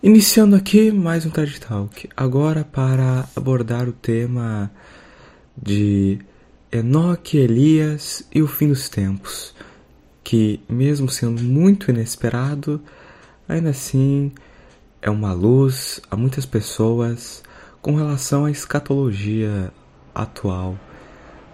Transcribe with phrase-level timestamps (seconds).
[0.00, 4.70] Iniciando aqui mais um TED Talk, agora para abordar o tema
[5.60, 6.20] de
[6.70, 9.52] Enoque, Elias e o fim dos tempos,
[10.22, 12.80] que, mesmo sendo muito inesperado,
[13.48, 14.30] ainda assim
[15.02, 17.42] é uma luz a muitas pessoas
[17.82, 19.72] com relação à escatologia
[20.14, 20.78] atual,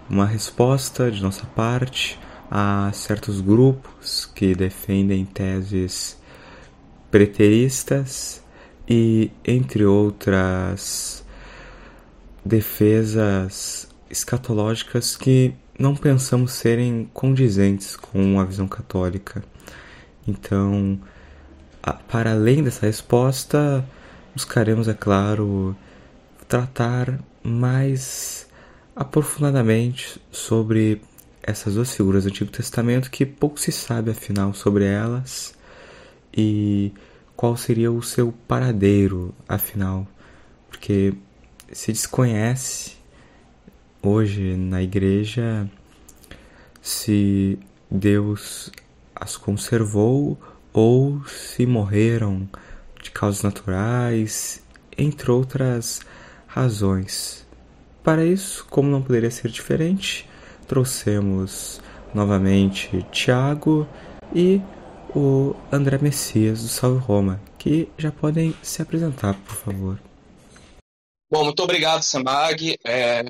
[0.07, 2.19] uma resposta de nossa parte
[2.51, 6.23] a certos grupos que defendem teses
[7.15, 8.43] preteristas
[8.85, 11.23] e, entre outras
[12.43, 19.41] defesas escatológicas que não pensamos serem condizentes com a visão católica.
[20.27, 20.99] Então,
[22.09, 23.87] para além dessa resposta,
[24.33, 25.73] buscaremos, é claro,
[26.49, 28.45] tratar mais
[28.93, 31.01] aprofundadamente sobre
[31.41, 35.55] essas duas figuras do Antigo Testamento que pouco se sabe afinal sobre elas
[36.35, 36.91] e
[37.35, 40.07] qual seria o seu paradeiro, afinal,
[40.69, 41.13] porque
[41.71, 42.93] se desconhece
[44.01, 45.69] hoje na igreja
[46.81, 47.57] se
[47.89, 48.71] Deus
[49.15, 50.37] as conservou
[50.71, 52.47] ou se morreram
[53.01, 54.63] de causas naturais,
[54.97, 56.01] entre outras
[56.45, 57.45] razões.
[58.03, 60.29] Para isso, como não poderia ser diferente,
[60.67, 61.81] trouxemos
[62.13, 63.87] novamente Tiago
[64.33, 64.61] e
[65.15, 70.01] o André Messias do Salve Roma, que já podem se apresentar, por favor.
[71.31, 72.77] Bom, muito obrigado, Samag.
[72.85, 73.23] É,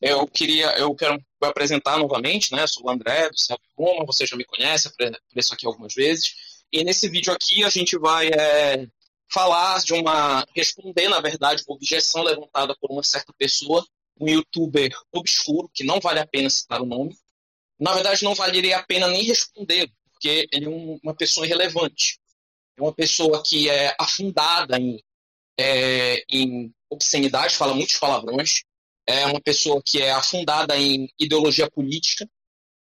[0.00, 2.66] eu queria, eu quero me apresentar novamente, né?
[2.66, 6.34] Sou o André do Salve Roma, você já me conhece, apareço aqui algumas vezes.
[6.72, 8.88] E nesse vídeo aqui a gente vai é,
[9.32, 13.86] falar de uma, responder, na verdade, uma objeção levantada por uma certa pessoa,
[14.20, 17.16] um youtuber obscuro, que não vale a pena citar o nome.
[17.78, 19.90] Na verdade, não valeria a pena nem responder,
[20.24, 22.18] porque ele é um, uma pessoa irrelevante.
[22.78, 24.98] É uma pessoa que é afundada em,
[25.60, 28.62] é, em obscenidade, fala muitos palavrões.
[29.06, 32.26] É uma pessoa que é afundada em ideologia política.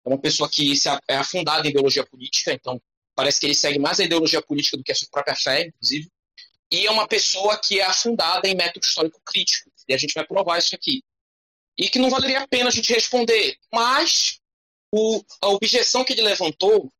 [0.05, 2.79] É uma pessoa que se, é afundada em ideologia política, então
[3.15, 6.09] parece que ele segue mais a ideologia política do que a sua própria fé, inclusive.
[6.71, 9.69] E é uma pessoa que é afundada em método histórico crítico.
[9.89, 11.03] E a gente vai provar isso aqui.
[11.77, 13.57] E que não valeria a pena a gente responder.
[13.73, 14.39] Mas
[14.93, 16.91] o, a objeção que ele levantou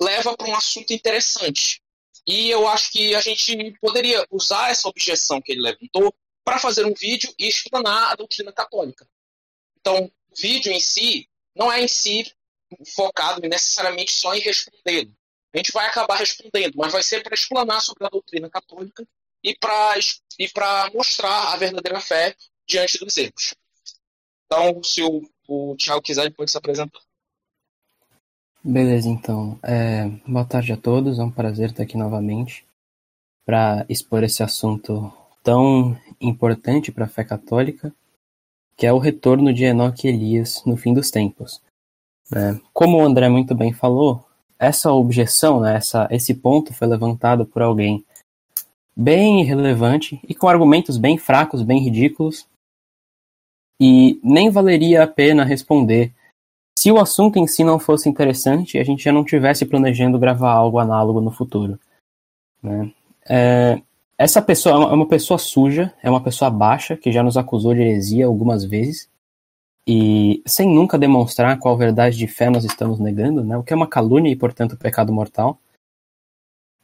[0.00, 1.82] leva para um assunto interessante.
[2.26, 6.84] E eu acho que a gente poderia usar essa objeção que ele levantou para fazer
[6.84, 9.06] um vídeo e explanar a doutrina católica.
[9.78, 12.32] Então, o vídeo em si não é em si
[12.94, 15.10] focado necessariamente só em responder.
[15.52, 19.06] A gente vai acabar respondendo, mas vai ser para explanar sobre a doutrina católica
[19.42, 19.96] e para
[20.38, 20.48] e
[20.94, 22.36] mostrar a verdadeira fé
[22.66, 23.54] diante dos erros.
[24.46, 27.00] Então, se o, o Tiago quiser, ele pode se apresentar.
[28.62, 29.58] Beleza, então.
[29.62, 32.66] É, boa tarde a todos, é um prazer estar aqui novamente
[33.46, 35.10] para expor esse assunto
[35.42, 37.90] tão importante para a fé católica,
[38.76, 41.62] que é o retorno de Enoque e Elias no fim dos tempos.
[42.34, 44.22] É, como o André muito bem falou,
[44.58, 48.04] essa objeção, né, essa, esse ponto foi levantado por alguém
[48.94, 52.46] bem irrelevante e com argumentos bem fracos, bem ridículos,
[53.80, 56.12] e nem valeria a pena responder
[56.80, 60.52] se o assunto em si não fosse interessante, a gente já não tivesse planejando gravar
[60.52, 61.78] algo análogo no futuro.
[62.62, 62.90] Né?
[63.28, 63.82] É,
[64.16, 67.82] essa pessoa é uma pessoa suja, é uma pessoa baixa, que já nos acusou de
[67.82, 69.10] heresia algumas vezes,
[69.86, 73.58] e sem nunca demonstrar qual verdade de fé nós estamos negando, né?
[73.58, 75.60] o que é uma calúnia e, portanto, pecado mortal.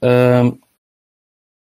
[0.02, 0.58] Um,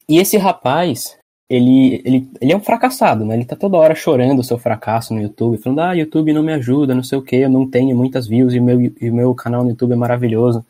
[0.10, 1.20] e esse rapaz,
[1.50, 3.36] ele, ele, ele é um fracassado, né?
[3.36, 6.54] Ele tá toda hora chorando o seu fracasso no YouTube, falando, ah, YouTube não me
[6.54, 9.64] ajuda, não sei o que, eu não tenho muitas views e meu, e meu canal
[9.64, 10.66] no YouTube é maravilhoso.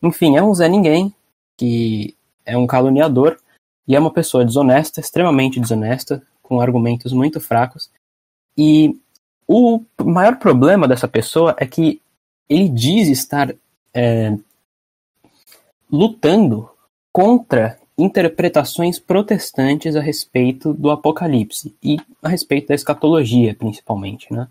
[0.00, 1.12] Enfim, é um Zé Ninguém,
[1.56, 2.14] que
[2.46, 3.38] é um caluniador
[3.88, 7.90] e é uma pessoa desonesta, extremamente desonesta, com argumentos muito fracos.
[8.56, 8.96] E
[9.48, 12.00] o maior problema dessa pessoa é que
[12.48, 13.52] ele diz estar
[13.92, 14.36] é,
[15.90, 16.70] lutando
[17.12, 24.48] contra interpretações protestantes a respeito do Apocalipse e a respeito da escatologia, principalmente, né?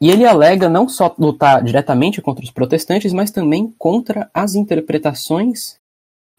[0.00, 5.78] E ele alega não só lutar diretamente contra os protestantes, mas também contra as interpretações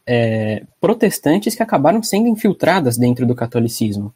[0.05, 4.13] é, protestantes que acabaram sendo infiltradas dentro do catolicismo.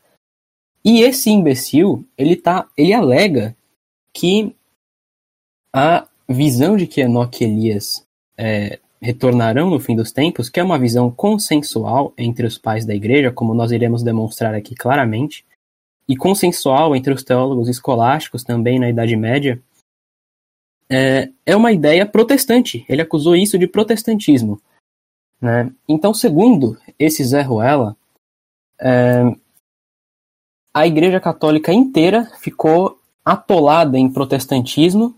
[0.84, 3.56] E esse imbecil, ele, tá, ele alega
[4.12, 4.56] que
[5.72, 8.06] a visão de que Enoque e Elias
[8.38, 12.96] é, retornarão no fim dos tempos, que é uma visão consensual entre os pais da
[12.96, 15.46] igreja, como nós iremos demonstrar aqui claramente,
[16.10, 19.62] e consensual entre os teólogos escolásticos também na Idade Média,
[20.90, 22.84] é, é uma ideia protestante.
[22.90, 24.60] Ele acusou isso de protestantismo.
[25.40, 25.72] Né?
[25.88, 27.96] Então, segundo esse Zé Ruela,
[28.80, 29.22] é,
[30.74, 35.16] a Igreja Católica inteira ficou atolada em protestantismo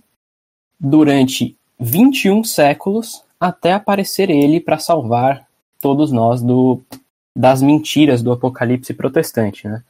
[0.80, 5.48] durante 21 séculos até aparecer ele para salvar
[5.80, 6.82] todos nós do,
[7.36, 9.68] das mentiras do apocalipse protestante.
[9.68, 9.84] Né?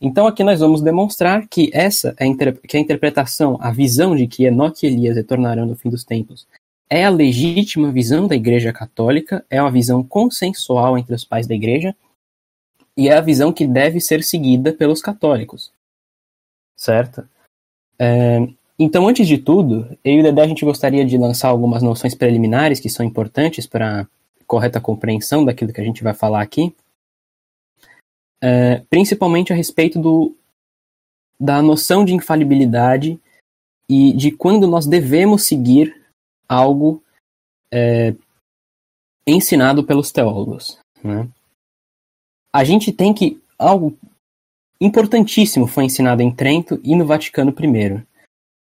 [0.00, 2.26] Então aqui nós vamos demonstrar que essa é
[2.66, 6.46] que a interpretação, a visão de que Enoque e Elias retornarão no fim dos tempos,
[6.90, 11.54] é a legítima visão da Igreja Católica, é uma visão consensual entre os pais da
[11.54, 11.94] Igreja
[12.96, 15.70] e é a visão que deve ser seguida pelos católicos,
[16.76, 17.28] certo?
[17.98, 18.38] É,
[18.78, 22.14] então, antes de tudo, eu e o Dedé a gente gostaria de lançar algumas noções
[22.14, 24.06] preliminares que são importantes para
[24.46, 26.74] correta compreensão daquilo que a gente vai falar aqui,
[28.42, 30.34] é, principalmente a respeito do,
[31.40, 33.20] da noção de infalibilidade
[33.90, 35.94] e de quando nós devemos seguir
[36.48, 37.02] algo
[37.72, 38.14] é,
[39.26, 40.78] ensinado pelos teólogos.
[41.02, 41.28] Né?
[42.52, 43.40] A gente tem que.
[43.58, 43.98] Algo
[44.80, 48.06] importantíssimo foi ensinado em Trento e no Vaticano I,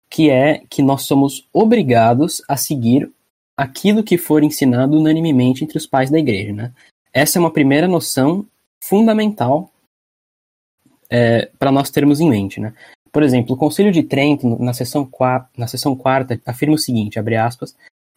[0.09, 3.11] que é que nós somos obrigados a seguir
[3.57, 6.53] aquilo que for ensinado unanimemente entre os pais da igreja.
[6.53, 6.73] Né?
[7.13, 8.47] Essa é uma primeira noção
[8.83, 9.71] fundamental
[11.09, 12.61] é, para nós termos em mente.
[12.61, 12.75] Né?
[13.11, 15.09] Por exemplo, o Concílio de Trento, na seção,
[15.57, 17.75] na seção quarta, afirma o seguinte, abre aspas,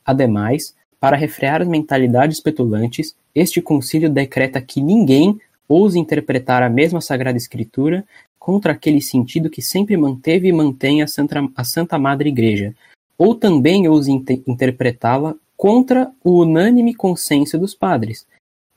[0.09, 6.99] Ademais, para refrear as mentalidades petulantes, este concílio decreta que ninguém ouse interpretar a mesma
[6.99, 8.03] Sagrada Escritura
[8.39, 12.73] contra aquele sentido que sempre manteve e mantém a Santa, a Santa Madre Igreja,
[13.17, 18.25] ou também ouse inter interpretá-la contra o unânime consenso dos padres,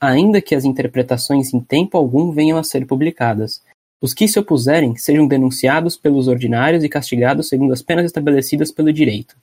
[0.01, 3.63] ainda que as interpretações em tempo algum venham a ser publicadas.
[4.01, 8.91] Os que se opuserem sejam denunciados pelos ordinários e castigados segundo as penas estabelecidas pelo
[8.91, 9.37] direito.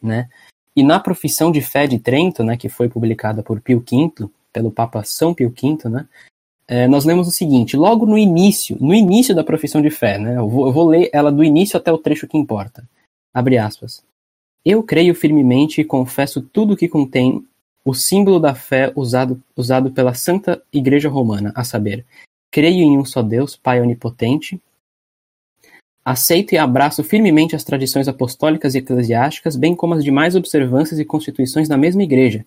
[0.00, 0.28] Né?
[0.76, 4.70] E na Profissão de Fé de Trento, né, que foi publicada por Pio V, pelo
[4.70, 6.06] Papa São Pio V, né,
[6.66, 10.36] é, nós lemos o seguinte, logo no início, no início da Profissão de Fé, né,
[10.36, 12.88] eu vou, eu vou ler ela do início até o trecho que importa.
[13.32, 14.02] Abre aspas.
[14.64, 17.46] Eu creio firmemente e confesso tudo o que contém
[17.84, 22.06] o símbolo da fé usado, usado pela Santa Igreja Romana, a saber,
[22.54, 24.62] Creio em um só Deus, Pai onipotente.
[26.04, 31.04] Aceito e abraço firmemente as tradições apostólicas e eclesiásticas, bem como as demais observâncias e
[31.04, 32.46] constituições da mesma Igreja.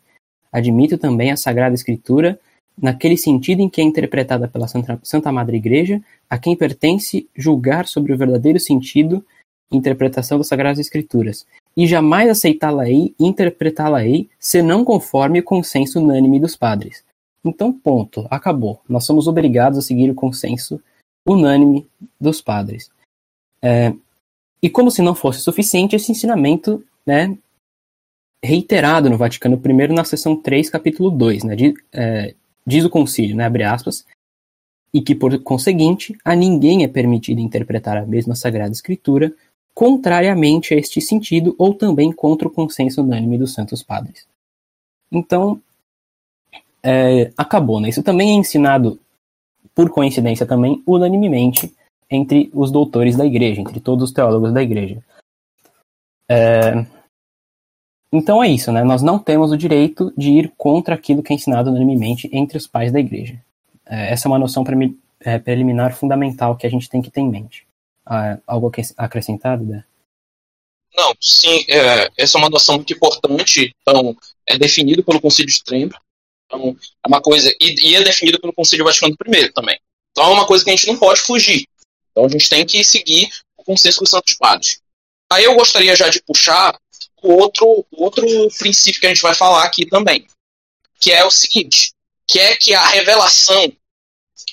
[0.49, 2.39] Admito também a Sagrada Escritura,
[2.79, 8.13] naquele sentido em que é interpretada pela Santa, Madre Igreja, a quem pertence julgar sobre
[8.13, 9.25] o verdadeiro sentido
[9.71, 11.45] e interpretação das Sagradas Escrituras,
[11.75, 17.03] e jamais aceitá-la-ei e interpretá-la-ei, senão conforme o consenso unânime dos padres.
[17.43, 18.81] Então, ponto, acabou.
[18.87, 20.81] Nós somos obrigados a seguir o consenso
[21.27, 21.87] unânime
[22.19, 22.89] dos padres.
[23.61, 23.93] É,
[24.61, 27.37] e como se não fosse suficiente, esse ensinamento né,
[28.43, 32.33] reiterado no Vaticano I na seção 3, capítulo 2, né, diz, é,
[32.67, 34.05] diz o concílio, né, abre aspas,
[34.93, 39.33] e que, por conseguinte, a ninguém é permitido interpretar a mesma Sagrada Escritura
[39.73, 44.27] contrariamente a este sentido ou também contra o consenso unânime dos santos padres.
[45.11, 45.61] Então,
[46.83, 47.89] é, acabou, né?
[47.89, 48.99] Isso também é ensinado,
[49.75, 51.73] por coincidência também, unanimemente
[52.09, 55.03] entre os doutores da igreja, entre todos os teólogos da igreja.
[56.29, 56.85] É,
[58.11, 58.83] então é isso, né?
[58.83, 62.67] Nós não temos o direito de ir contra aquilo que é ensinado unanimemente entre os
[62.67, 63.39] pais da igreja.
[63.85, 64.63] É, essa é uma noção
[65.21, 67.65] é, preliminar fundamental que a gente tem que ter em mente.
[68.05, 69.83] Ah, algo acrescentado, Dé?
[70.95, 73.73] Não, sim, é, essa é uma noção muito importante.
[73.81, 74.15] Então,
[74.47, 75.97] é definido pelo Concílio de Trento,
[76.47, 77.53] então, é uma coisa.
[77.61, 79.79] E, e é definido pelo Conselho Vaticano I também.
[80.11, 81.67] Então, é uma coisa que a gente não pode fugir.
[82.11, 84.81] Então, a gente tem que seguir o consenso dos Santos Padres.
[85.31, 86.79] Aí eu gostaria já de puxar
[87.21, 88.25] outro, outro
[88.57, 90.25] princípio que a gente vai falar aqui também,
[90.99, 91.91] que é o seguinte,
[92.25, 93.71] que é que a revelação,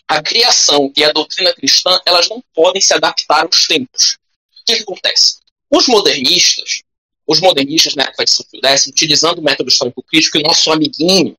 [0.08, 4.16] a criação e a doutrina cristã, elas não podem se adaptar aos tempos.
[4.60, 5.38] O que, que acontece?
[5.70, 6.82] Os modernistas,
[7.26, 11.36] os modernistas na época de São Pio utilizando o método histórico crítico, e nosso amiguinho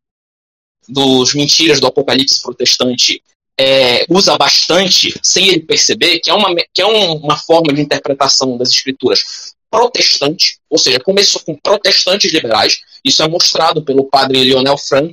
[0.88, 3.22] dos mentiras do apocalipse protestante
[3.58, 7.82] é, usa bastante, sem ele perceber, que é, uma, que é um, uma forma de
[7.82, 14.42] interpretação das escrituras protestante, ou seja, começou com protestantes liberais, isso é mostrado pelo padre
[14.42, 15.12] Lionel Frank,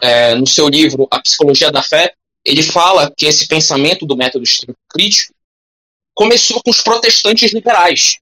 [0.00, 4.44] é, no seu livro A Psicologia da Fé, ele fala que esse pensamento do método
[4.88, 5.34] crítico
[6.14, 8.16] começou com os protestantes liberais,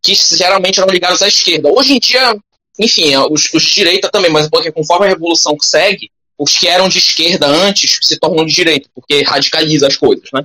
[0.00, 1.68] que geralmente eram ligados à esquerda.
[1.72, 2.36] Hoje em dia,
[2.78, 6.88] enfim, é, os, os direita também, mas porque conforme a revolução segue, os que eram
[6.88, 10.44] de esquerda antes se tornam de direita, porque radicaliza as coisas, né?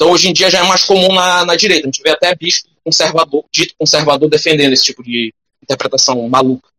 [0.00, 1.86] Então hoje em dia já é mais comum na, na direita.
[1.86, 6.70] A gente vê até bispo conservador, dito conservador defendendo esse tipo de interpretação maluca.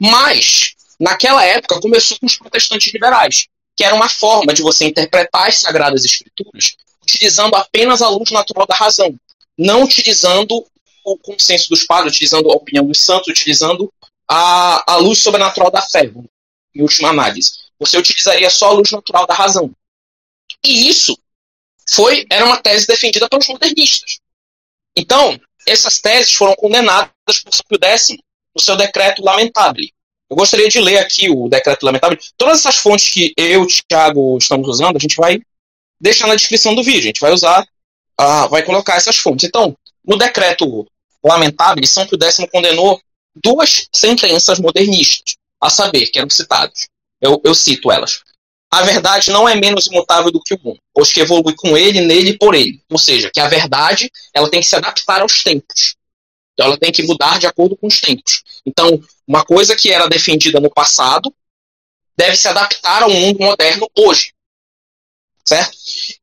[0.00, 5.48] Mas naquela época começou com os protestantes liberais, que era uma forma de você interpretar
[5.48, 9.12] as sagradas escrituras utilizando apenas a luz natural da razão,
[9.58, 10.64] não utilizando
[11.04, 13.92] o consenso dos padres, utilizando a opinião dos santos, utilizando
[14.28, 16.04] a, a luz sobrenatural da fé,
[16.72, 17.50] em última análise.
[17.80, 19.72] Você utilizaria só a luz natural da razão.
[20.62, 21.18] E isso
[21.90, 24.18] foi era uma tese defendida pelos modernistas.
[24.96, 27.10] Então, essas teses foram condenadas
[27.44, 28.08] por São Pio X
[28.54, 29.84] no seu decreto lamentável.
[30.28, 32.18] Eu gostaria de ler aqui o decreto lamentável.
[32.36, 35.40] Todas essas fontes que eu o Thiago estamos usando, a gente vai
[36.00, 37.00] deixar na descrição do vídeo.
[37.00, 37.62] A gente vai usar,
[38.20, 39.48] uh, vai colocar essas fontes.
[39.48, 40.86] Então, no decreto
[41.22, 43.00] lamentável, São Pio X condenou
[43.34, 46.88] duas sentenças modernistas, a saber, que eram citadas.
[47.20, 48.22] Eu, eu cito elas.
[48.70, 52.00] A verdade não é menos imutável do que o mundo, pois que evolui com ele,
[52.00, 52.80] nele e por ele.
[52.88, 55.96] Ou seja, que a verdade ela tem que se adaptar aos tempos.
[56.54, 58.44] Então ela tem que mudar de acordo com os tempos.
[58.64, 61.34] Então, uma coisa que era defendida no passado
[62.16, 64.32] deve se adaptar ao mundo moderno hoje.
[65.44, 65.76] Certo?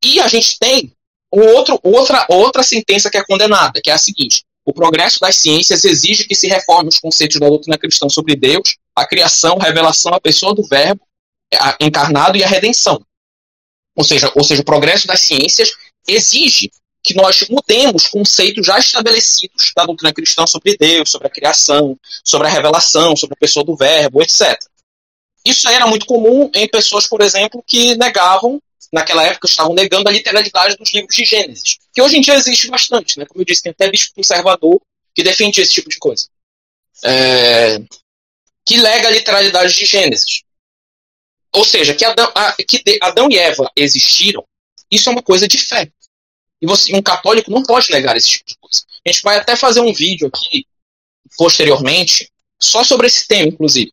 [0.06, 0.94] E a gente tem
[1.34, 5.36] um outro, outra, outra sentença que é condenada, que é a seguinte: o progresso das
[5.36, 9.66] ciências exige que se reforme os conceitos da doutrina cristã sobre Deus, a criação, a
[9.66, 11.07] revelação, a pessoa do Verbo
[11.80, 13.02] encarnado e a redenção.
[13.96, 15.72] Ou seja, ou seja, o progresso das ciências
[16.08, 16.70] exige
[17.04, 22.48] que nós mudemos conceitos já estabelecidos da doutrina cristã sobre Deus, sobre a criação, sobre
[22.48, 24.58] a revelação, sobre a pessoa do Verbo, etc.
[25.46, 28.62] Isso era muito comum em pessoas, por exemplo, que negavam
[28.92, 32.68] naquela época estavam negando a literalidade dos livros de Gênesis, que hoje em dia existe
[32.68, 33.26] bastante, né?
[33.26, 34.82] Como eu disse, tem até bispo conservador
[35.16, 36.28] que defende esse tipo de coisa.
[37.04, 37.80] É...
[38.66, 40.44] que lega a literalidade de Gênesis.
[41.58, 44.46] Ou seja, que Adão, a, que Adão e Eva existiram,
[44.92, 45.92] isso é uma coisa de fé.
[46.62, 48.82] E você, um católico não pode negar esse tipo de coisa.
[49.04, 50.68] A gente vai até fazer um vídeo aqui,
[51.36, 53.92] posteriormente, só sobre esse tema, inclusive.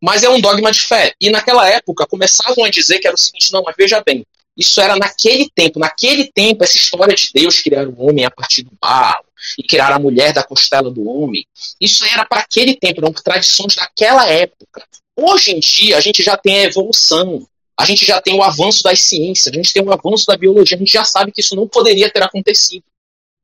[0.00, 1.12] Mas é um dogma de fé.
[1.20, 4.24] E naquela época começavam a dizer que era o seguinte: não, mas veja bem,
[4.56, 5.78] isso era naquele tempo.
[5.78, 9.26] Naquele tempo, essa história de Deus criar o homem a partir do barro
[9.58, 11.46] e criar a mulher da costela do homem,
[11.78, 14.82] isso era para aquele tempo, eram tradições daquela época.
[15.16, 17.46] Hoje em dia, a gente já tem a evolução,
[17.78, 20.76] a gente já tem o avanço das ciências, a gente tem o avanço da biologia,
[20.76, 22.84] a gente já sabe que isso não poderia ter acontecido.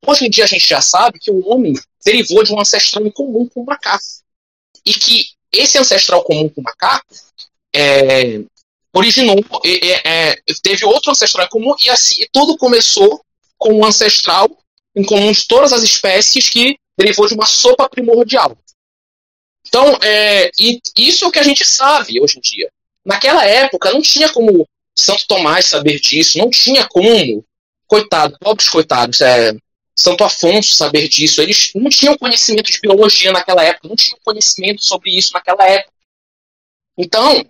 [0.06, 3.46] Hoje em dia, a gente já sabe que o homem derivou de um ancestral comum
[3.46, 4.04] com o macaco.
[4.86, 7.14] E que esse ancestral comum com o macaco
[7.74, 8.40] é,
[8.94, 13.20] originou, é, é, teve outro ancestral comum e assim tudo começou
[13.56, 14.48] com um ancestral
[14.94, 18.56] em comum de todas as espécies que derivou de uma sopa primordial.
[19.68, 22.70] Então, é, e isso é o que a gente sabe hoje em dia.
[23.04, 27.44] Naquela época, não tinha como Santo Tomás saber disso, não tinha como,
[27.86, 29.54] coitado, pobres coitados, é,
[29.94, 31.42] Santo Afonso saber disso.
[31.42, 35.92] Eles não tinham conhecimento de biologia naquela época, não tinham conhecimento sobre isso naquela época.
[36.96, 37.46] Então,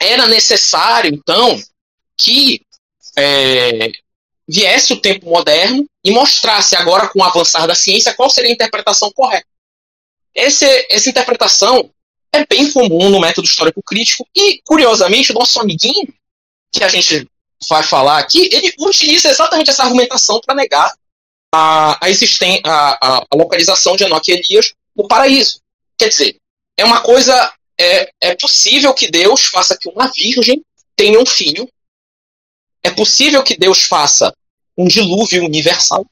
[0.00, 1.62] era necessário, então,
[2.16, 2.62] que
[3.16, 3.92] é,
[4.48, 8.54] viesse o tempo moderno e mostrasse agora, com o avançar da ciência, qual seria a
[8.54, 9.46] interpretação correta.
[10.34, 11.90] Esse, essa interpretação
[12.32, 16.12] é bem comum no método histórico crítico e, curiosamente, o nosso amiguinho,
[16.72, 17.28] que a gente
[17.68, 20.92] vai falar aqui, ele utiliza exatamente essa argumentação para negar
[21.54, 25.60] a, a, existem, a, a, localização de Enoque e Elias no paraíso.
[25.96, 26.36] Quer dizer,
[26.76, 27.52] é uma coisa.
[27.78, 30.64] É, é possível que Deus faça que uma virgem
[30.96, 31.68] tenha um filho.
[32.82, 34.34] É possível que Deus faça
[34.76, 36.04] um dilúvio universal.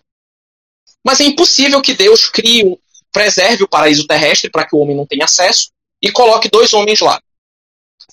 [1.04, 2.78] Mas é impossível que Deus crie
[3.12, 7.00] preserve o paraíso terrestre para que o homem não tenha acesso e coloque dois homens
[7.00, 7.20] lá.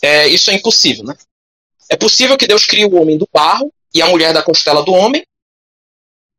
[0.02, 1.16] É, isso é impossível, né?
[1.90, 4.94] É possível que Deus crie o homem do barro e a mulher da costela do
[4.94, 5.26] homem,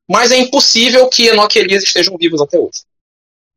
[0.08, 2.82] mas é impossível que Enoque e Elias estejam vivos até hoje.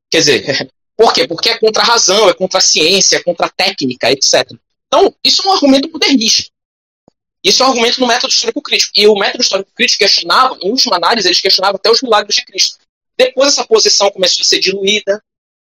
[0.09, 1.27] Quer dizer, por quê?
[1.27, 4.51] Porque é contra a razão, é contra a ciência, é contra a técnica, etc.
[4.87, 6.51] Então, isso é um argumento modernista.
[7.43, 8.93] Isso é um argumento no método histórico crítico.
[8.95, 12.45] E o método histórico crítico questionava, em última análise, eles questionavam até os milagres de
[12.45, 12.77] Cristo.
[13.17, 15.23] Depois essa posição começou a ser diluída.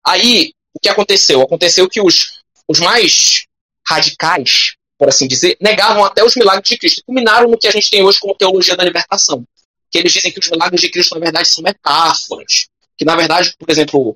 [0.05, 1.41] Aí, o que aconteceu?
[1.41, 3.46] Aconteceu que os, os mais
[3.88, 7.03] radicais, por assim dizer, negavam até os milagres de Cristo.
[7.05, 9.46] Culminaram no que a gente tem hoje como teologia da libertação.
[9.89, 12.67] Que eles dizem que os milagres de Cristo, na verdade, são metáforas.
[12.98, 14.15] Que, na verdade, por exemplo,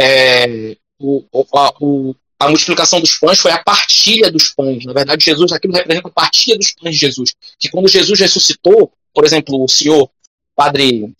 [0.00, 4.84] é, o, a, o, a multiplicação dos pães foi a partilha dos pães.
[4.84, 7.34] Na verdade, Jesus, aquilo representa a partilha dos pães de Jesus.
[7.58, 10.10] Que quando Jesus ressuscitou, por exemplo, o senhor
[10.56, 11.14] Padre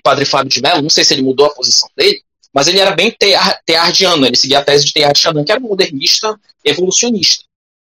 [0.00, 2.90] padre Fábio de Mello, não sei se ele mudou a posição dele, mas ele era
[2.90, 3.14] bem
[3.64, 7.44] teardiano, ele seguia a tese de Chardin, que era um modernista evolucionista.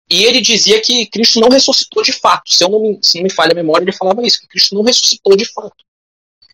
[0.09, 2.49] E ele dizia que Cristo não ressuscitou de fato.
[2.49, 4.73] Se, eu não me, se não me falha a memória, ele falava isso, que Cristo
[4.73, 5.75] não ressuscitou de fato.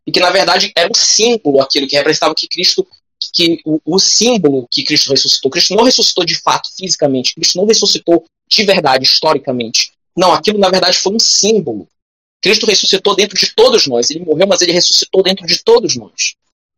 [0.05, 2.85] E que, na verdade, era um símbolo aquilo que representava que Cristo,
[3.33, 7.65] que o, o, símbolo que Cristo ressuscitou, Cristo não ressuscitou de fato, fisicamente, Cristo não
[7.65, 9.91] ressuscitou de verdade, historicamente.
[10.17, 11.87] Não, aquilo na verdade foi um símbolo.
[12.43, 14.09] Cristo ressuscitou dentro de todos nós.
[14.11, 16.35] Ele morreu, mas ele ressuscitou dentro de todos nós.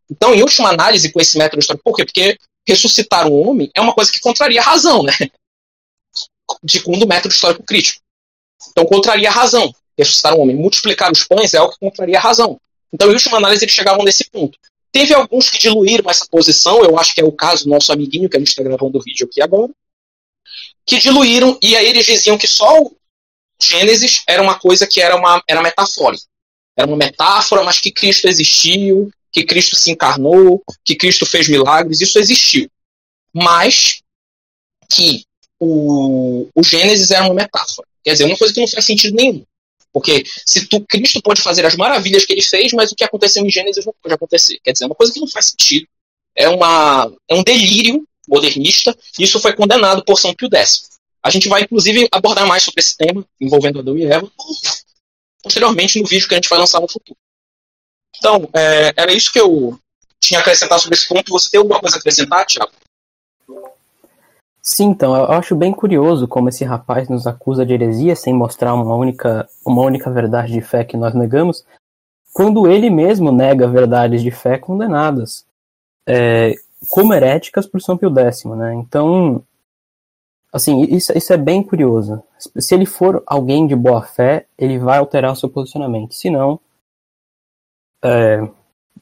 [0.10, 2.06] Então, em última análise, com esse método histórico, por quê?
[2.06, 5.14] Porque ressuscitar um homem é uma coisa que contraria a razão, né?
[6.70, 8.00] Segundo o método histórico crítico.
[8.70, 9.74] Então, contraria a razão.
[9.98, 10.56] Ressuscitar um homem.
[10.56, 12.62] Multiplicar os pães é algo que contraria a razão.
[12.94, 14.58] Então, em última análise, eles chegavam nesse ponto.
[14.92, 18.30] Teve alguns que diluíram essa posição, eu acho que é o caso do nosso amiguinho,
[18.30, 19.70] que a gente está gravando o vídeo aqui agora,
[20.86, 22.80] que diluíram, e aí eles diziam que só
[23.62, 26.24] Gênesis era uma coisa que era uma era metafórica.
[26.78, 32.02] Era uma metáfora, mas que Cristo existiu, que Cristo se encarnou, que Cristo fez milagres,
[32.02, 32.70] isso existiu.
[33.34, 34.02] Mas
[34.92, 35.24] que
[35.60, 37.88] o, o Gênesis era uma metáfora.
[38.04, 39.44] Quer dizer, uma coisa que não faz sentido nenhum.
[39.92, 43.46] Porque se tu, Cristo pode fazer as maravilhas que ele fez, mas o que aconteceu
[43.46, 44.60] em Gênesis não pode acontecer.
[44.62, 45.88] Quer dizer, é uma coisa que não faz sentido.
[46.36, 50.90] É, uma, é um delírio modernista, isso foi condenado por São Pio X.
[51.26, 54.30] A gente vai, inclusive, abordar mais sobre esse tema, envolvendo Adão e Eva,
[55.42, 57.18] posteriormente no vídeo que a gente vai lançar no futuro.
[58.16, 59.76] Então, é, era isso que eu
[60.20, 61.32] tinha a acrescentar sobre esse ponto.
[61.32, 62.72] Você tem alguma coisa a acrescentar, Tiago?
[64.62, 68.76] Sim, então, eu acho bem curioso como esse rapaz nos acusa de heresia sem mostrar
[68.76, 71.66] uma única, uma única verdade de fé que nós negamos,
[72.34, 75.44] quando ele mesmo nega verdades de fé condenadas,
[76.08, 76.54] é,
[76.88, 78.76] como heréticas por São Pio X, né?
[78.76, 79.44] Então,
[80.56, 82.24] assim, isso, isso é bem curioso.
[82.38, 86.14] Se ele for alguém de boa fé, ele vai alterar o seu posicionamento.
[86.14, 86.60] Se não,
[88.02, 88.40] é,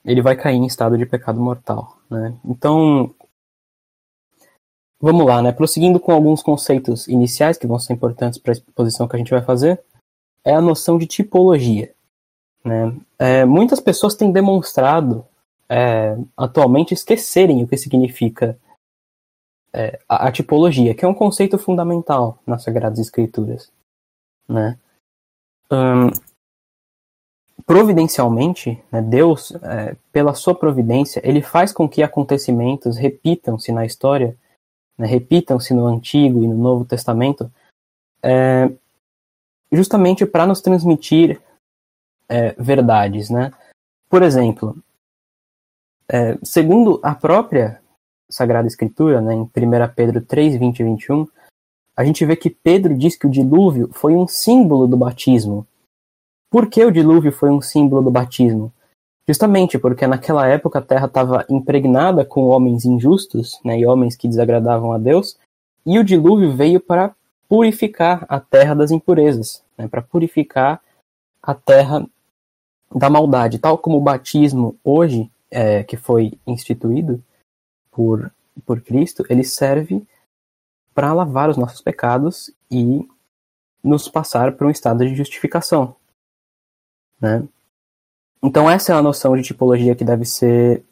[0.04, 1.96] ele vai cair em estado de pecado mortal.
[2.10, 2.36] Né?
[2.44, 3.14] Então,
[5.00, 5.52] vamos lá, né?
[5.52, 9.32] Prosseguindo com alguns conceitos iniciais que vão ser importantes para a exposição que a gente
[9.32, 9.80] vai fazer,
[10.44, 11.94] é a noção de tipologia.
[12.66, 12.98] Né?
[13.20, 15.24] É, muitas pessoas têm demonstrado
[15.70, 18.58] é, atualmente esquecerem o que significa
[19.74, 23.72] é, a, a, tipologia, que é um conceito fundamental nas Sagradas Escrituras.
[24.48, 24.78] Né?
[25.72, 26.12] Hum,
[27.66, 34.38] providencialmente, né, Deus, é, pela sua providência, ele faz com que acontecimentos repitam-se na história,
[34.98, 37.52] né, repitam-se no Antigo e no Novo Testamento,
[38.22, 38.72] é,
[39.72, 41.42] justamente para nos transmitir
[42.30, 43.30] é, verdades.
[43.30, 43.52] Né?
[44.10, 44.78] Por exemplo,
[46.08, 47.82] é, segundo a própria
[48.34, 49.50] Sagrada Escritura, né, em 1
[49.96, 51.28] Pedro 3, 20 e 21,
[51.96, 55.68] a gente vê que Pedro diz que o dilúvio foi um símbolo do batismo,
[56.54, 58.72] por que o dilúvio foi um símbolo do batismo?
[59.28, 64.28] Justamente porque naquela época a terra estava impregnada com homens injustos né, e homens que
[64.28, 65.36] desagradavam a Deus,
[65.84, 67.16] e o dilúvio veio para
[67.50, 70.80] purificar a terra das impurezas, né, para purificar
[71.42, 72.06] a terra
[72.94, 73.58] da maldade.
[73.58, 77.20] Tal como o batismo hoje, é, que foi instituído
[77.94, 78.32] por,
[78.66, 80.06] por Cristo, ele serve
[80.94, 83.08] para lavar os nossos pecados e
[83.84, 85.96] nos passar para um estado de justificação.
[87.20, 87.48] Né?
[88.42, 90.84] Então essa é a noção de tipologia que deve ser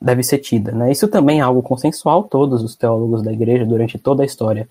[0.00, 0.72] deve ser tida.
[0.72, 0.92] Né?
[0.92, 4.68] Isso também é algo consensual, todos os teólogos da igreja durante toda a história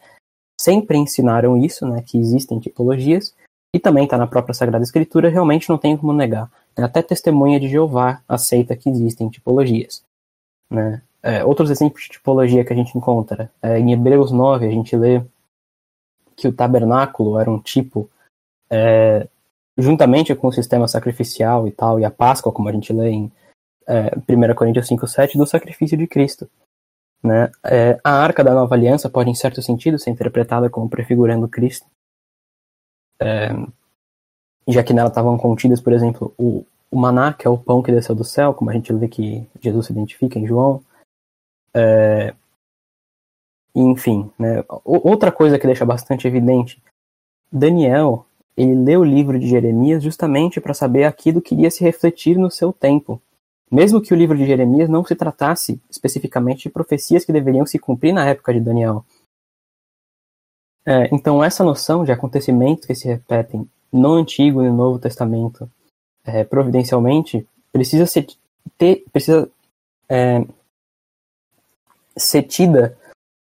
[0.59, 3.35] sempre ensinaram isso, né, que existem tipologias,
[3.73, 6.49] e também está na própria Sagrada Escritura, realmente não tem como negar.
[6.77, 10.03] Até testemunha de Jeová aceita que existem tipologias.
[10.69, 11.01] Né?
[11.25, 14.95] É, outros exemplos de tipologia que a gente encontra, é, em Hebreus 9 a gente
[14.95, 15.23] lê
[16.35, 18.07] que o tabernáculo era um tipo
[18.69, 19.27] é,
[19.75, 23.31] juntamente com o sistema sacrificial e tal, e a Páscoa, como a gente lê em
[23.87, 26.47] é, 1 Coríntios 5,7, do sacrifício de Cristo.
[27.23, 27.51] Né?
[27.63, 31.87] É, a arca da nova aliança pode, em certo sentido, ser interpretada como prefigurando Cristo,
[33.19, 33.49] é,
[34.67, 37.91] já que nela estavam contidas, por exemplo, o, o maná, que é o pão que
[37.91, 40.83] desceu do céu, como a gente vê que Jesus se identifica em João.
[41.75, 42.33] É,
[43.75, 44.63] enfim, né?
[44.85, 46.81] outra coisa que deixa bastante evidente,
[47.51, 48.25] Daniel
[48.57, 52.49] ele lê o livro de Jeremias justamente para saber aquilo que iria se refletir no
[52.49, 53.21] seu tempo.
[53.69, 57.77] Mesmo que o livro de Jeremias não se tratasse especificamente de profecias que deveriam se
[57.77, 59.03] cumprir na época de Daniel.
[60.85, 65.69] É, então, essa noção de acontecimentos que se repetem no Antigo e no Novo Testamento,
[66.23, 68.27] é, providencialmente, precisa ser,
[68.77, 69.49] ter, precisa,
[70.07, 70.45] é,
[72.17, 72.97] ser tida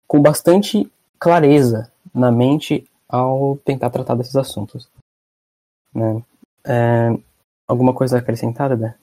[0.06, 4.88] com bastante clareza na mente ao tentar tratar desses assuntos.
[5.94, 6.22] Né?
[6.64, 7.08] É,
[7.66, 8.94] alguma coisa acrescentada, Dé?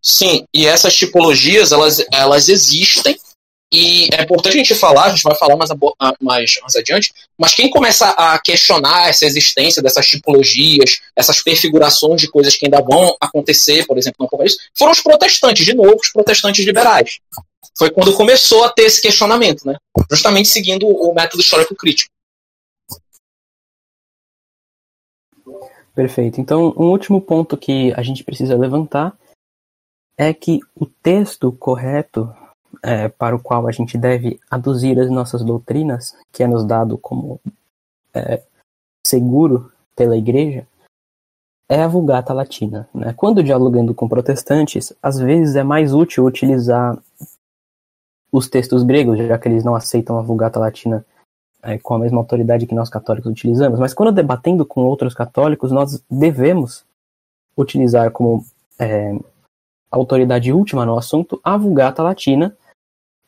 [0.00, 3.18] Sim, e essas tipologias, elas, elas existem,
[3.72, 5.68] E é importante a gente falar, a gente vai falar mais,
[6.20, 12.30] mais, mais adiante, mas quem começa a questionar essa existência dessas tipologias, essas perfigurações de
[12.30, 16.10] coisas que ainda vão acontecer, por exemplo, no Apocalipse, foram os protestantes, de novo, os
[16.10, 17.18] protestantes liberais.
[17.76, 19.76] Foi quando começou a ter esse questionamento, né?
[20.10, 22.10] justamente seguindo o método histórico crítico.
[25.94, 26.40] Perfeito.
[26.40, 29.18] Então, um último ponto que a gente precisa levantar
[30.16, 32.32] é que o texto correto
[32.82, 36.98] é, para o qual a gente deve aduzir as nossas doutrinas, que é nos dado
[36.98, 37.40] como
[38.14, 38.42] é,
[39.06, 40.66] seguro pela Igreja,
[41.68, 42.88] é a Vulgata Latina.
[42.94, 43.12] Né?
[43.16, 46.98] Quando dialogando com protestantes, às vezes é mais útil utilizar
[48.32, 51.04] os textos gregos, já que eles não aceitam a Vulgata Latina
[51.62, 53.78] é, com a mesma autoridade que nós católicos utilizamos.
[53.78, 56.84] Mas quando debatendo com outros católicos, nós devemos
[57.56, 58.44] utilizar como
[58.78, 59.18] é,
[59.90, 62.56] autoridade última no assunto a Vulgata Latina,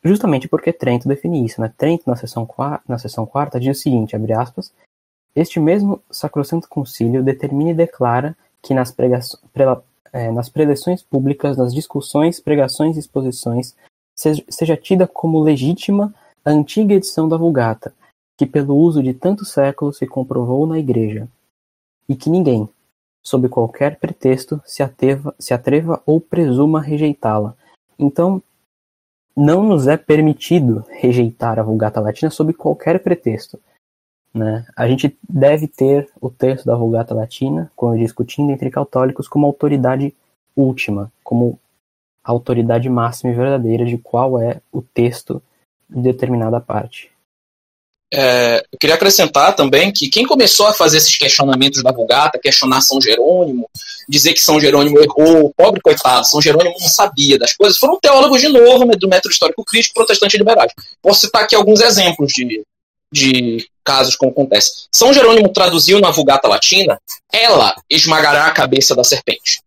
[0.03, 1.61] justamente porque Trento define isso.
[1.61, 1.71] Né?
[1.77, 2.47] Trento, na seção,
[2.87, 4.73] na seção quarta, diz o seguinte, abre aspas,
[5.35, 8.91] este mesmo Sacrosanto Concílio determina e declara que nas,
[9.53, 13.75] prela, é, nas preleções públicas, nas discussões, pregações e exposições,
[14.15, 17.93] seja, seja tida como legítima a antiga edição da Vulgata,
[18.37, 21.27] que pelo uso de tantos séculos se comprovou na Igreja,
[22.09, 22.67] e que ninguém,
[23.23, 27.55] sob qualquer pretexto, se, ateva, se atreva ou presuma rejeitá-la.
[27.97, 28.41] Então,
[29.35, 33.59] não nos é permitido rejeitar a Vulgata Latina sob qualquer pretexto.
[34.33, 34.65] Né?
[34.75, 40.15] A gente deve ter o texto da Vulgata Latina, quando discutindo entre católicos, como autoridade
[40.55, 41.59] última, como
[42.23, 45.41] autoridade máxima e verdadeira de qual é o texto
[45.89, 47.11] de determinada parte.
[48.13, 52.81] É, eu queria acrescentar também que quem começou a fazer esses questionamentos da Vulgata, questionar
[52.81, 53.69] São Jerônimo,
[54.07, 58.41] dizer que São Jerônimo errou, pobre coitado, São Jerônimo não sabia das coisas, foram teólogos
[58.41, 60.73] de novo do método histórico crítico protestante liberais.
[61.01, 62.63] Posso citar aqui alguns exemplos de,
[63.13, 64.87] de casos como acontece.
[64.93, 66.99] São Jerônimo traduziu na Vulgata Latina,
[67.31, 69.61] ela esmagará a cabeça da serpente.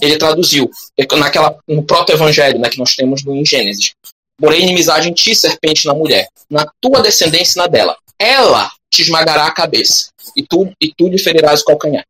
[0.00, 0.70] Ele traduziu
[1.18, 3.92] naquela, no proto-evangelho né, que nós temos no, Gênesis.
[4.38, 7.96] Porém, inimizade em ti, serpente, na mulher, na tua descendência e na dela.
[8.18, 12.04] Ela te esmagará a cabeça, e tu, e tu lhe ferirás o calcanhar.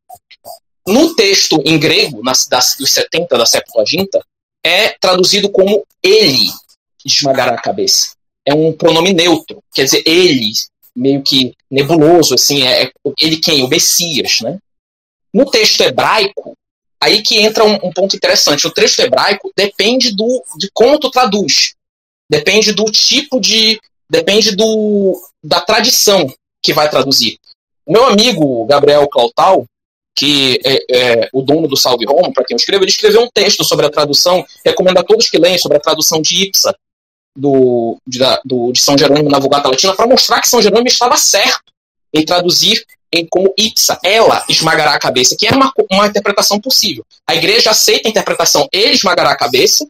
[0.86, 4.20] No texto em grego, nas, das, dos 70 da Septuaginta,
[4.64, 6.48] é traduzido como ele
[7.04, 8.14] esmagará a cabeça.
[8.44, 10.50] É um pronome neutro, quer dizer, ele,
[10.94, 13.62] meio que nebuloso, assim, é, é ele quem?
[13.62, 14.58] O Messias, né?
[15.32, 16.56] No texto hebraico,
[17.00, 18.66] aí que entra um, um, ponto interessante.
[18.66, 21.74] O texto hebraico depende do, de como tu traduz.
[22.32, 23.78] Depende do tipo de.
[24.08, 27.38] Depende do, da tradição que vai traduzir.
[27.84, 29.66] O meu amigo Gabriel Clautal,
[30.16, 33.28] que é, é o dono do Salve Roma, para quem eu escrevo, ele escreveu um
[33.32, 36.74] texto sobre a tradução, recomendo a todos que leem sobre a tradução de Ipsa,
[37.36, 41.18] do, de, do, de São Jerônimo na Vulgata Latina, para mostrar que São Jerônimo estava
[41.18, 41.70] certo
[42.14, 47.04] em traduzir em como Ipsa, ela esmagará a cabeça, que é uma, uma interpretação possível.
[47.26, 49.86] A igreja aceita a interpretação, ele esmagará a cabeça,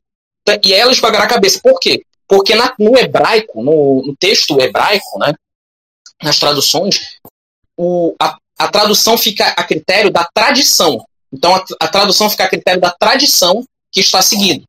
[0.64, 1.60] e ela esmagará a cabeça.
[1.62, 2.02] Por quê?
[2.26, 5.34] Porque na, no hebraico, no, no, texto hebraico, né,
[6.22, 7.18] nas traduções,
[7.76, 11.04] o, a, a, tradução fica a critério da tradição.
[11.32, 14.64] Então, a, a tradução fica a critério da tradição que está seguindo.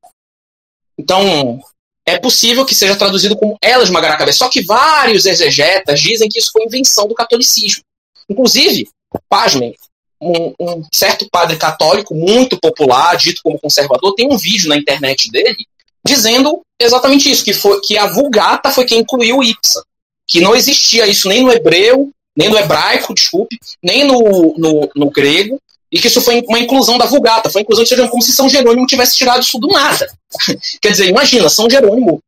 [0.97, 1.59] Então,
[2.05, 4.39] é possível que seja traduzido como ela esmagará a cabeça.
[4.39, 7.83] Só que vários exegetas dizem que isso foi invenção do catolicismo.
[8.29, 8.89] Inclusive,
[9.29, 9.75] pasmem,
[10.19, 15.29] um, um, certo padre católico muito popular, dito como conservador, tem um vídeo na internet
[15.29, 15.65] dele
[16.05, 19.83] dizendo exatamente isso, que, foi, que a Vulgata foi quem incluiu o Ipsa.
[20.27, 25.09] Que não existia isso nem no hebreu, nem no hebraico, desculpe, nem no, no, no
[25.09, 25.59] grego,
[25.91, 28.87] e que isso foi uma inclusão da Vulgata, foi inclusão de como se São Jerônimo
[28.87, 30.07] tivesse tirado isso do nada.
[30.81, 32.19] Quer dizer, imagina, São Jerônimo,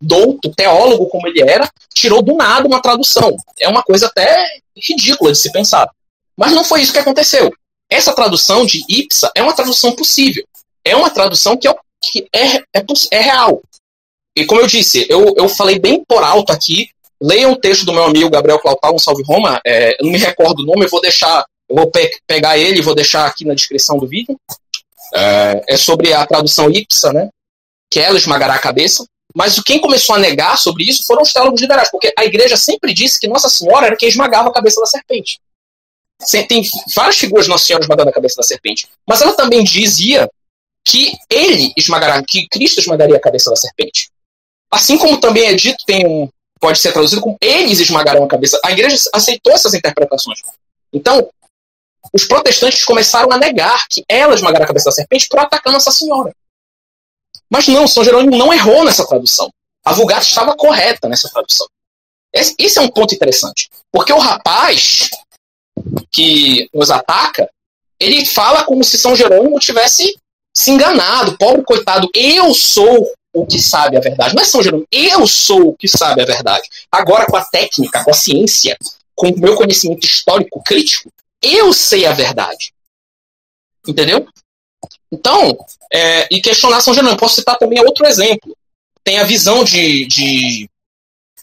[0.00, 3.36] douto, teólogo como ele era, tirou do nada uma tradução.
[3.60, 4.44] É uma coisa até
[4.76, 5.88] ridícula de se pensar.
[6.36, 7.52] Mas não foi isso que aconteceu.
[7.88, 10.44] Essa tradução de Ipsa é uma tradução possível.
[10.84, 13.62] É uma tradução que é, que é, é, é real.
[14.36, 16.88] E como eu disse, eu, eu falei bem por alto aqui.
[17.22, 19.60] Leiam o texto do meu amigo Gabriel Clautal, um salve Roma.
[19.64, 22.78] É, eu não me recordo o nome, eu vou deixar, eu vou pe pegar ele
[22.78, 24.36] e vou deixar aqui na descrição do vídeo.
[25.14, 27.28] É, é sobre a tradução Ipsa, né?
[27.90, 29.04] Que ela esmagará a cabeça.
[29.34, 32.92] Mas quem começou a negar sobre isso foram os teólogos liberais, porque a igreja sempre
[32.92, 35.40] disse que Nossa Senhora era quem esmagava a cabeça da serpente.
[36.48, 36.62] Tem
[36.94, 38.88] várias figuras de Nossa Senhora esmagando a cabeça da serpente.
[39.06, 40.28] Mas ela também dizia
[40.84, 44.10] que ele esmagará, que Cristo esmagaria a cabeça da serpente.
[44.70, 48.58] Assim como também é dito, tem um, pode ser traduzido como eles esmagarão a cabeça.
[48.64, 50.40] A igreja aceitou essas interpretações.
[50.92, 51.28] Então,
[52.12, 55.90] os protestantes começaram a negar que ela esmagará a cabeça da serpente por atacar Nossa
[55.90, 56.34] Senhora.
[57.50, 59.50] Mas não, São Jerônimo não errou nessa tradução.
[59.84, 61.66] A Vulgata estava correta nessa tradução.
[62.32, 63.68] Esse, é um ponto interessante.
[63.90, 65.10] Porque o rapaz
[66.10, 67.48] que nos ataca,
[68.00, 70.16] ele fala como se São Jerônimo tivesse
[70.54, 71.36] se enganado.
[71.38, 74.34] Pobre coitado, eu sou o que sabe a verdade.
[74.34, 76.68] Não é São Jerônimo, eu sou o que sabe a verdade.
[76.90, 78.76] Agora, com a técnica, com a ciência,
[79.14, 81.10] com o meu conhecimento histórico crítico,
[81.40, 82.72] eu sei a verdade.
[83.86, 84.26] Entendeu?
[85.10, 85.58] Então,
[85.92, 87.18] é, e questionar São Jerônimo.
[87.18, 88.56] Posso citar também outro exemplo.
[89.02, 90.06] Tem a visão de.
[90.06, 90.68] de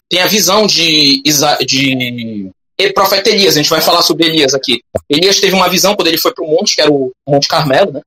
[0.08, 2.52] tem a visão de, de
[2.96, 3.56] profeta Elias.
[3.56, 4.82] A gente vai falar sobre Elias aqui.
[5.08, 7.92] Elias teve uma visão quando ele foi para o monte, que era o Monte Carmelo,
[7.92, 8.02] né?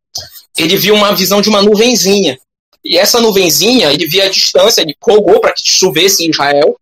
[0.56, 2.38] Ele viu uma visão de uma nuvenzinha.
[2.84, 6.76] E essa nuvenzinha, ele via a distância, ele rogou para que chovesse em Israel.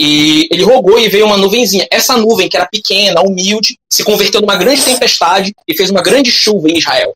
[0.00, 1.86] E ele rogou e veio uma nuvenzinha.
[1.90, 6.30] Essa nuvem, que era pequena, humilde, se converteu numa grande tempestade e fez uma grande
[6.30, 7.14] chuva em Israel.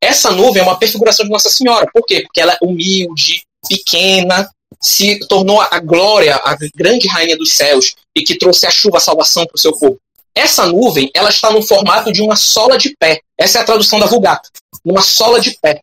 [0.00, 1.86] Essa nuvem é uma perfiguração de Nossa Senhora.
[1.92, 2.22] Por quê?
[2.22, 4.50] Porque ela é humilde, pequena,
[4.80, 9.00] se tornou a glória, a grande rainha dos céus e que trouxe a chuva, a
[9.00, 9.98] salvação para o seu povo.
[10.34, 13.20] Essa nuvem, ela está no formato de uma sola de pé.
[13.38, 14.50] Essa é a tradução da Vulgata.
[14.86, 15.80] Uma sola de pé.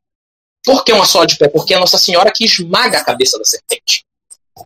[0.63, 1.49] Por que uma sola de pé?
[1.49, 4.05] Porque é Nossa Senhora que esmaga a cabeça da serpente.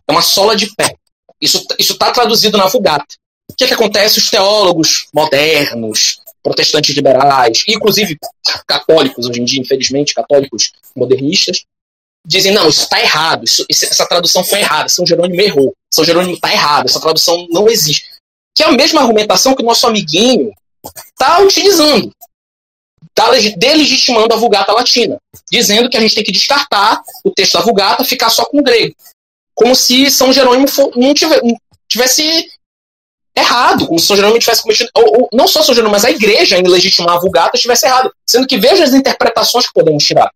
[0.06, 0.94] É uma sola de pé.
[1.40, 3.16] Isso está traduzido na Vulgata.
[3.50, 4.18] O que, é que acontece?
[4.18, 8.16] Os teólogos modernos, protestantes liberais, inclusive
[8.66, 11.64] católicos hoje em dia, infelizmente, católicos modernistas,
[12.24, 16.34] dizem, não, isso está errado, isso, essa tradução foi errada, São Jerônimo errou, São Jerônimo
[16.34, 18.04] está errado, essa tradução não existe.
[18.54, 20.52] Que é a mesma argumentação que o nosso amiguinho
[21.10, 22.12] está utilizando,
[23.10, 25.18] está delegitimando a Vulgata Latina,
[25.50, 28.62] dizendo que a gente tem que descartar o texto da Vulgata, ficar só com o
[28.62, 28.94] grego.
[29.54, 31.12] Como se São Jerônimo não
[31.88, 32.48] tivesse
[33.36, 36.10] errado, como se São Jerônimo tivesse cometido, ou, ou, não só São Jerônimo, mas a
[36.10, 40.30] igreja em legitimar a Vulgata estivesse errado, sendo que veja as interpretações que podemos tirar.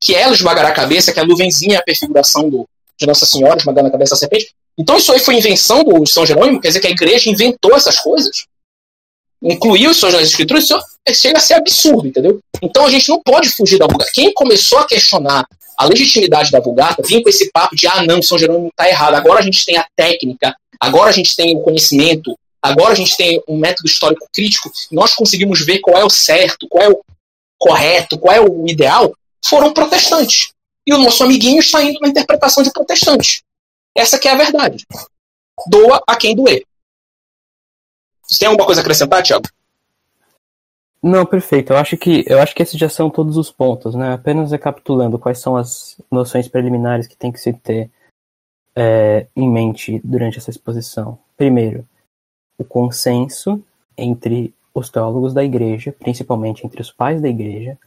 [0.00, 3.58] Que ela esmagará a cabeça, que a nuvenzinha é a perfiguração do, de Nossa Senhora
[3.58, 4.54] esmagando a cabeça da serpente.
[4.78, 7.98] Então isso aí foi invenção do São Jerônimo, quer dizer que a igreja inventou essas
[7.98, 8.46] coisas,
[9.42, 10.78] incluiu isso nas escrituras, isso
[11.12, 12.40] chega a ser absurdo, entendeu?
[12.62, 14.10] Então a gente não pode fugir da Vulgata.
[14.12, 15.46] Quem começou a questionar
[15.76, 19.14] a legitimidade da Vulgata vinha com esse papo de ah, não, São Jerônimo está errado,
[19.14, 23.16] agora a gente tem a técnica, agora a gente tem o conhecimento, Agora a gente
[23.16, 27.00] tem um método histórico crítico, nós conseguimos ver qual é o certo, qual é o
[27.56, 30.52] correto, qual é o ideal, foram protestantes.
[30.86, 33.42] E o nosso amiguinho está indo na interpretação de protestante.
[33.96, 34.84] Essa que é a verdade.
[35.68, 36.64] Doa a quem doer.
[38.28, 39.48] Você tem alguma coisa a acrescentar, Tiago?
[41.02, 41.72] Não, perfeito.
[41.72, 44.12] Eu acho que eu acho que esses já são todos os pontos, né?
[44.12, 47.90] Apenas recapitulando quais são as noções preliminares que tem que se ter
[48.76, 51.18] é, em mente durante essa exposição.
[51.36, 51.86] Primeiro,
[52.58, 53.62] o consenso
[53.96, 57.78] entre os teólogos da igreja, principalmente entre os pais da igreja,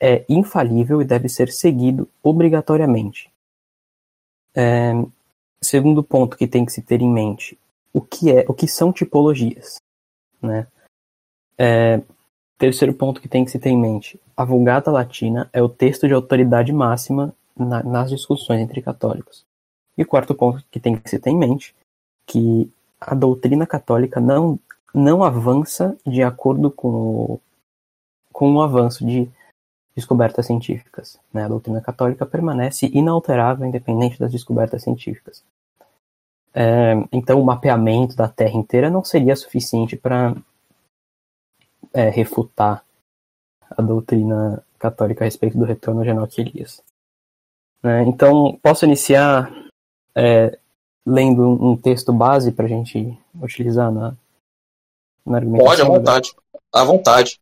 [0.00, 3.30] é infalível e deve ser seguido obrigatoriamente.
[4.54, 4.92] É,
[5.62, 7.58] segundo ponto que tem que se ter em mente,
[7.98, 9.80] o que é, o que são tipologias,
[10.40, 10.68] né?
[11.58, 12.00] É,
[12.56, 16.06] terceiro ponto que tem que se ter em mente, a Vulgata Latina é o texto
[16.06, 19.44] de autoridade máxima na, nas discussões entre católicos.
[19.96, 21.74] E quarto ponto que tem que se ter em mente,
[22.24, 24.60] que a doutrina católica não,
[24.94, 27.40] não avança de acordo com o,
[28.32, 29.28] com o avanço de
[29.96, 31.18] descobertas científicas.
[31.32, 31.44] Né?
[31.44, 35.42] A doutrina católica permanece inalterável, independente das descobertas científicas.
[36.54, 40.34] É, então, o mapeamento da Terra inteira não seria suficiente para
[41.92, 42.84] é, refutar
[43.70, 46.82] a doutrina católica a respeito do retorno de Enoque Elias.
[47.82, 49.52] É, então, posso iniciar
[50.14, 50.58] é,
[51.06, 54.14] lendo um texto base para a gente utilizar na,
[55.24, 55.66] na argumentação?
[55.66, 56.34] Pode, à vontade.
[56.72, 57.40] À vontade.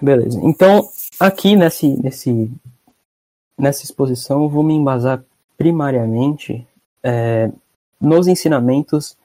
[0.00, 0.40] Beleza.
[0.42, 2.50] Então, aqui nesse, nesse,
[3.58, 5.24] nessa exposição, eu vou me embasar
[5.56, 6.66] primariamente
[7.02, 7.50] é,
[8.02, 9.16] nos ensinamentos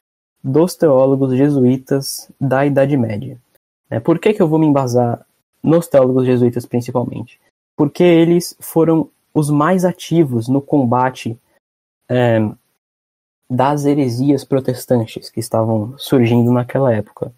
[0.43, 3.41] dos teólogos jesuítas da Idade Média.
[3.89, 5.25] É, por que, que eu vou me embasar
[5.63, 7.41] nos teólogos jesuítas principalmente?
[7.75, 11.37] Porque eles foram os mais ativos no combate
[12.07, 12.39] é,
[13.49, 17.33] das heresias protestantes que estavam surgindo naquela época.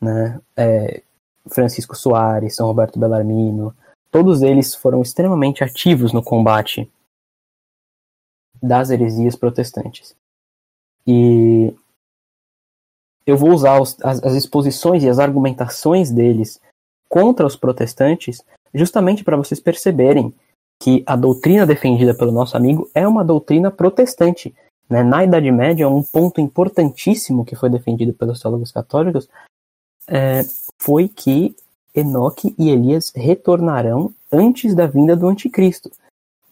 [0.00, 0.40] Né?
[0.56, 1.02] É,
[1.48, 3.74] Francisco Soares, São Roberto Bellarmino,
[4.10, 6.90] todos eles foram extremamente ativos no combate
[8.62, 10.16] das heresias protestantes.
[11.06, 11.74] E
[13.26, 16.60] eu vou usar os, as, as exposições e as argumentações deles
[17.08, 18.42] contra os protestantes
[18.74, 20.32] justamente para vocês perceberem
[20.80, 24.54] que a doutrina defendida pelo nosso amigo é uma doutrina protestante,
[24.88, 25.02] né?
[25.02, 29.28] Na Idade Média, um ponto importantíssimo que foi defendido pelos teólogos católicos
[30.08, 30.42] é,
[30.78, 31.54] foi que
[31.94, 35.90] Enoque e Elias retornarão antes da vinda do anticristo.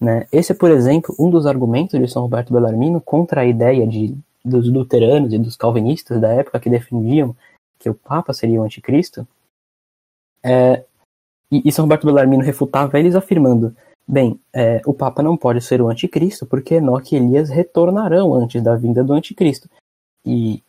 [0.01, 0.27] Né?
[0.31, 4.17] Esse é, por exemplo, um dos argumentos de São Roberto Bellarmino contra a ideia de,
[4.45, 7.37] dos luteranos e dos calvinistas da época que defendiam
[7.79, 9.27] que o Papa seria o anticristo.
[10.43, 10.85] É,
[11.51, 13.75] e, e São Roberto Bellarmino refutava eles afirmando
[14.11, 18.63] Bem, é, o Papa não pode ser o anticristo porque Enoque e Elias retornarão antes
[18.63, 19.69] da vinda do anticristo.
[20.25, 20.63] E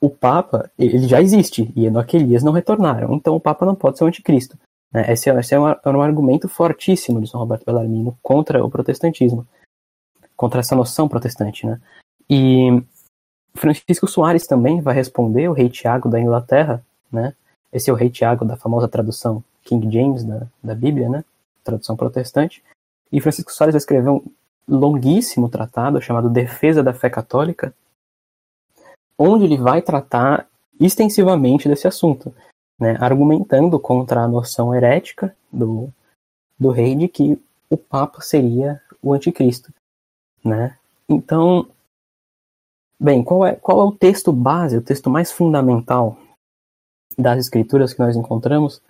[0.00, 3.74] o Papa, ele já existe, e Enoque e Elias não retornaram, então o Papa não
[3.74, 4.58] pode ser o anticristo.
[4.90, 5.12] Né?
[5.12, 8.70] Esse, é, esse é, um, é um argumento fortíssimo de São Roberto Bellarmino contra o
[8.70, 9.46] protestantismo,
[10.34, 11.66] contra essa noção protestante.
[11.66, 11.78] Né?
[12.30, 12.82] E
[13.54, 17.34] Francisco Soares também vai responder, o rei Tiago da Inglaterra, né?
[17.72, 21.24] esse é o rei Tiago da famosa tradução King James da, da Bíblia, né?
[21.64, 22.62] tradução protestante,
[23.12, 24.22] e Francisco Soares escreveu
[24.68, 27.74] um longuíssimo tratado chamado Defesa da Fé Católica,
[29.18, 30.48] onde ele vai tratar
[30.80, 32.34] extensivamente desse assunto,
[32.78, 35.92] né, argumentando contra a noção herética do,
[36.58, 39.72] do rei de que o Papa seria o anticristo.
[40.42, 40.76] Né?
[41.08, 41.68] Então,
[43.00, 46.18] bem, qual é, qual é o texto base, o texto mais fundamental
[47.16, 48.82] das escrituras que nós encontramos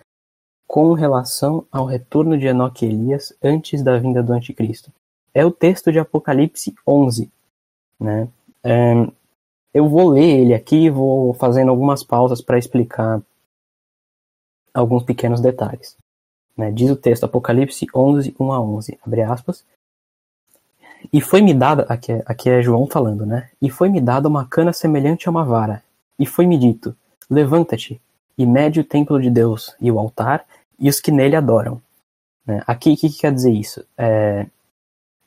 [0.66, 4.92] com relação ao retorno de Enoque e Elias antes da vinda do anticristo.
[5.34, 7.30] É o texto de Apocalipse 11.
[7.98, 8.28] Né?
[8.62, 8.94] É,
[9.72, 13.22] eu vou ler ele aqui vou fazendo algumas pausas para explicar
[14.72, 15.96] alguns pequenos detalhes.
[16.56, 16.70] Né?
[16.70, 19.64] Diz o texto Apocalipse 11, 1 a 11, abre aspas.
[21.12, 23.48] E foi-me dada, aqui é, aqui é João falando, né?
[23.60, 25.82] E foi-me dada uma cana semelhante a uma vara,
[26.18, 26.96] e foi-me dito:
[27.28, 28.00] Levanta-te,
[28.36, 30.44] e mede o templo de Deus e o altar,
[30.78, 31.80] e os que nele adoram.
[32.46, 32.62] Né?
[32.66, 33.84] Aqui, o que, que, quer dizer isso?
[33.96, 34.46] É,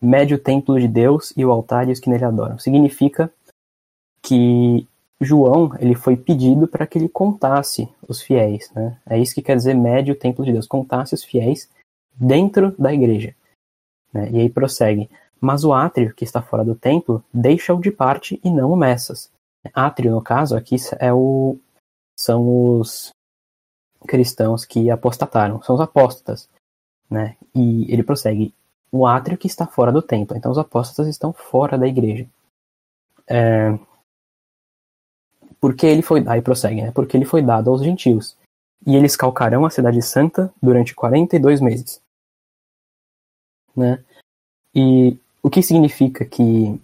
[0.02, 2.58] mede o templo de Deus e o altar e os que nele adoram.
[2.60, 3.32] Significa
[4.22, 4.88] que
[5.22, 8.70] João ele foi pedido para que ele contasse os fiéis.
[8.76, 8.98] Né?
[9.08, 11.70] É isso que quer dizer mede o templo de Deus, contasse os fiéis
[12.14, 13.34] dentro da igreja.
[14.12, 14.30] Né?
[14.32, 15.10] E aí prossegue.
[15.44, 19.30] Mas o átrio que está fora do templo deixa-o de parte e não o Messas.
[19.74, 21.60] Átrio, no caso, aqui é o,
[22.18, 23.12] são os
[24.08, 26.50] cristãos que apostataram, são os apóstatas,
[27.10, 27.36] né?
[27.54, 28.54] E ele prossegue,
[28.90, 32.26] o átrio que está fora do templo, então os apóstatas estão fora da igreja.
[33.28, 33.78] É,
[35.60, 36.92] porque ele foi, aí prossegue, né?
[36.92, 38.38] Porque ele foi dado aos gentios,
[38.88, 42.02] e eles calcarão a cidade santa durante 42 meses.
[43.76, 44.02] Né?
[44.74, 46.80] E o que significa que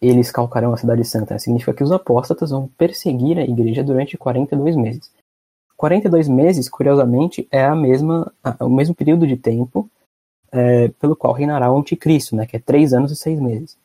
[0.00, 1.38] eles calcarão a cidade santa?
[1.38, 5.12] Significa que os apóstatas vão perseguir a igreja durante 42 meses.
[5.76, 9.88] 42 meses, curiosamente, é a mesma, o mesmo período de tempo
[10.50, 13.76] é, pelo qual reinará o anticristo, né, que é três anos e seis meses.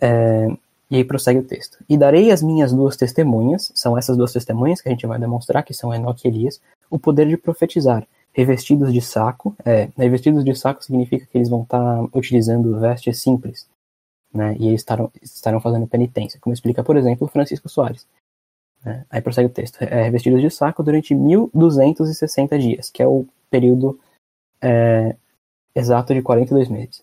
[0.00, 0.48] É,
[0.90, 1.78] e aí prossegue o texto.
[1.88, 5.64] E darei as minhas duas testemunhas, são essas duas testemunhas que a gente vai demonstrar,
[5.64, 9.56] que são Enoque e Elias, o poder de profetizar, revestidos de saco.
[9.64, 13.66] É, revestidos de saco significa que eles vão estar utilizando vestes simples,
[14.32, 18.06] né, e eles estarão, estarão fazendo penitência, como explica, por exemplo, Francisco Soares.
[18.84, 19.06] Né?
[19.08, 19.80] Aí prossegue o texto.
[19.82, 23.98] É, revestidos de saco durante 1260 dias, que é o período
[24.60, 25.16] é,
[25.74, 27.02] exato de 42 meses.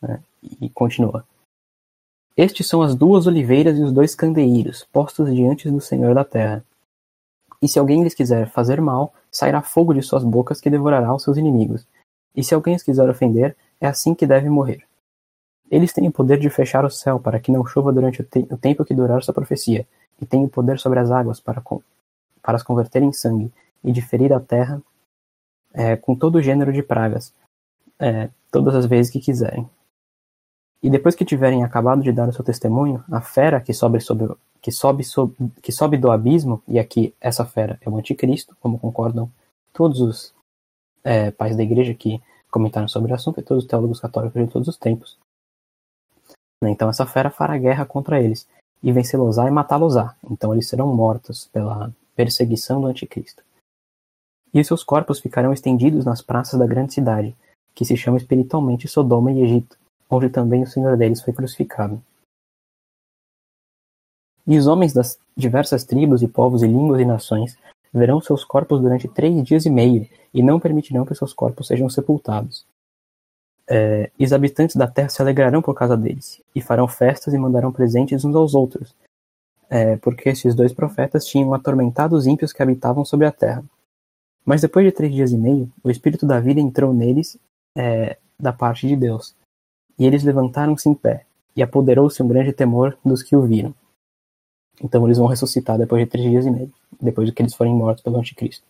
[0.00, 0.20] Né?
[0.60, 1.24] E continua.
[2.36, 6.64] Estes são as duas oliveiras e os dois candeeiros, postos diante do Senhor da terra.
[7.60, 11.22] E se alguém lhes quiser fazer mal, sairá fogo de suas bocas que devorará os
[11.22, 11.86] seus inimigos.
[12.34, 14.82] E se alguém os quiser ofender, é assim que deve morrer.
[15.70, 18.46] Eles têm o poder de fechar o céu para que não chova durante o, te
[18.50, 19.86] o tempo que durar sua profecia,
[20.20, 21.62] e tem o poder sobre as águas para,
[22.42, 24.80] para as converter em sangue, e de ferir a terra
[25.72, 27.32] é, com todo o gênero de pragas,
[27.98, 29.68] é, todas as vezes que quiserem.
[30.82, 34.28] E depois que tiverem acabado de dar o seu testemunho, a fera que sobe, sobre,
[34.60, 38.78] que sobe, sob, que sobe do abismo, e aqui essa fera é o anticristo, como
[38.78, 39.30] concordam
[39.72, 40.34] todos os
[41.02, 44.50] é, pais da igreja que comentaram sobre o assunto, e todos os teólogos católicos de
[44.50, 45.18] todos os tempos.
[46.62, 48.48] Então essa fera fará guerra contra eles,
[48.82, 50.14] e vencê-los-á e matá-los-á.
[50.30, 53.42] Então eles serão mortos pela perseguição do anticristo.
[54.52, 57.36] E seus corpos ficarão estendidos nas praças da grande cidade,
[57.74, 59.76] que se chama espiritualmente Sodoma e Egito,
[60.08, 62.02] onde também o Senhor deles foi crucificado.
[64.46, 67.58] E os homens das diversas tribos e povos e línguas e nações
[67.92, 71.88] verão seus corpos durante três dias e meio, e não permitirão que seus corpos sejam
[71.88, 72.66] sepultados.
[73.68, 77.38] É, e os habitantes da terra se alegrarão por causa deles, e farão festas e
[77.38, 78.94] mandarão presentes uns aos outros,
[79.68, 83.64] é, porque esses dois profetas tinham atormentado os ímpios que habitavam sobre a terra.
[84.44, 87.36] Mas depois de três dias e meio, o Espírito da vida entrou neles
[87.76, 89.34] é, da parte de Deus,
[89.98, 91.24] e eles levantaram-se em pé,
[91.54, 93.74] e apoderou-se um grande temor dos que o viram.
[94.82, 97.74] Então eles vão ressuscitar depois de três dias e meio, depois de que eles forem
[97.74, 98.64] mortos pelo anticristo.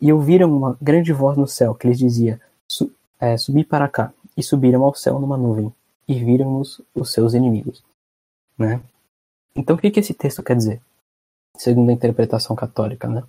[0.00, 2.40] E ouviram uma grande voz no céu que lhes dizia:
[3.20, 5.72] é, subi para cá, e subiram ao céu numa nuvem,
[6.08, 7.84] e viram-nos os seus inimigos.
[8.58, 8.82] Né?
[9.54, 10.80] Então, o que, que esse texto quer dizer?
[11.56, 13.22] Segundo a interpretação católica, né?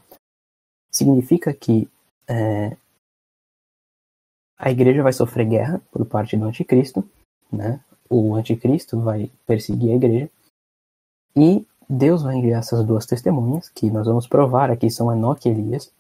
[0.92, 1.88] Significa que
[2.28, 2.76] é,
[4.64, 7.04] a igreja vai sofrer guerra por parte do anticristo,
[7.52, 7.84] né?
[8.10, 10.32] O anticristo vai perseguir a igreja
[11.36, 15.52] e Deus vai enviar essas duas testemunhas, que nós vamos provar aqui são Enoque e
[15.52, 15.92] Elias.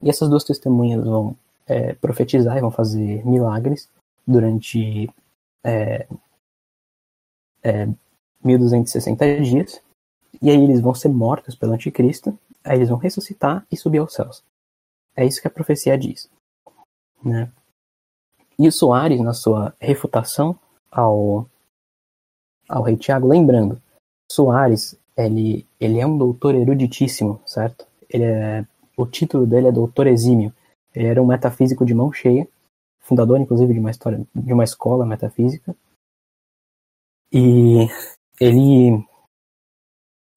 [0.00, 1.36] E essas duas testemunhas vão
[1.66, 3.86] é, profetizar e vão fazer milagres
[4.26, 5.10] durante
[5.62, 6.08] é,
[7.62, 7.86] é,
[8.42, 9.82] 1260 dias.
[10.40, 14.14] E aí eles vão ser mortos pelo anticristo, aí eles vão ressuscitar e subir aos
[14.14, 14.42] céus.
[15.14, 16.30] É isso que a profecia diz.
[17.24, 17.50] Né?
[18.58, 20.58] E o Soares, na sua refutação
[20.90, 21.48] ao,
[22.68, 23.80] ao rei Tiago, lembrando,
[24.30, 27.86] Soares, ele, ele é um doutor eruditíssimo, certo?
[28.08, 28.66] Ele é,
[28.96, 30.52] o título dele é doutor exímio.
[30.94, 32.48] Ele era um metafísico de mão cheia,
[33.00, 35.74] fundador, inclusive, de uma, história, de uma escola metafísica.
[37.32, 37.86] E
[38.40, 39.04] ele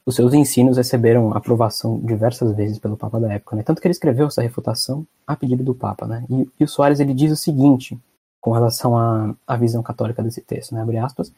[0.06, 3.64] os seus ensinos receberam aprovação diversas vezes pelo Papa da época, né?
[3.64, 6.08] tanto que ele escreveu essa refutação a pedido do Papa.
[6.08, 6.26] Né?
[6.30, 8.00] E, e o Soares ele diz o seguinte
[8.40, 10.82] com relação à, à visão católica desse texto, né?
[10.82, 11.32] abre aspas,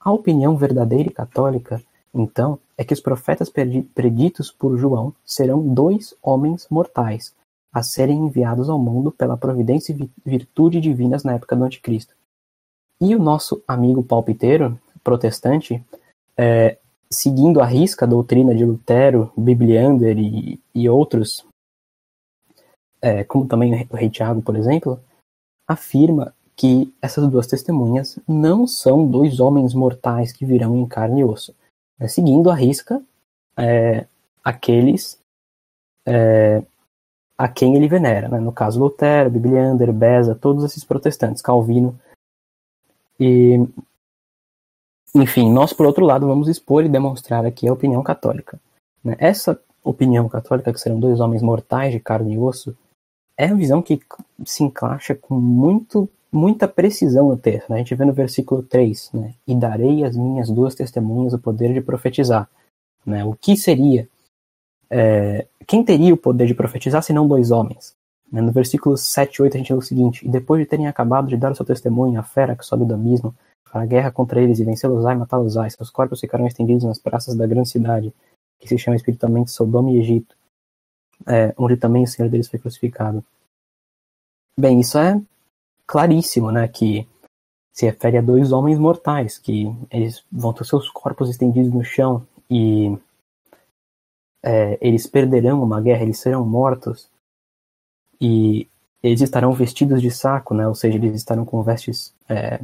[0.00, 1.80] a opinião verdadeira e católica,
[2.12, 7.34] então, é que os profetas preditos por João serão dois homens mortais,
[7.72, 12.14] a serem enviados ao mundo pela providência e virtude divinas na época do Anticristo.
[13.00, 15.84] E o nosso amigo palpiteiro, protestante,
[16.36, 16.78] é,
[17.12, 21.44] seguindo a risca a doutrina de Lutero, Bibliander e, e outros,
[23.02, 25.00] é, como também o rei Tiago, por exemplo,
[25.66, 31.24] afirma que essas duas testemunhas não são dois homens mortais que virão em carne e
[31.24, 31.54] osso,
[31.98, 33.02] é, seguindo a risca
[33.56, 34.06] é,
[34.44, 35.18] aqueles
[36.06, 36.62] é,
[37.36, 38.38] a quem ele venera, né?
[38.38, 41.98] no caso Lutero, Bibliander, Beza, todos esses protestantes, Calvino,
[43.18, 43.66] e
[45.14, 48.60] enfim, nós, por outro lado, vamos expor e demonstrar aqui a opinião católica.
[49.02, 49.16] Né?
[49.18, 52.76] Essa opinião católica, que serão dois homens mortais de carne e osso,
[53.36, 54.00] é a visão que
[54.44, 57.70] se encaixa com muito, muita precisão no texto.
[57.70, 57.76] Né?
[57.76, 59.34] A gente vê no versículo 3, né?
[59.46, 62.48] e darei às minhas duas testemunhas o poder de profetizar.
[63.04, 63.24] Né?
[63.24, 64.08] O que seria?
[64.88, 67.94] É, quem teria o poder de profetizar se não dois homens?
[68.30, 68.40] Né?
[68.40, 71.28] No versículo 7 e 8 a gente lê o seguinte, e depois de terem acabado
[71.28, 73.34] de dar o seu testemunho, a fera que sobe do abismo,
[73.72, 77.36] a guerra contra eles e vencê-los-á e matá-los-á, e seus corpos ficarão estendidos nas praças
[77.36, 78.12] da grande cidade,
[78.58, 80.36] que se chama espiritualmente Sodoma e Egito,
[81.26, 83.24] é, onde também o Senhor deles foi crucificado.
[84.58, 85.20] Bem, isso é
[85.86, 87.08] claríssimo, né, que
[87.72, 92.26] se refere a dois homens mortais, que eles vão ter seus corpos estendidos no chão
[92.50, 92.98] e
[94.42, 97.08] é, eles perderão uma guerra, eles serão mortos
[98.20, 98.68] e
[99.02, 102.60] eles estarão vestidos de saco, né, ou seja, eles estarão com vestes é,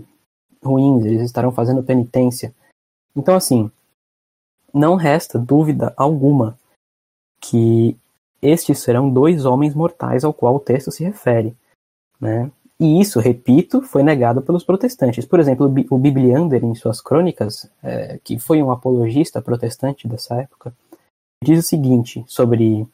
[0.67, 2.55] ruins, eles estarão fazendo penitência.
[3.15, 3.71] Então, assim,
[4.73, 6.59] não resta dúvida alguma
[7.41, 7.97] que
[8.43, 11.57] estes serão dois homens mortais ao qual o texto se refere.
[12.21, 12.51] Né?
[12.79, 15.25] E isso, repito, foi negado pelos protestantes.
[15.25, 20.75] Por exemplo, o Bibliander, em suas crônicas, é, que foi um apologista protestante dessa época,
[21.43, 22.87] diz o seguinte sobre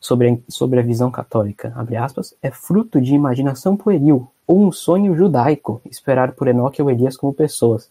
[0.00, 5.14] sobre a, sobre a visão católica, aspas, é fruto de imaginação pueril ou um sonho
[5.14, 7.90] judaico esperar por Enoque ou Elias como pessoas.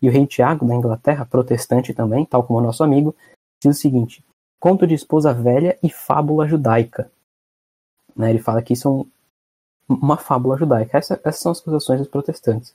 [0.00, 3.14] E o rei Tiago, da Inglaterra, protestante também, tal como nosso amigo,
[3.62, 4.24] diz o seguinte,
[4.58, 7.12] conto de esposa velha e fábula judaica.
[8.16, 9.06] Né, ele fala que isso é um,
[9.88, 10.96] uma fábula judaica.
[10.96, 12.74] Essa, essas são as posições dos protestantes.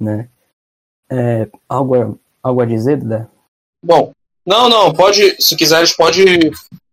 [0.00, 0.28] Né?
[1.10, 3.26] É, algo, algo a dizer, Dé?
[3.84, 4.12] Bom,
[4.46, 6.24] não, não, pode, se quiseres, pode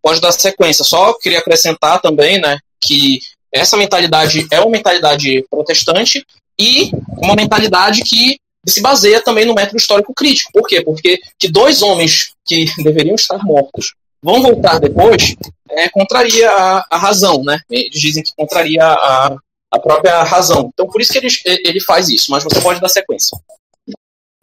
[0.01, 0.83] pode dar sequência.
[0.83, 3.19] Só queria acrescentar também, né, que
[3.53, 6.25] essa mentalidade é uma mentalidade protestante
[6.59, 10.51] e uma mentalidade que se baseia também no método histórico crítico.
[10.51, 10.81] Por quê?
[10.81, 13.93] Porque que dois homens que deveriam estar mortos
[14.23, 15.35] vão voltar depois
[15.69, 17.59] é, contraria a, a razão, né?
[17.69, 19.35] Eles dizem que contraria a,
[19.71, 20.69] a própria razão.
[20.73, 23.37] Então, por isso que ele, ele faz isso, mas você pode dar sequência.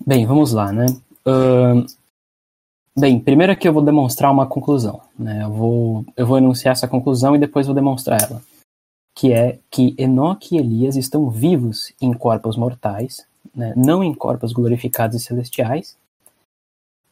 [0.04, 0.86] Bem, vamos lá, né?
[1.26, 1.86] Uh,
[2.98, 5.00] Bem, primeiro aqui eu vou demonstrar uma conclusão.
[5.16, 5.44] Né?
[5.44, 8.42] Eu, vou, eu vou enunciar essa conclusão e depois vou demonstrar ela.
[9.18, 13.74] Que é que Enoque e Elias estão vivos em corpos mortais, né?
[13.76, 15.96] não em corpos glorificados e celestiais,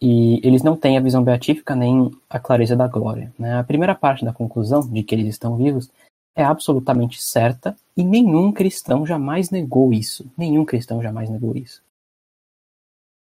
[0.01, 3.33] e eles não têm a visão beatífica nem a clareza da glória.
[3.37, 3.59] Né?
[3.59, 5.91] A primeira parte da conclusão, de que eles estão vivos,
[6.37, 10.31] é absolutamente certa e nenhum cristão jamais negou isso.
[10.37, 11.83] Nenhum cristão jamais negou isso.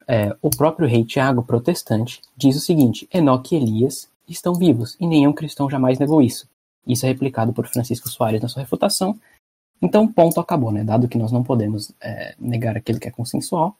[0.07, 5.07] É, o próprio rei Tiago, protestante, diz o seguinte: Enoque e Elias estão vivos, e
[5.07, 6.47] nenhum cristão jamais negou isso.
[6.87, 9.19] Isso é replicado por Francisco Soares na sua refutação,
[9.81, 10.83] Então, ponto, acabou, né?
[10.83, 13.77] Dado que nós não podemos é, negar aquilo que é consensual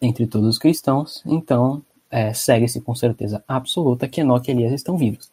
[0.00, 4.98] entre todos os cristãos, então é, segue-se com certeza absoluta que Enoque e Elias estão
[4.98, 5.32] vivos.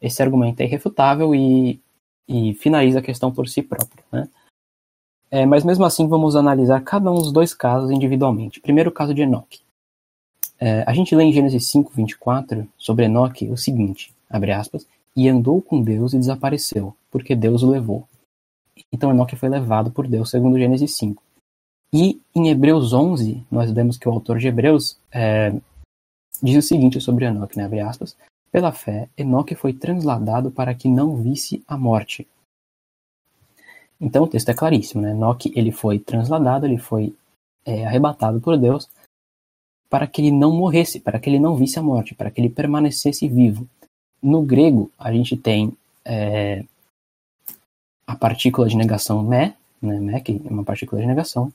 [0.00, 1.80] Esse argumento é irrefutável e,
[2.26, 4.28] e finaliza a questão por si próprio, né?
[5.30, 8.60] É, mas mesmo assim, vamos analisar cada um dos dois casos individualmente.
[8.60, 9.60] Primeiro, o caso de Enoque.
[10.58, 14.86] É, a gente lê em Gênesis 5, 24 sobre Enoque o seguinte, abre aspas,
[15.18, 18.08] e andou com Deus e desapareceu, porque Deus o levou.
[18.92, 21.20] Então Enoque foi levado por Deus, segundo Gênesis 5.
[21.92, 25.52] E em Hebreus 11, nós vemos que o autor de Hebreus é,
[26.40, 28.16] diz o seguinte sobre Enoque, né, abre aspas,
[28.52, 32.24] pela fé, Enoque foi transladado para que não visse a morte.
[34.00, 35.10] Então o texto é claríssimo, né?
[35.10, 37.12] Enoque ele foi transladado, ele foi
[37.66, 38.88] é, arrebatado por Deus
[39.90, 42.50] para que ele não morresse, para que ele não visse a morte, para que ele
[42.50, 43.66] permanecesse vivo.
[44.22, 46.64] No grego, a gente tem é,
[48.06, 51.52] a partícula de negação me, né, me, que é uma partícula de negação,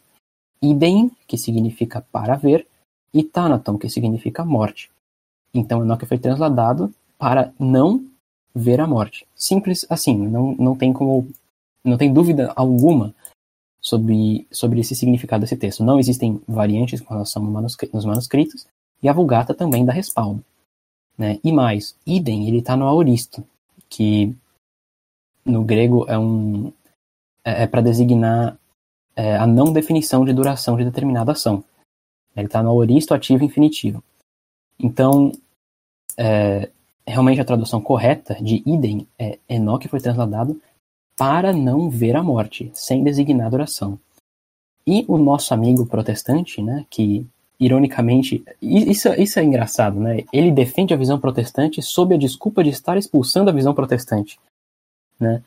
[0.62, 2.66] idem, que significa para ver,
[3.14, 4.90] e thanaton, que significa morte.
[5.54, 8.04] Então Enoque foi transladado para não
[8.56, 9.28] ver a morte.
[9.36, 11.28] Simples assim, não, não tem como
[11.84, 13.14] não tem dúvida alguma
[13.82, 15.84] sobre, sobre esse significado desse texto.
[15.84, 18.66] Não existem variantes com relação nos manuscritos,
[19.02, 20.44] e a Vulgata também dá respaldo.
[21.18, 21.40] Né?
[21.44, 23.44] E mais, idem, ele está no aoristo,
[23.90, 24.36] que
[25.46, 26.72] no grego é um
[27.44, 28.58] é, é para designar
[29.16, 31.64] é, a não definição de duração de determinada ação.
[32.36, 34.04] Ele está no aoristo ativo infinitivo.
[34.80, 35.32] Então,
[36.18, 36.70] é,
[37.06, 40.60] realmente a tradução correta de idem é Enoque foi transladado
[41.16, 44.00] para não ver a morte, sem designar oração.
[44.86, 47.26] E o nosso amigo protestante, né, que
[47.66, 50.24] ironicamente, isso, isso é engraçado, né?
[50.32, 54.40] Ele defende a visão protestante sob a desculpa de estar expulsando a visão protestante,
[55.20, 55.42] né?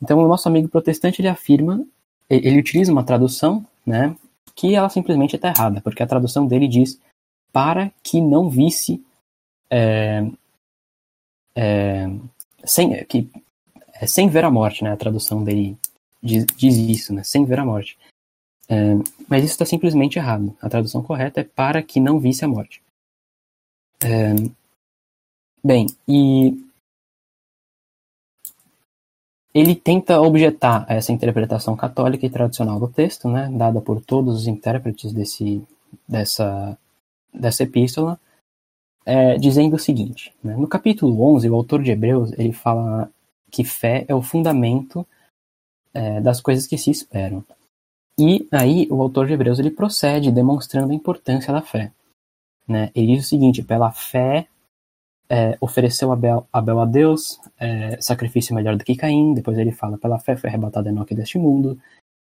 [0.00, 1.84] Então o nosso amigo protestante ele afirma,
[2.28, 4.16] ele utiliza uma tradução, né,
[4.54, 7.00] que ela simplesmente está errada, porque a tradução dele diz
[7.52, 9.02] para que não visse
[9.70, 10.26] é,
[11.54, 12.10] é,
[12.64, 13.30] sem que
[13.94, 14.92] é sem ver a morte, né?
[14.92, 15.76] A tradução dele
[16.22, 17.22] diz, diz isso, né?
[17.22, 17.96] Sem ver a morte.
[18.72, 18.94] É,
[19.28, 20.56] mas isso está simplesmente errado.
[20.62, 22.82] A tradução correta é para que não visse a morte.
[24.02, 24.32] É,
[25.62, 26.56] bem, e
[29.52, 34.46] ele tenta objetar essa interpretação católica e tradicional do texto, né, dada por todos os
[34.46, 35.62] intérpretes desse,
[36.08, 36.78] dessa,
[37.32, 38.18] dessa epístola,
[39.04, 43.10] é, dizendo o seguinte: né, no capítulo 11, o autor de Hebreus ele fala
[43.50, 45.06] que fé é o fundamento
[45.92, 47.44] é, das coisas que se esperam.
[48.18, 51.92] E aí o autor de Hebreus ele procede demonstrando a importância da fé.
[52.68, 52.90] Né?
[52.94, 54.46] Ele diz o seguinte: pela fé
[55.28, 59.34] é, ofereceu Abel, Abel a Deus é, sacrifício melhor do que Caim.
[59.34, 61.80] Depois ele fala: pela fé foi arrebatado Enoque deste mundo.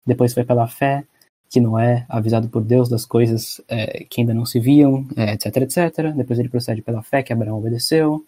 [0.05, 1.07] Depois foi pela fé
[1.49, 5.57] que Noé, avisado por Deus das coisas é, que ainda não se viam, é, etc,
[5.59, 6.13] etc.
[6.17, 8.25] Depois ele procede pela fé que Abraão obedeceu.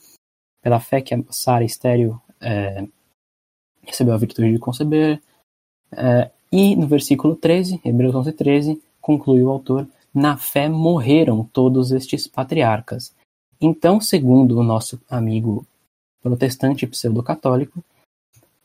[0.63, 2.87] Pela fé que Sara estéreo é,
[3.83, 5.21] recebeu a virtude de conceber.
[5.93, 11.93] É, e no versículo 13, Hebreus 11, 13, conclui o autor: Na fé morreram todos
[11.93, 13.15] estes patriarcas.
[13.61, 15.67] Então, segundo o nosso amigo
[16.23, 17.83] protestante pseudo-católico,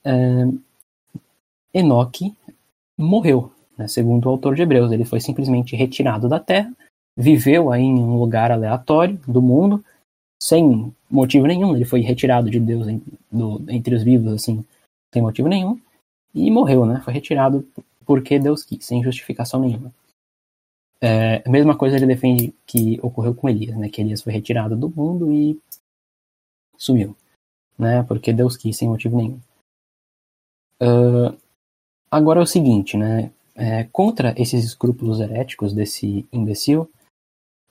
[0.03, 0.45] é,
[1.73, 2.33] Enoque
[2.97, 4.91] morreu, né, segundo o autor de Hebreus.
[4.91, 6.71] Ele foi simplesmente retirado da terra,
[7.17, 9.83] viveu aí em um lugar aleatório do mundo,
[10.41, 11.75] sem motivo nenhum.
[11.75, 14.63] Ele foi retirado de Deus em, do, entre os vivos, assim,
[15.11, 15.79] sem motivo nenhum.
[16.33, 17.01] E morreu, né?
[17.03, 17.67] Foi retirado
[18.05, 19.93] porque Deus quis, sem justificação nenhuma.
[21.01, 23.89] É, mesma coisa ele defende que ocorreu com Elias, né?
[23.89, 25.59] Que Elias foi retirado do mundo e
[26.77, 27.15] sumiu,
[27.77, 28.03] né?
[28.03, 29.39] Porque Deus quis, sem motivo nenhum.
[30.81, 31.37] Uh,
[32.09, 33.31] agora é o seguinte, né?
[33.55, 36.89] É, contra esses escrúpulos heréticos desse imbecil,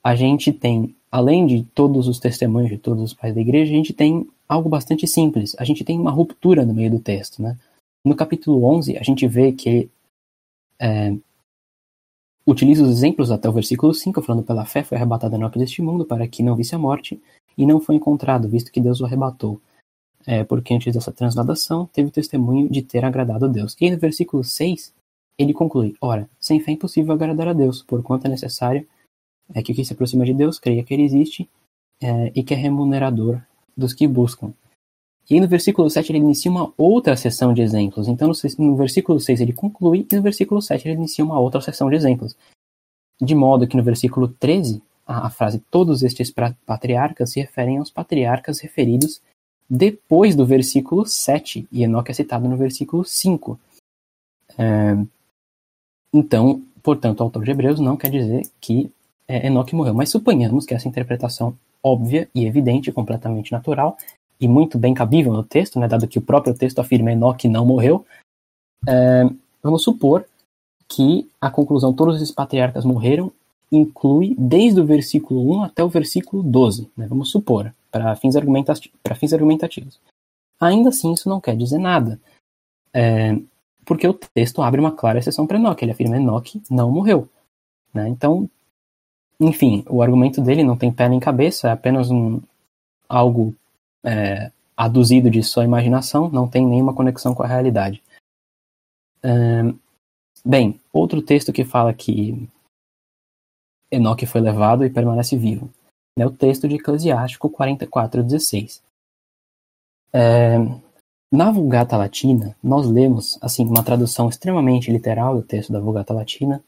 [0.03, 3.75] a gente tem além de todos os testemunhos de todos os pais da igreja, a
[3.75, 5.55] gente tem algo bastante simples.
[5.59, 7.55] A gente tem uma ruptura no meio do texto, né?
[8.05, 9.89] No capítulo 11, a gente vê que
[10.79, 11.15] é,
[12.45, 16.05] utiliza os exemplos até o versículo 5, falando pela fé foi arrebatado Enoque deste mundo
[16.05, 17.21] para que não visse a morte
[17.57, 19.61] e não foi encontrado, visto que Deus o arrebatou.
[20.25, 23.75] É, porque antes dessa transladação teve o testemunho de ter agradado a Deus.
[23.79, 24.93] E no versículo 6,
[25.37, 28.87] ele conclui: Ora, sem fé é impossível agradar a Deus, porquanto é necessário
[29.53, 31.49] é que quem se aproxima de Deus creia que ele existe
[32.01, 33.41] é, e que é remunerador
[33.75, 34.53] dos que buscam.
[35.29, 38.07] E aí no versículo 7 ele inicia uma outra sessão de exemplos.
[38.07, 41.89] Então no, versículo 6 ele conclui e no versículo 7 ele inicia uma outra sessão
[41.89, 42.35] de exemplos.
[43.21, 46.33] De modo que no versículo 13 a, a frase todos estes
[46.65, 49.21] patriarcas se referem aos patriarcas referidos
[49.69, 53.59] depois do versículo 7 e Enoque é citado no versículo 5.
[54.57, 54.95] É,
[56.13, 58.91] então, portanto, o autor de Hebreus não quer dizer que
[59.27, 63.97] é, Enoque morreu, mas suponhamos que essa interpretação óbvia e evidente, completamente natural
[64.39, 67.65] e muito bem cabível no texto, né, dado que o próprio texto afirma Enoque não
[67.65, 68.05] morreu,
[68.87, 69.23] é,
[69.61, 70.25] vamos supor
[70.87, 73.31] que a conclusão todos esses patriarcas morreram
[73.71, 78.35] inclui desde o versículo 1 até o versículo 12, né, vamos supor, para fins,
[79.17, 79.99] fins argumentativos.
[80.59, 82.19] Ainda assim, isso não quer dizer nada,
[82.93, 83.37] é,
[83.85, 87.27] porque o texto abre uma clara exceção para Enoque, ele afirma Enoque não morreu.
[87.93, 88.07] Né?
[88.07, 88.49] Então,
[89.39, 92.39] enfim, o argumento dele não tem pé nem cabeça, é apenas um,
[93.07, 93.53] algo
[94.03, 98.01] é, aduzido de sua imaginação, não tem nenhuma conexão com a realidade.
[100.45, 102.49] bem, outro texto que fala que
[103.91, 105.69] Enoque foi levado e permanece vivo
[106.17, 108.81] é o texto de Eclesiástico 44:16.
[110.11, 110.57] É,
[111.31, 116.63] na Vulgata Latina, nós lemos, assim, uma tradução extremamente literal do texto da Vulgata Latina,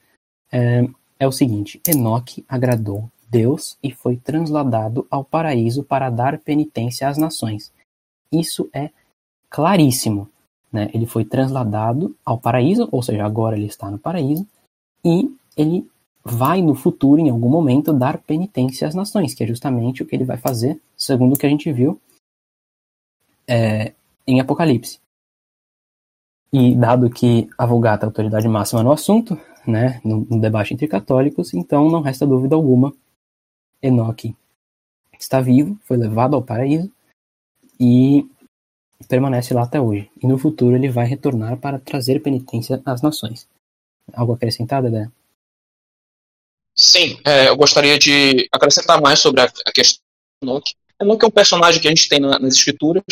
[0.51, 0.83] é,
[1.19, 7.17] é o seguinte: Enoque agradou Deus e foi transladado ao paraíso para dar penitência às
[7.17, 7.69] nações.
[8.31, 8.91] Isso é
[9.49, 10.29] claríssimo.
[10.71, 10.89] Né?
[10.93, 14.47] Ele foi transladado ao paraíso, ou seja, agora ele está no paraíso,
[15.03, 15.85] e ele
[16.23, 20.15] vai no futuro, em algum momento, dar penitência às nações, que é justamente o que
[20.15, 21.99] ele vai fazer, segundo o que a gente viu
[23.45, 23.93] é,
[24.25, 24.99] em Apocalipse.
[26.53, 30.73] E dado que a Vulgata é a autoridade máxima no assunto, né, no, no debate
[30.73, 32.93] entre católicos, então não resta dúvida alguma,
[33.85, 34.35] Enoque
[35.19, 36.91] está vivo, foi levado ao paraíso
[37.79, 38.25] e
[39.07, 40.09] permanece lá até hoje.
[40.21, 43.47] E no futuro ele vai retornar para trazer penitência às nações.
[44.13, 45.07] Algo acrescentado, Adé?
[46.75, 50.01] Sim, é, eu gostaria de acrescentar mais sobre a, a questão
[50.41, 50.73] do Enoque.
[50.99, 53.03] Enoque é um personagem que a gente tem na, nas escrituras,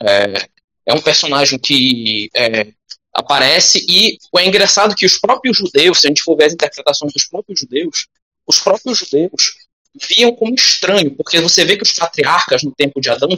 [0.00, 0.48] é,
[0.86, 2.72] é, um personagem que é,
[3.14, 7.12] aparece e é engraçado que os próprios judeus, se a gente for ver as interpretações
[7.12, 8.08] dos próprios judeus,
[8.46, 9.56] os próprios judeus
[9.94, 13.28] viam como estranho, porque você vê que os patriarcas no tempo de Adão,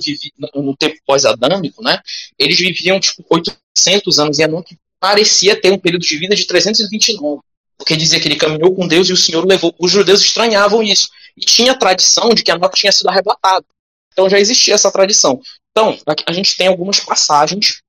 [0.54, 2.00] no tempo pós-adâmico, né,
[2.38, 7.42] eles viviam tipo 800 anos e Enoque parecia ter um período de vida de 329,
[7.76, 9.74] porque dizia que ele caminhou com Deus e o Senhor levou.
[9.78, 13.66] Os judeus estranhavam isso e tinha a tradição de que Enoque tinha sido arrebatado.
[14.12, 15.40] Então já existia essa tradição.
[15.72, 17.82] Então, a gente tem algumas passagens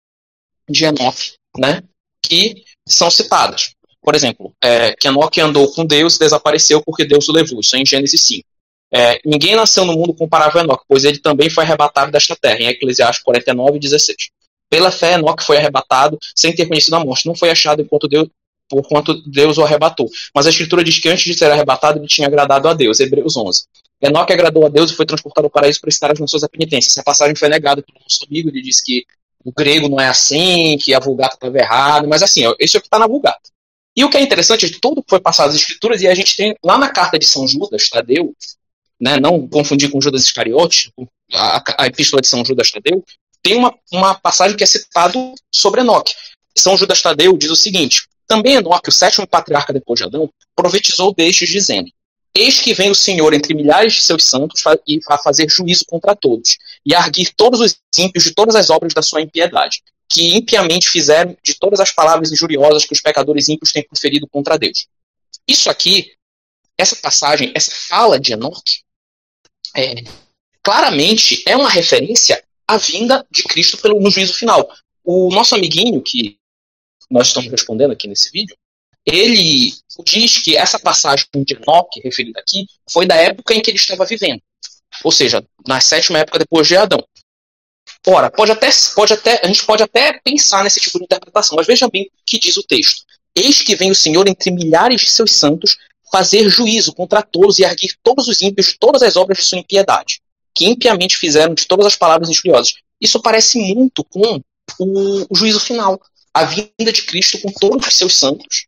[0.68, 1.84] de Enoque né,
[2.22, 3.76] que são citadas.
[4.02, 7.60] Por exemplo, é, que Enoque andou com Deus e desapareceu porque Deus o levou.
[7.60, 8.48] Isso é em Gênesis 5.
[8.98, 12.62] É, ninguém nasceu no mundo comparável a Enoque, pois ele também foi arrebatado desta terra,
[12.62, 14.16] em Eclesiastes 49, 16.
[14.70, 17.26] Pela fé, Enoque foi arrebatado sem ter conhecido a morte.
[17.26, 18.30] Não foi achado enquanto Deus,
[18.70, 20.10] por quanto Deus o arrebatou.
[20.34, 23.02] Mas a Escritura diz que antes de ser arrebatado, ele tinha agradado a Deus.
[23.02, 23.66] Hebreus 11.
[24.02, 26.90] Enoque agradou a Deus e foi transportado ao paraíso para estar as nações da penitência.
[26.90, 29.06] Essa passagem foi negada pelo nosso amigo, ele disse que
[29.44, 32.82] o grego não é assim, que a Vulgata estava errada, mas assim, isso é o
[32.82, 33.50] que está na Vulgata.
[33.94, 36.36] E o que é interessante é que tudo foi passado nas escrituras, e a gente
[36.36, 38.34] tem lá na carta de São Judas, Tadeu,
[39.00, 40.92] né, não confundir com Judas Iscariote,
[41.34, 43.04] a, a epístola de São Judas Tadeu,
[43.42, 46.14] tem uma, uma passagem que é citado sobre Enoque.
[46.58, 51.14] São Judas Tadeu diz o seguinte: Também Enoque, o sétimo patriarca depois de Adão, profetizou
[51.14, 51.90] destes, dizendo:
[52.34, 56.16] Eis que vem o Senhor entre milhares de seus santos e a fazer juízo contra
[56.16, 60.36] todos, e a arguir todos os ímpios de todas as obras da sua impiedade, que
[60.36, 64.88] impiamente fizeram de todas as palavras injuriosas que os pecadores ímpios têm proferido contra Deus.
[65.48, 66.14] Isso aqui,
[66.78, 68.85] essa passagem, essa fala de Enoque,
[69.76, 70.04] é,
[70.64, 74.68] claramente é uma referência à vinda de Cristo pelo, no juízo final.
[75.04, 76.38] O nosso amiguinho, que
[77.10, 78.56] nós estamos respondendo aqui nesse vídeo,
[79.06, 79.72] ele
[80.04, 84.06] diz que essa passagem de Enoque, referida aqui, foi da época em que ele estava
[84.06, 84.42] vivendo.
[85.04, 87.06] Ou seja, na sétima época depois de Adão.
[88.08, 91.68] Ora, pode até, pode até, a gente pode até pensar nesse tipo de interpretação, mas
[91.68, 93.04] veja bem o que diz o texto.
[93.36, 95.78] Eis que vem o Senhor entre milhares de seus santos
[96.16, 99.58] fazer juízo contra todos e erguer todos os ímpios de todas as obras de sua
[99.58, 100.22] impiedade,
[100.56, 102.74] que impiamente fizeram de todas as palavras injuriosas.
[103.02, 104.42] Isso parece muito com
[104.80, 106.00] o, o juízo final,
[106.34, 108.66] a vinda de Cristo com todos os seus santos,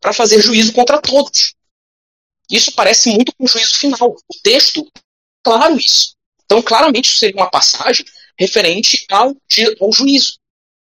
[0.00, 1.54] para fazer juízo contra todos.
[2.50, 4.16] Isso parece muito com o juízo final.
[4.16, 4.90] O texto,
[5.44, 6.14] claro isso.
[6.46, 8.06] Então, claramente, isso seria uma passagem
[8.38, 9.36] referente ao,
[9.82, 10.38] ao juízo.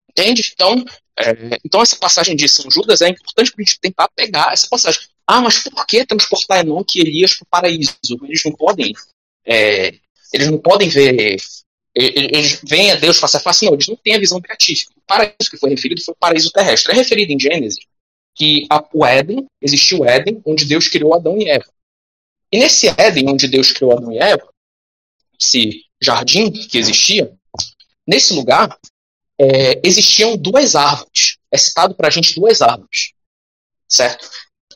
[0.10, 0.52] Entende?
[0.54, 0.84] Então,
[1.18, 4.68] é, então, essa passagem de São Judas é importante para a gente tentar pegar essa
[4.68, 5.02] passagem.
[5.28, 7.95] Ah, mas por que transportar Enoque e Elias para o paraíso?
[8.23, 8.93] Eles não podem.
[9.45, 9.95] É,
[10.32, 11.38] eles não podem ver.
[11.95, 14.91] Eles veem a Deus face a face, não, eles não têm a visão beatífica.
[14.97, 16.91] O paraíso que foi referido foi o paraíso terrestre.
[16.91, 17.78] É referido em Gênesis
[18.36, 21.65] que a, o Éden, existiu o Éden, onde Deus criou Adão e Eva.
[22.51, 24.47] E nesse Éden, onde Deus criou Adão e Eva,
[25.39, 27.34] esse jardim que existia,
[28.05, 28.78] nesse lugar,
[29.39, 31.38] é, existiam duas árvores.
[31.51, 33.13] é citado para a gente duas árvores,
[33.88, 34.30] certo?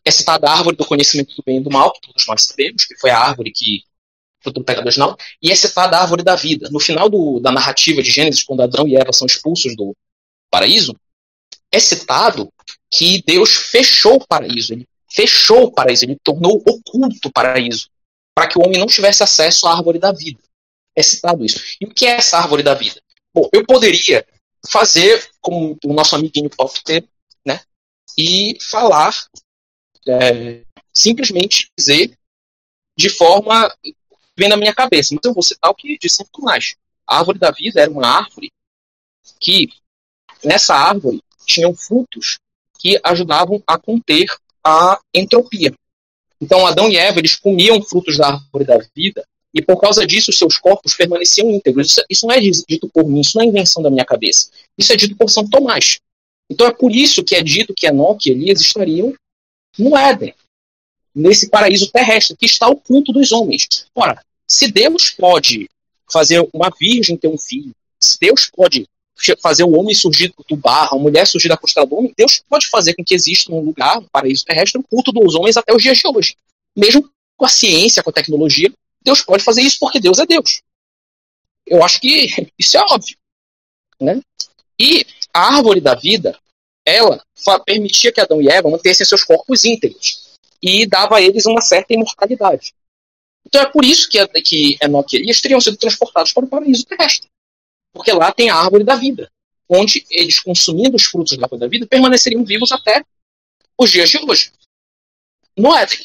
[0.05, 2.85] É citada a árvore do conhecimento do bem e do mal, que todos nós sabemos,
[2.85, 3.83] que foi a árvore que
[4.41, 6.69] fruto do pecado original, e é citada a árvore da vida.
[6.71, 9.95] No final do, da narrativa de Gênesis, quando Adão e Eva são expulsos do
[10.49, 10.95] paraíso,
[11.71, 12.51] é citado
[12.91, 17.89] que Deus fechou o paraíso, ele fechou o paraíso, ele tornou oculto o paraíso,
[18.33, 20.39] para que o homem não tivesse acesso à árvore da vida.
[20.95, 21.61] É citado isso.
[21.79, 23.01] E o que é essa árvore da vida?
[23.33, 24.25] Bom, eu poderia
[24.71, 27.07] fazer como o nosso amiguinho Popter,
[27.45, 27.61] né?
[28.17, 29.15] E falar,
[30.09, 30.61] é,
[30.93, 32.17] simplesmente dizer
[32.97, 33.73] de forma
[34.37, 35.13] vem na minha cabeça.
[35.13, 36.75] Mas eu vou citar o que disse Tomás.
[37.07, 38.51] A árvore da vida era uma árvore
[39.39, 39.69] que,
[40.43, 42.39] nessa árvore, tinham frutos
[42.77, 44.27] que ajudavam a conter
[44.63, 45.73] a entropia.
[46.41, 50.31] Então, Adão e Eva, eles comiam frutos da árvore da vida e por causa disso,
[50.31, 51.87] seus corpos permaneciam íntegros.
[51.87, 54.49] Isso, isso não é dito por mim, isso não é invenção da minha cabeça.
[54.77, 55.99] Isso é dito por São Tomás.
[56.49, 59.13] Então é por isso que é dito que Enoque e Elias estariam
[59.77, 60.33] no Éden,
[61.13, 63.85] nesse paraíso terrestre, que está oculto dos homens.
[63.93, 65.69] Ora, se Deus pode
[66.11, 68.87] fazer uma virgem ter um filho, se Deus pode
[69.41, 72.67] fazer o homem surgir do barro, a mulher surgir da costela do homem, Deus pode
[72.67, 75.83] fazer com que exista um lugar, um paraíso terrestre, um culto dos homens até os
[75.83, 76.35] dias de hoje.
[76.75, 80.61] Mesmo com a ciência, com a tecnologia, Deus pode fazer isso porque Deus é Deus.
[81.65, 83.17] Eu acho que isso é óbvio.
[83.99, 84.21] Né?
[84.79, 86.37] E a árvore da vida,
[86.85, 87.23] ela
[87.65, 90.29] permitia que Adão e Eva mantessem seus corpos íntegros
[90.61, 92.73] e dava a eles uma certa imortalidade.
[93.45, 96.85] Então é por isso que, que Enoque e Elias teriam sido transportados para o paraíso
[96.85, 97.27] terrestre.
[97.93, 99.31] Porque lá tem a árvore da vida,
[99.67, 103.03] onde eles, consumindo os frutos da árvore da vida, permaneceriam vivos até
[103.77, 104.51] os dias de hoje.
[105.57, 105.97] No Éden.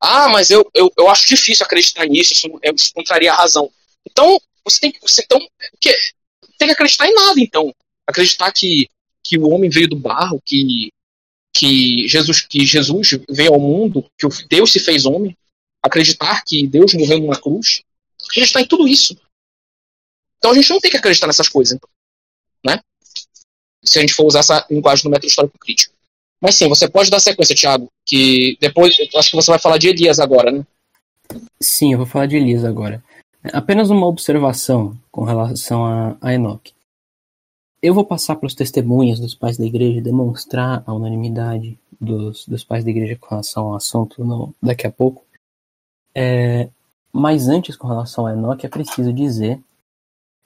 [0.00, 3.70] Ah, mas eu, eu, eu acho difícil acreditar nisso, isso, isso contraria a razão.
[4.04, 5.38] Então, você tem, você, então,
[5.80, 5.96] que,
[6.58, 7.72] tem que acreditar em nada, então.
[8.06, 8.88] Acreditar que,
[9.24, 10.90] que o homem veio do barro, que,
[11.54, 15.36] que, Jesus, que Jesus veio ao mundo, que Deus se fez homem.
[15.82, 17.82] Acreditar que Deus morreu numa cruz.
[18.28, 19.16] Acreditar em tudo isso.
[20.38, 21.88] Então a gente não tem que acreditar nessas coisas, então,
[22.64, 22.80] né?
[23.84, 25.94] Se a gente for usar essa linguagem do método histórico crítico.
[26.40, 29.88] Mas sim, você pode dar sequência, Thiago, que depois, acho que você vai falar de
[29.88, 30.66] Elias agora, né?
[31.60, 33.02] Sim, eu vou falar de Elias agora.
[33.52, 36.72] Apenas uma observação com relação a, a Enoque.
[37.82, 42.62] Eu vou passar para os testemunhos dos pais da igreja demonstrar a unanimidade dos, dos
[42.62, 45.24] pais da igreja com relação ao assunto no, daqui a pouco.
[46.14, 46.70] É,
[47.12, 49.60] mas antes, com relação a Enoque, é preciso dizer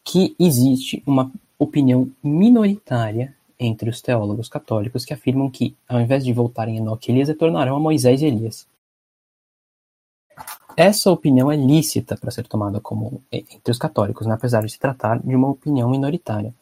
[0.03, 6.32] que existe uma opinião minoritária entre os teólogos católicos que afirmam que, ao invés de
[6.32, 8.66] voltarem Enoque e Elias, retornarão a Moisés e Elias.
[10.74, 14.78] Essa opinião é lícita para ser tomada como entre os católicos, né, apesar de se
[14.78, 16.55] tratar de uma opinião minoritária.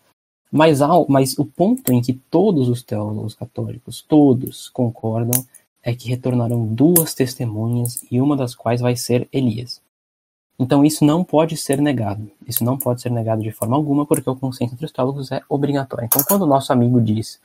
[0.55, 5.44] Mas, ao, mas o ponto em que todos os teólogos católicos, todos, concordam
[5.82, 9.82] é que retornarão duas testemunhas e uma das quais vai ser Elias.
[10.57, 12.30] Então isso não pode ser negado.
[12.46, 15.42] Isso não pode ser negado de forma alguma, porque o consenso entre os teólogos é
[15.48, 16.07] obrigatório.
[16.07, 17.40] Então, quando o nosso amigo diz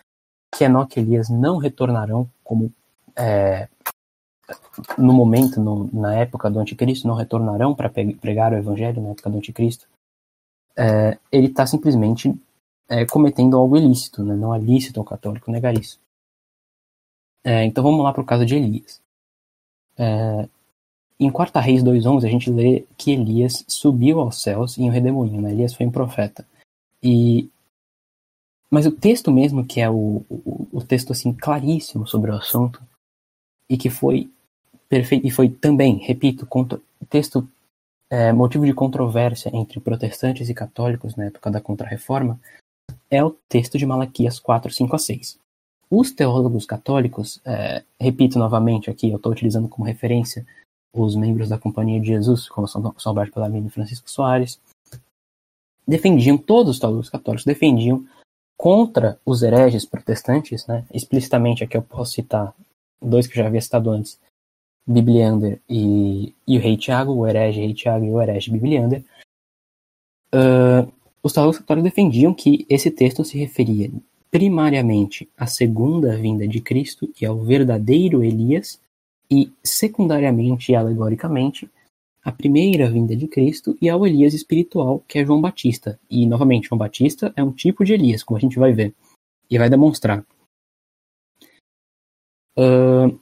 [0.55, 2.71] que Enoque e Elias não retornarão como
[3.15, 3.67] é,
[4.99, 9.31] no momento, no, na época do anticristo, não retornarão para pregar o evangelho na época
[9.31, 9.87] do anticristo,
[10.77, 12.39] é, ele está simplesmente
[12.89, 14.35] é, cometendo algo ilícito, né?
[14.35, 15.99] não é lícito ao católico negar isso.
[17.43, 19.01] É, então vamos lá para o caso de Elias.
[19.97, 20.49] É,
[21.19, 25.41] em 4 Reis 2.11 a gente lê que Elias subiu aos céus em um redemoinho,
[25.41, 25.51] né?
[25.51, 26.45] Elias foi um profeta.
[27.03, 27.49] E
[28.71, 32.81] mas o texto mesmo, que é o, o, o texto assim claríssimo sobre o assunto,
[33.67, 34.29] e que foi
[34.87, 36.47] perfeito, e foi também, repito,
[37.09, 37.47] texto
[38.09, 42.39] é, motivo de controvérsia entre protestantes e católicos na época da Contra-Reforma,
[43.09, 45.39] é o texto de Malaquias 4, 5 a 6.
[45.89, 50.45] Os teólogos católicos, é, repito novamente aqui, eu estou utilizando como referência
[50.93, 54.59] os membros da Companhia de Jesus, como São, São Alberto Palomino e Francisco Soares,
[55.87, 58.05] defendiam, todos os teólogos católicos defendiam
[58.57, 62.53] contra os hereges protestantes, né, explicitamente aqui eu posso citar
[63.01, 64.19] dois que eu já havia citado antes,
[64.85, 69.03] Bibliander e, e o rei Tiago, o herege rei Tiago e o herege Bibliander,
[70.33, 73.91] uh, os católicos defendiam que esse texto se referia
[74.31, 78.79] primariamente à segunda vinda de Cristo e ao verdadeiro Elias,
[79.29, 81.69] e, secundariamente e alegoricamente,
[82.23, 85.99] a primeira vinda de Cristo e ao Elias espiritual, que é João Batista.
[86.09, 88.93] E, novamente, João Batista é um tipo de Elias, como a gente vai ver,
[89.49, 90.25] e vai demonstrar.
[92.57, 93.19] Uh,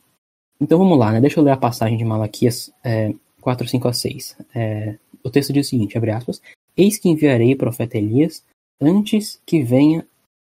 [0.59, 1.21] então vamos lá, né?
[1.21, 4.37] deixa eu ler a passagem de Malaquias é, 4, 5 a 6.
[4.55, 6.41] É, o texto diz o seguinte, abre aspas,
[6.77, 8.45] Eis que enviarei o profeta Elias
[8.79, 10.05] antes que venha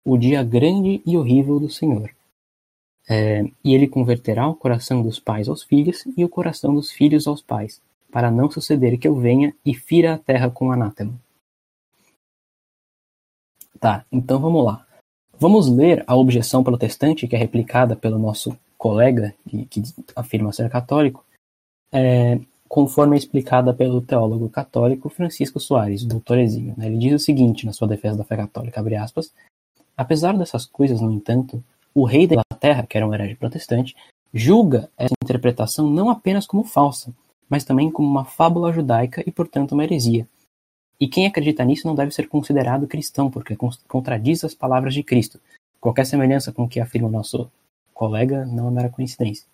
[0.03, 2.13] o dia grande e horrível do Senhor.
[3.07, 7.27] É, e ele converterá o coração dos pais aos filhos e o coração dos filhos
[7.27, 7.79] aos pais,
[8.11, 11.13] para não suceder que eu venha e fira a terra com anátema.
[13.79, 14.87] Tá, então vamos lá.
[15.37, 19.83] Vamos ler a objeção protestante que é replicada pelo nosso colega, que, que
[20.15, 21.23] afirma ser católico,
[21.91, 22.39] é,
[22.75, 26.73] conforme é explicada pelo teólogo católico Francisco Soares, doutor exímio.
[26.75, 26.87] Né?
[26.87, 29.33] Ele diz o seguinte na sua defesa da fé católica, abre aspas,
[29.95, 31.63] apesar dessas coisas, no entanto,
[31.93, 33.95] o rei da Inglaterra, que era um herege protestante,
[34.33, 37.13] julga essa interpretação não apenas como falsa,
[37.47, 40.27] mas também como uma fábula judaica e, portanto, uma heresia.
[40.99, 43.55] E quem acredita nisso não deve ser considerado cristão, porque
[43.87, 45.39] contradiz as palavras de Cristo.
[45.79, 47.49] Qualquer semelhança com o que afirma o nosso
[47.93, 49.47] colega não é mera coincidência.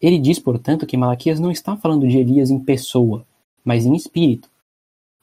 [0.00, 3.26] Ele diz, portanto, que Malaquias não está falando de Elias em pessoa,
[3.64, 4.50] mas em espírito,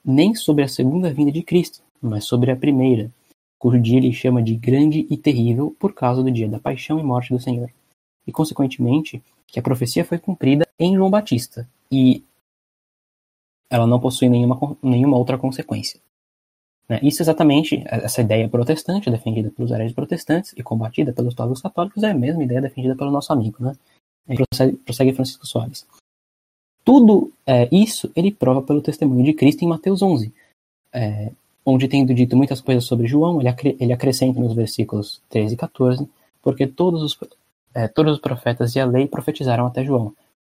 [0.04, 3.12] nem sobre a segunda vinda de Cristo, mas sobre a primeira,
[3.60, 7.04] cujo dia ele chama de grande e terrível por causa do dia da paixão e
[7.04, 7.70] morte do Senhor.
[8.26, 12.24] E, consequentemente, que a profecia foi cumprida em João Batista, e
[13.70, 16.00] ela não possui nenhuma, nenhuma outra consequência.
[16.90, 17.00] Né?
[17.04, 22.12] Isso exatamente, essa ideia protestante, defendida pelos hereges protestantes e combatida pelos teólogos católicos, é
[22.12, 23.74] a mesma ideia defendida pelo nosso amigo, né?
[24.26, 25.86] Prossegue, prossegue Francisco Soares.
[26.84, 30.34] Tudo é, isso ele prova pelo testemunho de Cristo em Mateus 11,
[30.94, 31.32] é,
[31.66, 35.58] onde tendo dito muitas coisas sobre João, ele, acre, ele acrescenta nos versículos 13 e
[35.58, 36.10] 14,
[36.42, 37.18] porque todos os,
[37.74, 40.14] é, todos os profetas e a lei profetizaram até João.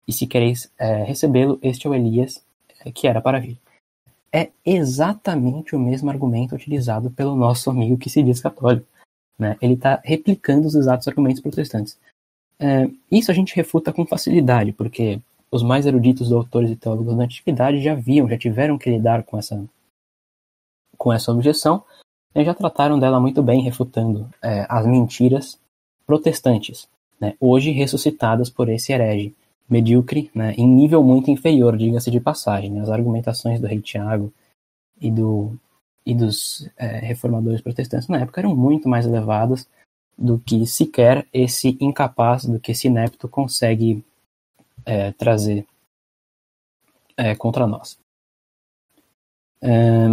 [0.08, 2.42] E se quereis é, recebê-lo, este é o Elias
[2.86, 3.58] é, que era para vir.
[4.32, 8.88] É exatamente o mesmo argumento utilizado pelo nosso amigo que se diz católico.
[9.38, 9.58] Né?
[9.62, 11.98] Ele está replicando os exatos argumentos protestantes.
[12.60, 15.20] É, isso a gente refuta com facilidade, porque
[15.52, 19.38] os mais eruditos doutores e teólogos da antiguidade já viam, já tiveram que lidar com
[19.38, 19.64] essa,
[20.98, 21.84] com essa objeção
[22.34, 25.60] e já trataram dela muito bem, refutando é, as mentiras
[26.06, 26.90] protestantes,
[27.20, 29.36] né, hoje ressuscitadas por esse herege
[29.70, 32.72] medíocre, né, em nível muito inferior, diga-se de passagem.
[32.72, 34.34] Né, as argumentações do rei Tiago
[35.00, 35.56] e, do,
[36.06, 39.68] e dos é, reformadores protestantes na época eram muito mais elevadas
[40.18, 44.04] do que sequer esse incapaz, do que esse inepto consegue
[44.86, 45.66] é, trazer
[47.18, 47.98] é, contra nós.
[49.62, 50.08] É,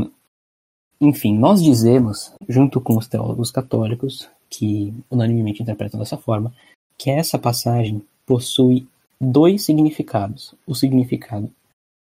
[1.00, 6.52] enfim, nós dizemos, junto com os teólogos católicos, que unanimemente interpretam dessa forma,
[6.98, 8.86] que essa passagem possui
[9.20, 11.50] dois significados: o significado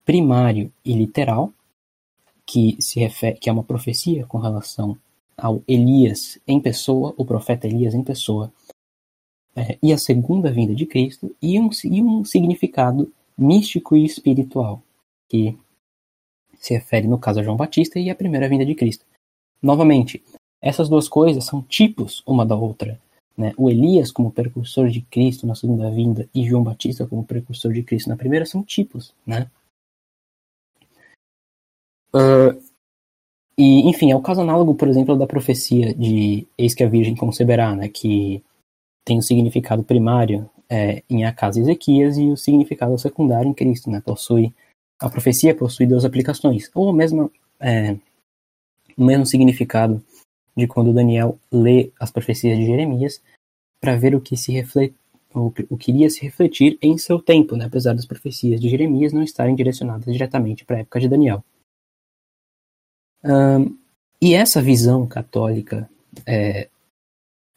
[0.04, 1.52] primário e literal,
[2.46, 4.98] que se refere, que é uma profecia com relação
[5.38, 8.52] ao Elias em pessoa, o profeta Elias em pessoa,
[9.54, 14.82] é, e a segunda vinda de Cristo, e um, e um significado místico e espiritual,
[15.28, 15.56] que
[16.58, 19.06] se refere, no caso, a João Batista e a primeira vinda de Cristo.
[19.62, 20.22] Novamente,
[20.60, 23.00] essas duas coisas são tipos uma da outra.
[23.36, 23.52] Né?
[23.56, 27.84] O Elias, como precursor de Cristo na segunda vinda, e João Batista, como precursor de
[27.84, 29.14] Cristo na primeira, são tipos.
[29.24, 29.48] Né?
[32.12, 32.60] Uh,
[33.58, 37.16] e, enfim, é o caso análogo, por exemplo, da profecia de Eis que a Virgem
[37.16, 38.40] conceberá, né, que
[39.04, 43.90] tem o significado primário é, em Acas e Ezequias e o significado secundário em Cristo,
[43.90, 44.54] né, possui,
[45.00, 47.96] a profecia possui duas aplicações, ou mesmo, é,
[48.96, 50.00] o mesmo significado
[50.56, 53.20] de quando Daniel lê as profecias de Jeremias
[53.80, 54.94] para ver o que se reflete,
[55.34, 59.24] o que iria se refletir em seu tempo, né, apesar das profecias de Jeremias não
[59.24, 61.42] estarem direcionadas diretamente para a época de Daniel.
[64.20, 65.88] E essa visão católica
[66.26, 66.68] é,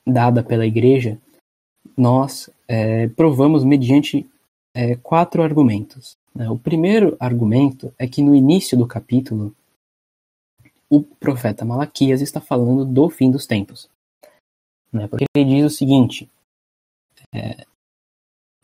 [0.06, 1.20] dada pela Igreja,
[1.98, 4.30] nós é, provamos mediante
[4.76, 6.18] é, quatro argumentos.
[6.34, 6.50] Né?
[6.50, 9.56] O primeiro argumento é que no início do capítulo,
[10.90, 13.90] o profeta Malaquias está falando do fim dos tempos.
[14.92, 15.08] Né?
[15.08, 16.30] Porque ele diz o seguinte:
[17.34, 17.66] é,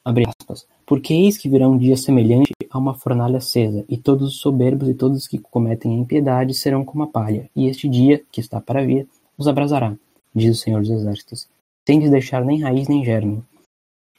[0.03, 4.29] abre aspas, porque eis que virá um dia semelhante a uma fornalha acesa, e todos
[4.29, 7.89] os soberbos e todos os que cometem a impiedade serão como a palha, e este
[7.89, 9.05] dia, que está para vir,
[9.37, 9.93] os abrasará,
[10.33, 11.49] diz o Senhor dos Exércitos,
[11.85, 13.43] sem de deixar nem raiz nem germe.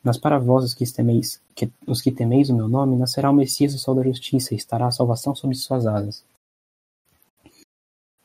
[0.04, 3.34] Mas para vós, os que, temeis, que, os que temeis o meu nome, nascerá o
[3.34, 6.22] Messias, o sol da justiça, e estará a salvação sob suas asas.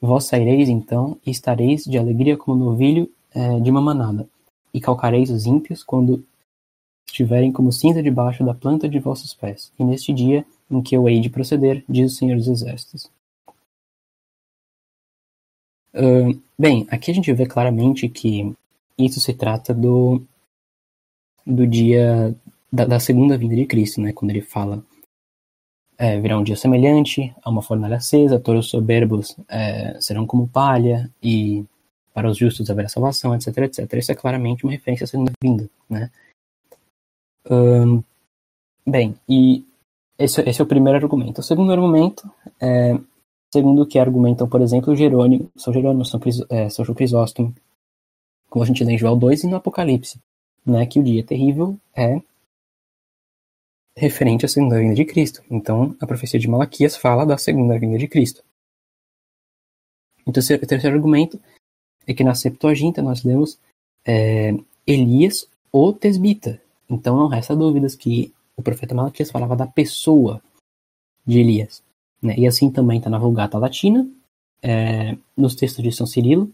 [0.01, 4.27] Vós saireis, então, e estareis de alegria como novilho é, de uma manada,
[4.73, 6.25] e calcareis os ímpios quando
[7.13, 11.07] estiverem como cinza debaixo da planta de vossos pés, e neste dia em que eu
[11.07, 13.09] hei de proceder, diz o Senhor dos Exércitos.
[15.93, 18.51] Uh, bem, aqui a gente vê claramente que
[18.97, 20.23] isso se trata do,
[21.45, 22.35] do dia
[22.71, 24.11] da, da segunda vinda de Cristo, né?
[24.11, 24.83] Quando ele fala
[25.95, 30.47] é, virá um dia semelhante a uma fornalha acesa, todos os soberbos é, serão como
[30.47, 31.63] palha, e
[32.11, 33.93] para os justos haverá salvação, etc, etc.
[33.93, 36.09] Isso é claramente uma referência à segunda vinda, né?
[38.85, 39.65] Bem, e
[40.17, 41.39] esse, esse, é o primeiro argumento.
[41.39, 42.29] O segundo argumento
[42.61, 42.97] é,
[43.53, 47.53] segundo o que argumentam, por exemplo, Jerônimo, São Jerônimo, São, Cris, é, São João Crisóstomo,
[48.49, 50.19] como a gente lê em Joel 2 e no Apocalipse,
[50.65, 52.19] né, que o dia terrível é
[53.95, 55.43] referente à segunda vinda de Cristo.
[55.51, 58.43] Então, a profecia de Malaquias fala da segunda vinda de Cristo.
[60.25, 61.39] O terceiro, o terceiro argumento
[62.07, 63.59] é que na Septuaginta nós lemos
[64.03, 64.51] é,
[64.87, 66.59] Elias ou Tesbita.
[66.93, 70.41] Então não resta dúvidas que o profeta Malaquias falava da pessoa
[71.25, 71.81] de Elias.
[72.21, 72.35] Né?
[72.37, 74.07] E assim também está na Vulgata Latina,
[74.61, 76.53] é, nos textos de São Cirilo,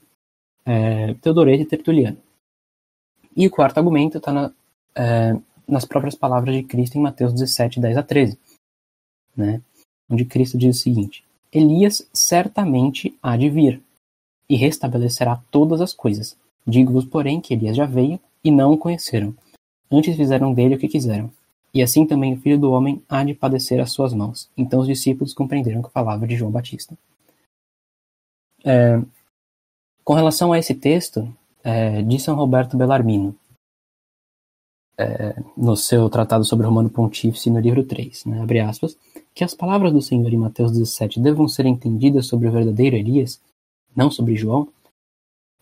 [0.65, 2.17] é, Teodoreto e Tertuliano.
[3.35, 4.51] E o quarto argumento está na,
[4.95, 5.37] é,
[5.67, 8.37] nas próprias palavras de Cristo em Mateus 17, 10 a 13,
[9.35, 9.61] né?
[10.09, 13.81] onde Cristo diz o seguinte: Elias certamente há de vir
[14.49, 16.35] e restabelecerá todas as coisas.
[16.65, 19.35] Digo-vos, porém, que Elias já veio e não o conheceram.
[19.91, 21.31] Antes fizeram dele o que quiseram.
[21.73, 24.49] E assim também o filho do homem há de padecer às suas mãos.
[24.57, 26.97] Então os discípulos compreenderam que a palavra de João Batista.
[28.63, 29.01] É,
[30.03, 31.31] com relação a esse texto,
[31.63, 33.35] é, de São Roberto Bellarmino,
[34.97, 38.97] é, no seu tratado sobre o Romano Pontífice, no livro 3, né, abre aspas,
[39.33, 43.39] que as palavras do Senhor em Mateus 17 devam ser entendidas sobre o verdadeiro Elias,
[43.95, 44.67] não sobre João,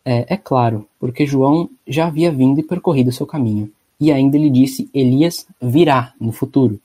[0.03, 4.49] é, é claro, porque João já havia vindo e percorrido seu caminho, e ainda lhe
[4.49, 6.79] disse Elias virá no futuro.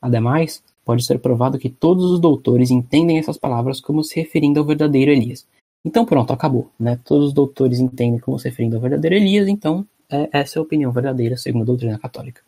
[0.00, 4.66] Ademais, pode ser provado que todos os doutores entendem essas palavras como se referindo ao
[4.66, 5.46] verdadeiro Elias.
[5.84, 6.70] Então pronto, acabou.
[6.78, 6.98] Né?
[7.04, 10.62] Todos os doutores entendem como se referindo ao verdadeiro Elias, então é, essa é a
[10.62, 12.42] opinião verdadeira segundo a doutrina católica.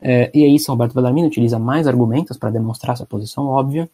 [0.00, 3.88] É, e aí São Alberto Bellarmino utiliza mais argumentos para demonstrar essa posição óbvia.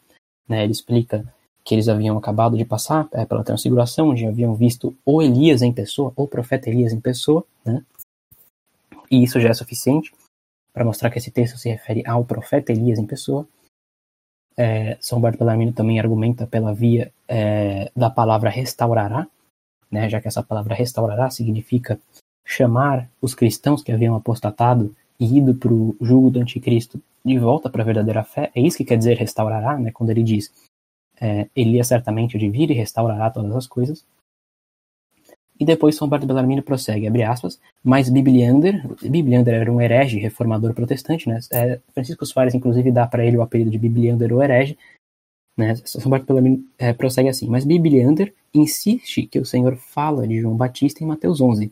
[0.48, 0.64] Né?
[0.64, 1.24] Ele explica
[1.64, 5.72] que eles haviam acabado de passar é, pela transfiguração, onde haviam visto o Elias em
[5.72, 7.84] pessoa, o profeta Elias em pessoa, né?
[9.10, 10.12] E isso já é suficiente
[10.72, 13.46] para mostrar que esse texto se refere ao profeta Elias em pessoa.
[14.56, 19.26] É, São Bellarmino também argumenta pela via é, da palavra restaurará,
[19.90, 21.98] né, já que essa palavra restaurará significa
[22.44, 27.68] chamar os cristãos que haviam apostatado e ido para o jugo do anticristo de volta
[27.68, 28.50] para a verdadeira fé.
[28.54, 30.52] É isso que quer dizer restaurará, né, quando ele diz
[31.20, 34.04] é, Elias certamente de vir e restaurará todas as coisas.
[35.60, 40.72] E depois São Roberto Bellarmino prossegue, abre aspas, mas Bibliander, Bibliander era um herege reformador
[40.72, 41.38] protestante, né?
[41.52, 44.78] É, Francisco Soares, inclusive, dá para ele o apelido de Bibliander ou herege,
[45.54, 45.74] né?
[45.84, 51.04] São Bellarmino é, prossegue assim, mas Bibliander insiste que o Senhor fala de João Batista
[51.04, 51.70] em Mateus 11,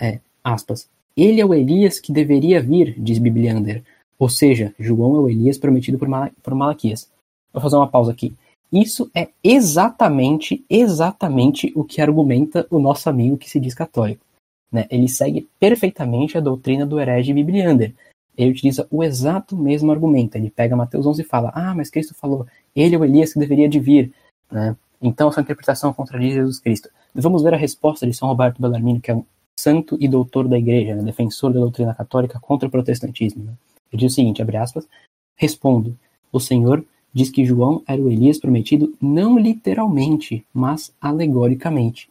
[0.00, 3.84] é, aspas, ele é o Elias que deveria vir, diz Bibliander,
[4.18, 7.08] ou seja, João é o Elias prometido por, Mal por Malaquias.
[7.52, 8.34] Vou fazer uma pausa aqui.
[8.72, 14.24] Isso é exatamente, exatamente o que argumenta o nosso amigo que se diz católico.
[14.72, 14.86] Né?
[14.90, 17.94] Ele segue perfeitamente a doutrina do herege Bibliander.
[18.34, 20.36] Ele utiliza o exato mesmo argumento.
[20.36, 23.38] Ele pega Mateus 11 e fala: Ah, mas Cristo falou, ele é o Elias que
[23.38, 24.10] deveria de vir.
[24.50, 24.74] Né?
[25.02, 26.88] Então, essa interpretação contradiz Jesus Cristo.
[27.14, 29.24] Vamos ver a resposta de São Roberto Bellarmino, que é um
[29.60, 31.02] santo e doutor da igreja, né?
[31.02, 33.44] defensor da doutrina católica contra o protestantismo.
[33.44, 33.52] Né?
[33.92, 34.88] Ele diz o seguinte, abre aspas,
[35.36, 35.98] respondo,
[36.32, 42.08] o Senhor diz que João era o Elias prometido não literalmente, mas alegoricamente.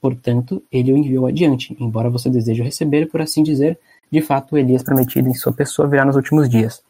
[0.00, 3.78] Portanto, ele o enviou adiante, embora você deseje receber, por assim dizer,
[4.10, 6.82] de fato o Elias prometido em sua pessoa virá nos últimos dias.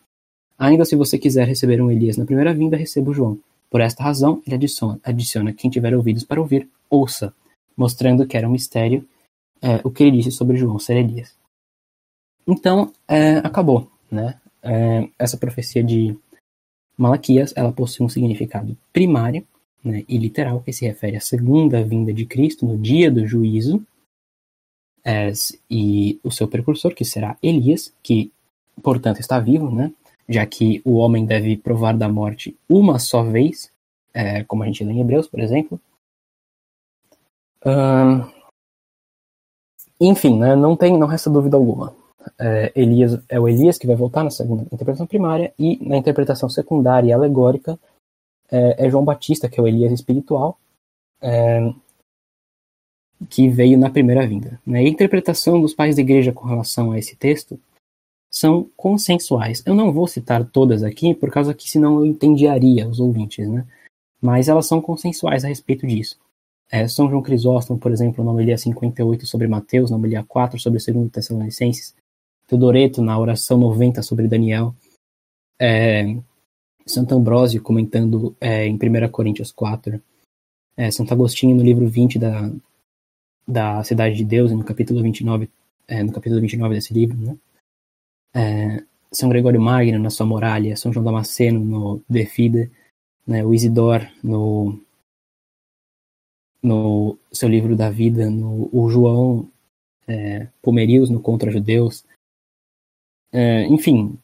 [0.59, 3.39] Ainda se você quiser receber um Elias na primeira vinda, receba o João.
[3.71, 7.35] Por esta razão, ele adiciona, adiciona quem tiver ouvidos para ouvir, ouça,
[7.77, 9.07] mostrando que era um mistério
[9.63, 11.37] é, o que ele disse sobre João ser Elias.
[12.47, 14.39] Então, é, acabou, né?
[14.61, 16.17] É, essa profecia de
[17.03, 19.45] Malaquias, ela possui um significado primário
[19.85, 23.85] né, e literal, que se refere à segunda vinda de Cristo no dia do juízo,
[25.05, 25.33] é,
[25.69, 28.31] e o seu precursor, que será Elias, que,
[28.81, 29.93] portanto, está vivo, né,
[30.29, 33.73] já que o homem deve provar da morte uma só vez,
[34.15, 35.81] é, como a gente lê em Hebreus, por exemplo.
[40.01, 42.02] enfim, né, não, tem, não resta dúvida alguma
[42.39, 46.49] é, Elias, é o Elias que vai voltar na segunda interpretação primária, e na interpretação
[46.49, 47.79] secundária e alegórica
[48.51, 50.59] é, é João Batista, que é o Elias espiritual,
[51.21, 51.73] é,
[53.29, 54.61] que veio na primeira vinda.
[54.67, 54.81] Né?
[54.81, 57.59] A interpretação dos pais da igreja com relação a esse texto
[58.31, 59.63] são consensuais.
[59.67, 63.67] Eu não vou citar todas aqui, por causa que senão eu entendiaria os ouvintes, né?
[64.21, 66.19] mas elas são consensuais a respeito disso.
[66.71, 70.79] É, São João Crisóstomo, por exemplo, na homilia 58 sobre Mateus, na homilia 4 sobre
[70.83, 71.95] 2 Tessalonicenses,
[72.53, 74.75] Teodoreto na oração 90 sobre Daniel,
[75.59, 76.05] é,
[76.85, 80.03] Santo Ambrósio comentando é, em 1 Coríntios 4,
[80.77, 82.53] é, Santo Agostinho no livro 20 da,
[83.49, 85.49] da cidade de Deus, no capítulo 29,
[85.89, 87.39] é, no capítulo 29 desse livro, né?
[88.35, 92.71] É, São Gregório Magno na sua Muralha, São João Damasceno no De Fide,
[93.27, 93.43] né?
[93.43, 94.79] o Isidor no,
[96.63, 99.49] no seu livro da vida, no, o João
[100.07, 102.05] é, Pomerius no Contra Judeus.
[103.33, 104.19] É, enfim,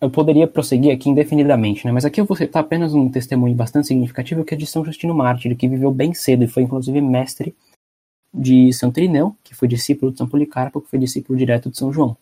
[0.00, 1.92] eu poderia prosseguir aqui indefinidamente, né?
[1.92, 5.14] mas aqui eu vou citar apenas um testemunho bastante significativo que é de São Justino
[5.14, 7.54] Mártir, que viveu bem cedo e foi inclusive mestre
[8.32, 11.92] de Santo Irineu, que foi discípulo de São Policarpo, que foi discípulo direto de São
[11.92, 12.16] João.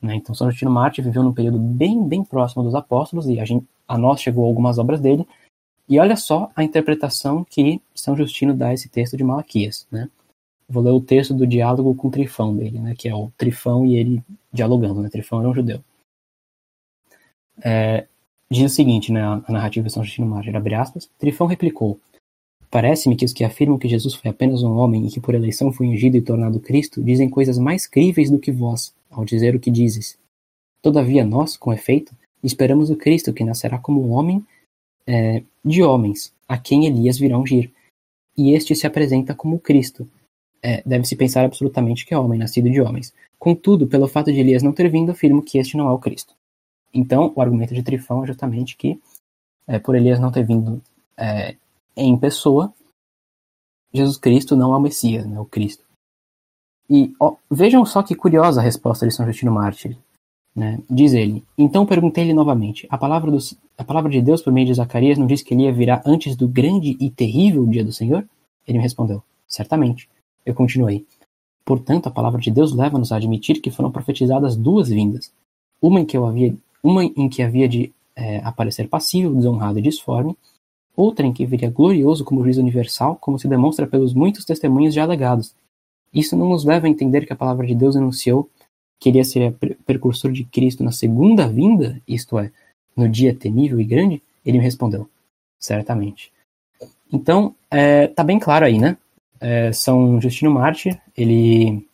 [0.00, 0.16] Né?
[0.16, 3.64] Então São Justino Mártir viveu num período bem, bem próximo dos apóstolos e a, gente,
[3.86, 5.26] a nós chegou algumas obras dele.
[5.88, 9.86] E olha só a interpretação que São Justino dá a esse texto de Malaquias.
[9.92, 10.08] Né?
[10.72, 12.94] Vou ler o texto do diálogo com Trifão dele, né?
[12.96, 15.02] que é o Trifão e ele dialogando.
[15.02, 15.10] Né?
[15.10, 15.80] Trifão era um judeu.
[17.62, 18.06] É,
[18.50, 22.00] diz o seguinte, né, a narrativa de São Justino Mártir, abre aspas, Trifão replicou,
[22.72, 25.70] Parece-me que os que afirmam que Jesus foi apenas um homem e que por eleição
[25.70, 29.60] foi ungido e tornado Cristo dizem coisas mais críveis do que vós, ao dizer o
[29.60, 30.18] que dizes.
[30.80, 34.42] Todavia nós, com efeito, esperamos o Cristo que nascerá como um homem
[35.06, 37.70] é, de homens, a quem Elias virá ungir.
[38.34, 40.08] E este se apresenta como Cristo.
[40.62, 43.12] É, Deve-se pensar absolutamente que é homem, nascido de homens.
[43.38, 46.34] Contudo, pelo fato de Elias não ter vindo, afirmo que este não é o Cristo.
[46.94, 49.00] Então, o argumento de Trifão é justamente que,
[49.66, 50.80] é, por Elias não ter vindo
[51.16, 51.56] é,
[51.96, 52.72] em pessoa,
[53.92, 55.84] Jesus Cristo não é o Messias, né, o Cristo.
[56.88, 59.96] E ó, vejam só que curiosa a resposta de São Justino Mártir.
[60.54, 60.78] Né?
[60.90, 63.38] Diz ele: Então perguntei-lhe novamente: a palavra, do,
[63.78, 66.46] a palavra de Deus por meio de Zacarias não diz que ele virar antes do
[66.46, 68.28] grande e terrível dia do Senhor?
[68.66, 70.08] Ele me respondeu: Certamente.
[70.44, 71.06] Eu continuei:
[71.64, 75.32] Portanto, a palavra de Deus leva-nos a admitir que foram profetizadas duas vindas:
[75.80, 80.36] uma em que, havia, uma em que havia de é, aparecer passível, desonrado e disforme,
[80.96, 85.02] outra em que viria glorioso como juiz universal, como se demonstra pelos muitos testemunhos já
[85.04, 85.54] alegados.
[86.12, 88.48] Isso não nos leva a entender que a palavra de Deus anunciou
[89.00, 92.52] que ele seria precursor de Cristo na segunda vinda, isto é,
[92.96, 94.22] no dia temível e grande?
[94.44, 95.08] Ele me respondeu,
[95.58, 96.32] certamente.
[97.12, 98.96] Então, é, tá bem claro aí, né?
[99.42, 101.84] É, São Justino Mártir, ele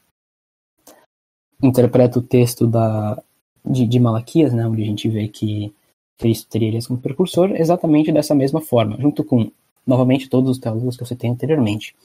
[1.62, 3.20] interpreta o texto da,
[3.64, 5.72] de, de Malaquias, né, onde a gente vê que
[6.18, 9.50] Cristo teria Elias como precursor exatamente dessa mesma forma, junto com,
[9.86, 11.96] novamente, todos os teólogos que eu citei anteriormente.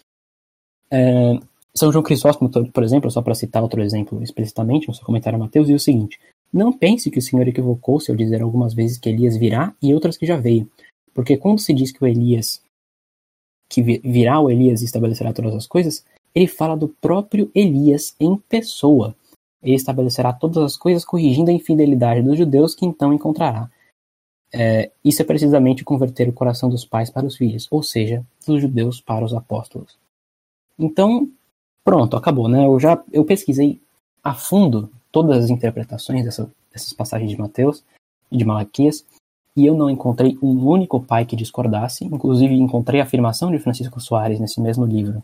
[0.89, 1.37] É,
[1.75, 5.39] São João Crisóstomo, por exemplo, só para citar outro exemplo explicitamente, no seu comentário a
[5.39, 6.19] Mateus, diz o seguinte:
[6.53, 10.15] Não pense que o Senhor equivocou-se ao dizer algumas vezes que Elias virá e outras
[10.15, 10.69] que já veio,
[11.13, 12.61] porque quando se diz que o Elias,
[13.69, 18.37] que virá o Elias e estabelecerá todas as coisas, ele fala do próprio Elias em
[18.37, 19.15] pessoa.
[19.61, 23.69] Ele estabelecerá todas as coisas corrigindo a infidelidade dos judeus que então encontrará
[24.53, 28.61] é, isso é precisamente converter o coração dos pais para os filhos, ou seja, dos
[28.61, 29.97] judeus para os apóstolos.
[30.77, 31.27] Então,
[31.83, 32.65] pronto, acabou, né?
[32.65, 33.81] Eu já eu pesquisei
[34.23, 37.83] a fundo todas as interpretações dessa, dessas passagens de Mateus
[38.31, 39.03] e de Malaquias,
[39.55, 43.99] e eu não encontrei um único pai que discordasse, inclusive encontrei a afirmação de Francisco
[43.99, 45.23] Soares nesse mesmo livro,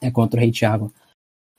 [0.00, 0.92] é contra o rei Tiago,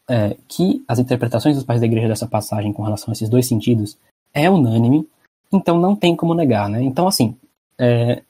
[0.10, 3.48] é, que as interpretações dos pais da igreja dessa passagem com relação a esses dois
[3.48, 3.98] sentidos
[4.34, 5.08] é unânime,
[5.52, 6.82] então não tem como negar, né?
[6.82, 7.36] Então, assim,
[7.78, 8.24] é,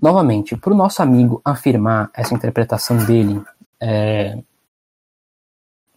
[0.00, 3.42] novamente, para o nosso amigo afirmar essa interpretação dele
[3.80, 4.42] é,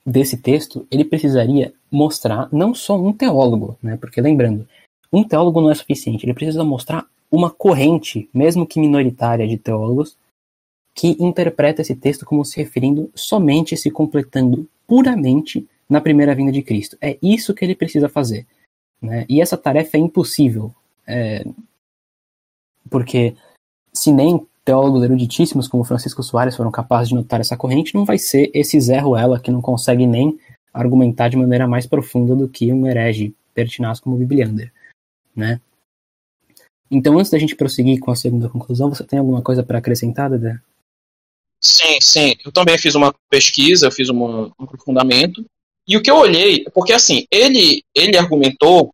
[0.06, 3.98] desse texto, ele precisaria mostrar não só um teólogo, né?
[3.98, 4.68] Porque lembrando,
[5.12, 10.18] um teólogo não é suficiente, ele precisa mostrar uma corrente, mesmo que minoritária, de teólogos
[10.94, 16.62] que interpreta esse texto como se referindo somente se completando puramente na primeira vinda de
[16.62, 16.98] Cristo.
[17.02, 18.48] É isso que ele precisa fazer.
[19.02, 19.26] Né?
[19.28, 20.74] E essa tarefa é impossível,
[21.06, 21.46] é,
[22.90, 23.36] porque
[23.92, 28.18] se nem teólogos eruditíssimos como Francisco Soares foram capazes de notar essa corrente, não vai
[28.18, 30.40] ser esse Zé Ruela que não consegue nem
[30.74, 34.74] argumentar de maneira mais profunda do que um herege pertinaz como Bibliander,
[35.36, 35.60] né?
[36.90, 40.30] Então, antes da gente prosseguir com a segunda conclusão, você tem alguma coisa para acrescentar,
[40.30, 40.60] Dedé?
[41.60, 42.36] Sim, sim.
[42.46, 45.44] Eu também fiz uma pesquisa, eu fiz um, um aprofundamento,
[45.88, 48.94] e o que eu olhei, porque assim, ele, ele argumentou,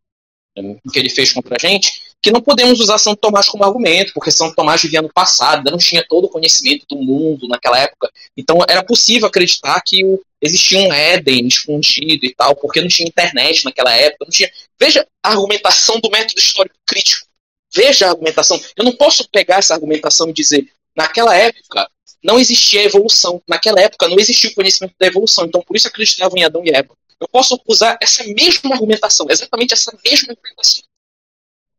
[0.58, 4.14] o que ele fez contra a gente, que não podemos usar São Tomás como argumento,
[4.14, 8.12] porque São Tomás vivia no passado, não tinha todo o conhecimento do mundo naquela época.
[8.38, 10.04] Então era possível acreditar que
[10.40, 14.26] existia um Éden escondido e tal, porque não tinha internet naquela época.
[14.26, 14.52] Não tinha...
[14.80, 17.26] Veja a argumentação do método histórico crítico.
[17.74, 18.62] Veja a argumentação.
[18.76, 21.90] Eu não posso pegar essa argumentação e dizer, naquela época,
[22.24, 23.42] não existia evolução.
[23.48, 26.70] Naquela época não existia o conhecimento da evolução, então por isso acreditavam em Adão e
[26.70, 26.96] Eva.
[27.20, 30.84] Eu posso usar essa mesma argumentação, exatamente essa mesma argumentação.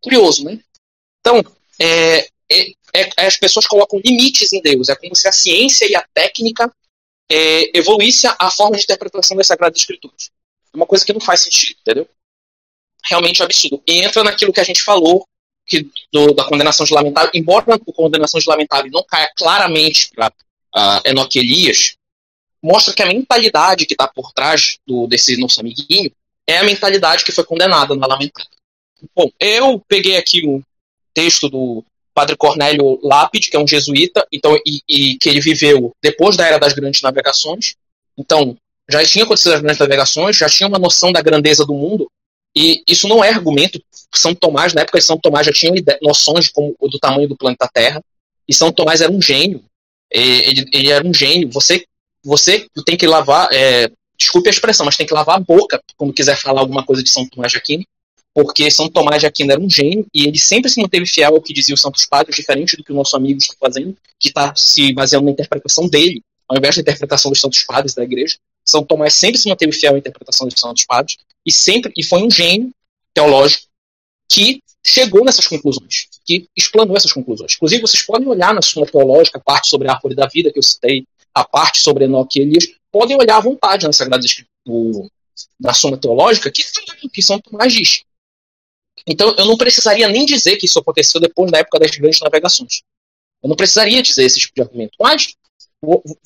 [0.02, 0.58] Curioso, né?
[1.20, 1.42] Então,
[1.78, 4.88] é, é, é, as pessoas colocam limites em Deus.
[4.88, 6.72] É como se a ciência e a técnica
[7.30, 10.30] é, evoluísse a, forma de interpretação das Sagradas Escrituras.
[10.72, 12.08] É uma coisa que não faz sentido, entendeu?
[13.04, 13.82] Realmente absurdo.
[13.86, 15.26] E entra naquilo que a gente falou
[15.66, 20.28] que do, da condenação de lamentável, embora a condenação de lamentável não caia claramente para
[20.28, 21.96] uh, Enoque Elias,
[22.62, 26.10] mostra que a mentalidade que está por trás do, desse nosso amiguinho
[26.46, 28.51] é a mentalidade que foi condenada na lamentável.
[29.14, 30.62] Bom, eu peguei aqui um
[31.14, 31.84] texto do
[32.14, 36.46] Padre Cornélio Lápide, que é um jesuíta, então e, e, que ele viveu depois da
[36.46, 37.74] era das grandes navegações.
[38.16, 38.56] Então,
[38.88, 42.10] já tinha acontecido as grandes navegações, já tinha uma noção da grandeza do mundo,
[42.54, 43.82] e isso não é argumento.
[44.14, 45.72] São Tomás, na época de São Tomás, já tinha
[46.02, 48.02] noções como, do tamanho do planeta Terra,
[48.46, 49.64] e São Tomás era um gênio.
[50.10, 51.50] Ele, ele era um gênio.
[51.50, 51.86] Você,
[52.22, 56.12] você tem que lavar, é, desculpe a expressão, mas tem que lavar a boca quando
[56.12, 57.84] quiser falar alguma coisa de São Tomás de Aquino,
[58.34, 61.42] porque São Tomás de Aquino era um gênio e ele sempre se manteve fiel ao
[61.42, 64.54] que diziam os Santos Padres, diferente do que o nosso amigo está fazendo, que está
[64.56, 68.38] se baseando na interpretação dele, ao invés da interpretação dos Santos Padres da Igreja.
[68.64, 72.22] São Tomás sempre se manteve fiel à interpretação dos Santos Padres e sempre e foi
[72.22, 72.70] um gênio
[73.12, 73.66] teológico
[74.28, 77.54] que chegou nessas conclusões, que explanou essas conclusões.
[77.54, 80.58] Inclusive, vocês podem olhar na sua teológica, a parte sobre a árvore da vida que
[80.58, 81.04] eu citei,
[81.34, 85.08] a parte sobre Enoque e Elias, podem olhar à vontade na Sagrada Escritura,
[85.60, 86.62] na Suma Teológica, que,
[87.12, 88.02] que São Tomás diz.
[89.06, 92.82] Então, eu não precisaria nem dizer que isso aconteceu depois da época das grandes navegações.
[93.42, 94.96] Eu não precisaria dizer esse tipo de argumento.
[95.00, 95.34] Mas,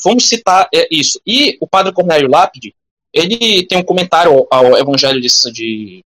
[0.02, 1.20] vamos citar é, isso.
[1.26, 2.74] E o padre Cornélio Lápide,
[3.12, 6.04] ele tem um comentário ao, Evangelho de, de,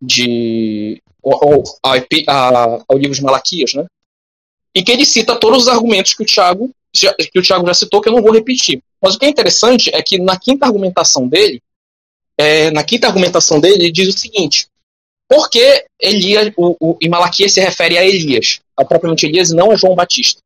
[0.00, 3.86] de ao, ao, ao, livro de Malaquias, né?
[4.74, 8.00] E que ele cita todos os argumentos que o Tiago que o Tiago já citou,
[8.00, 8.82] que eu não vou repetir.
[9.00, 11.62] Mas o que é interessante é que na quinta argumentação dele,
[12.36, 14.66] é, na quinta argumentação dele, ele diz o seguinte:
[15.30, 19.76] porque Elias, o, o, em Malaquias se refere a Elias, a propriamente Elias, não a
[19.76, 20.40] João Batista.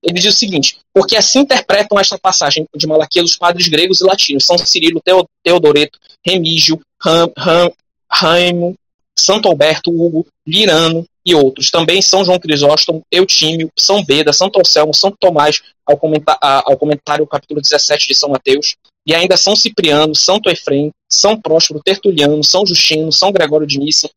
[0.00, 4.04] Ele diz o seguinte: porque assim interpretam esta passagem de Malaquias os padres gregos e
[4.04, 5.02] latinos, São Cirilo,
[5.42, 7.72] Teodoreto, Remígio, Ram, Ram,
[8.08, 8.76] Raimo,
[9.18, 11.70] Santo Alberto, Hugo, Lirano e outros.
[11.70, 17.26] Também São João Crisóstomo, Eutímio, São Beda, Santo Anselmo, São Tomás, ao, comentar, ao comentário
[17.26, 18.76] capítulo 17 de São Mateus,
[19.06, 24.10] e ainda São Cipriano, Santo Efrem, São Próspero, Tertuliano, São Justino, São Gregório de Nissa,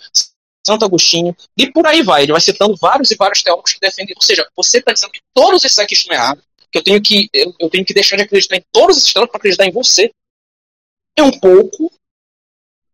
[0.65, 2.23] Santo Agostinho, e por aí vai.
[2.23, 4.13] Ele vai citando vários e vários teólogos que defendem.
[4.15, 7.29] Ou seja, você está dizendo que todos esses aqui estão errados, que eu tenho que,
[7.33, 10.11] eu, eu tenho que deixar de acreditar em todos esses teólogos para acreditar em você.
[11.17, 11.91] É um pouco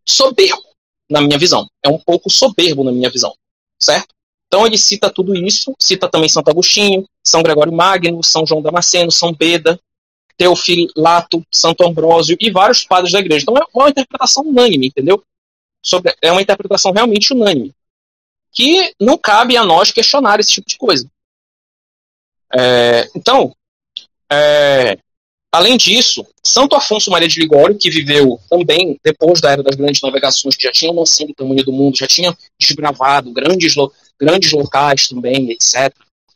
[0.05, 0.63] soberbo,
[1.09, 1.67] na minha visão.
[1.83, 3.33] É um pouco soberbo, na minha visão.
[3.81, 4.13] Certo?
[4.47, 9.11] Então ele cita tudo isso, cita também Santo Agostinho, São Gregório Magno, São João Damasceno,
[9.11, 9.79] São Beda,
[10.35, 13.43] Teofilato, Santo Ambrósio e vários padres da igreja.
[13.43, 15.23] Então é uma interpretação unânime, entendeu?
[15.83, 17.73] Sobre, é uma interpretação realmente unânime.
[18.51, 21.07] Que não cabe a nós questionar esse tipo de coisa.
[22.51, 23.55] É, então,
[24.31, 24.97] é,
[25.51, 30.01] além disso, Santo Afonso Maria de Ligório, que viveu também depois da era das grandes
[30.01, 33.73] navegações, que já tinha noção do tamanho do mundo, já tinha desbravado grandes,
[34.19, 35.93] grandes locais também, etc.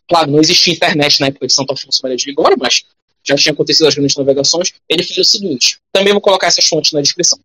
[0.08, 2.84] Claro, não existia internet na época de Santo Afonso Maria de Ligório, mas
[3.24, 6.92] já tinha acontecido as grandes navegações, ele fez o seguinte: também vou colocar essas fontes
[6.92, 7.40] na descrição.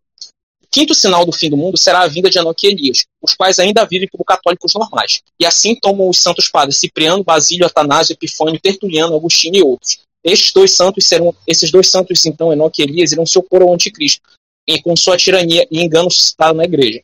[0.70, 3.58] Quinto sinal do fim do mundo será a vinda de Enoque e Elias, os quais
[3.58, 5.22] ainda vivem como católicos normais.
[5.40, 9.98] E assim tomam os santos padres Cipriano, Basílio, Atanásio, Epifânio, Tertuliano, Agostinho e outros.
[10.24, 13.72] Estes dois santos serão, esses dois santos, então, Enoque e Elias, irão se opor ao
[13.72, 14.22] anticristo,
[14.66, 17.00] e com sua tirania e engano suscitado na igreja.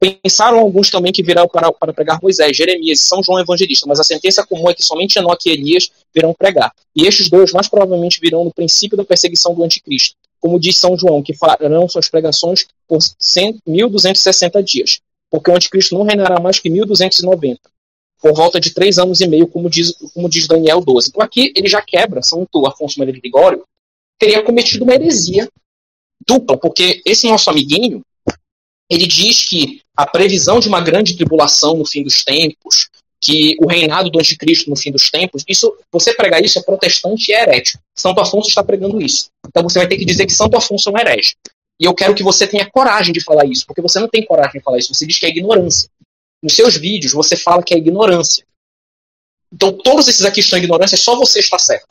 [0.00, 3.98] Pensaram alguns também que virão para, para pregar Moisés, Jeremias e São João Evangelista, mas
[3.98, 6.72] a sentença comum é que somente Enoque e Elias virão pregar.
[6.94, 10.96] E estes dois mais provavelmente virão no princípio da perseguição do anticristo, como diz São
[10.96, 16.60] João, que farão suas pregações por 100, 1260 dias, porque o anticristo não reinará mais
[16.60, 17.60] que 1290,
[18.20, 21.08] por volta de três anos e meio, como diz, como diz Daniel 12.
[21.08, 23.64] Então aqui ele já quebra, Santo Afonso Maria de Ligório
[24.18, 25.48] teria cometido uma heresia
[26.26, 28.02] dupla, porque esse nosso amiguinho,
[28.90, 32.88] ele diz que a previsão de uma grande tribulação no fim dos tempos,
[33.20, 37.30] que o reinado do anticristo no fim dos tempos, isso, você pregar isso é protestante
[37.30, 37.82] e é herético.
[37.96, 39.28] Santo Afonso está pregando isso.
[39.46, 41.34] Então você vai ter que dizer que Santo Afonso é um herege.
[41.80, 44.58] E eu quero que você tenha coragem de falar isso, porque você não tem coragem
[44.58, 45.88] de falar isso, você diz que é ignorância.
[46.42, 48.46] Nos seus vídeos você fala que é ignorância.
[49.52, 51.88] Então todos esses aqui estão ignorância, só você está certo.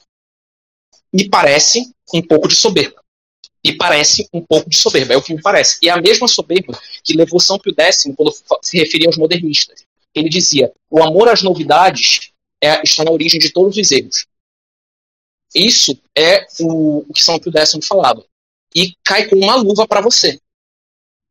[1.13, 3.01] Me parece um pouco de soberba
[3.67, 5.77] me parece um pouco de soberba, é o que me parece.
[5.81, 9.85] E é a mesma soberba que levou São Pio X quando se referia aos modernistas.
[10.15, 12.31] Ele dizia: o amor às novidades
[12.63, 14.25] é, está na origem de todos os erros.
[15.53, 18.23] Isso é o, o que São Pio X falava.
[18.75, 20.39] E cai com uma luva para você.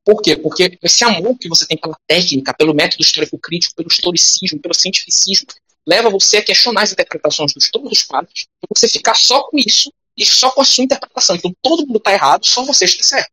[0.07, 0.37] Por quê?
[0.37, 5.49] Porque esse amor que você tem pela técnica, pelo método histórico-crítico, pelo historicismo, pelo cientificismo,
[5.85, 9.59] leva você a questionar as interpretações dos todos os padres, e você ficar só com
[9.59, 11.37] isso E só com a sua interpretação.
[11.37, 13.31] Então todo mundo está errado, só você está certo.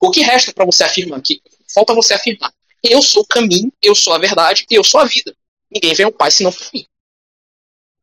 [0.00, 1.40] O que resta para você afirmar aqui?
[1.72, 2.52] Falta você afirmar.
[2.82, 5.34] Eu sou o caminho, eu sou a verdade eu sou a vida.
[5.70, 6.84] Ninguém vem ao Pai senão por mim.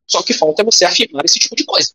[0.08, 1.92] Só que falta você afirmar esse tipo de coisa.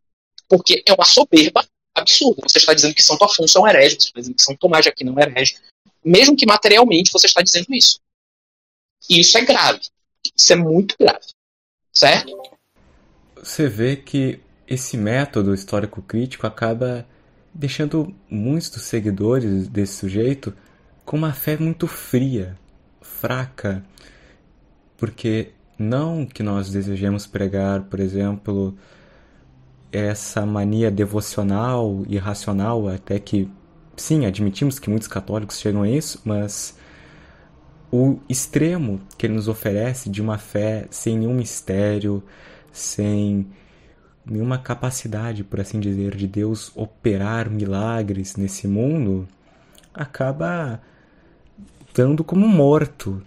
[0.47, 2.41] Porque é uma soberba absurda.
[2.47, 4.83] Você está dizendo que Santo Afonso é um herege, você está dizendo que São Tomás
[4.83, 5.57] de Aquino é um herege.
[6.03, 7.99] Mesmo que materialmente você está dizendo isso.
[9.09, 9.81] E isso é grave.
[10.35, 11.25] Isso é muito grave.
[11.93, 12.31] Certo?
[13.35, 17.07] Você vê que esse método histórico crítico acaba
[17.53, 20.55] deixando muitos dos seguidores desse sujeito
[21.03, 22.57] com uma fé muito fria,
[23.01, 23.83] fraca,
[24.95, 28.77] porque não que nós desejemos pregar, por exemplo,
[29.91, 33.49] essa mania devocional e racional, até que,
[34.01, 36.77] sim, admitimos que muitos católicos chegam a isso, mas
[37.91, 42.23] o extremo que ele nos oferece de uma fé sem nenhum mistério,
[42.71, 43.47] sem
[44.25, 49.27] nenhuma capacidade, por assim dizer, de Deus operar milagres nesse mundo,
[49.93, 50.81] acaba
[51.93, 53.21] dando como morto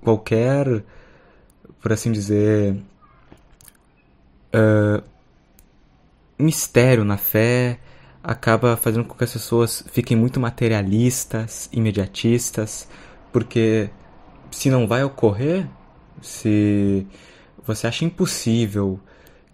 [0.00, 0.82] qualquer,
[1.80, 2.74] por assim dizer,
[4.54, 5.02] uh,
[6.38, 7.78] mistério na fé,
[8.22, 12.88] acaba fazendo com que as pessoas fiquem muito materialistas, imediatistas,
[13.32, 13.90] porque
[14.50, 15.66] se não vai ocorrer,
[16.20, 17.06] se
[17.64, 18.98] você acha impossível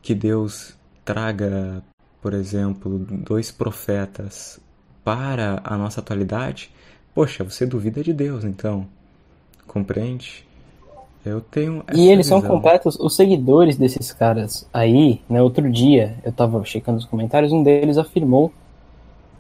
[0.01, 1.83] que Deus traga,
[2.23, 4.59] por exemplo, dois profetas
[5.03, 6.71] para a nossa atualidade,
[7.15, 8.89] poxa, você duvida de Deus, então.
[9.67, 10.47] Compreende?
[11.25, 12.41] Eu tenho E eles visão.
[12.41, 17.53] são completos, os seguidores desses caras aí, né, outro dia, eu tava checando os comentários,
[17.53, 18.53] um deles afirmou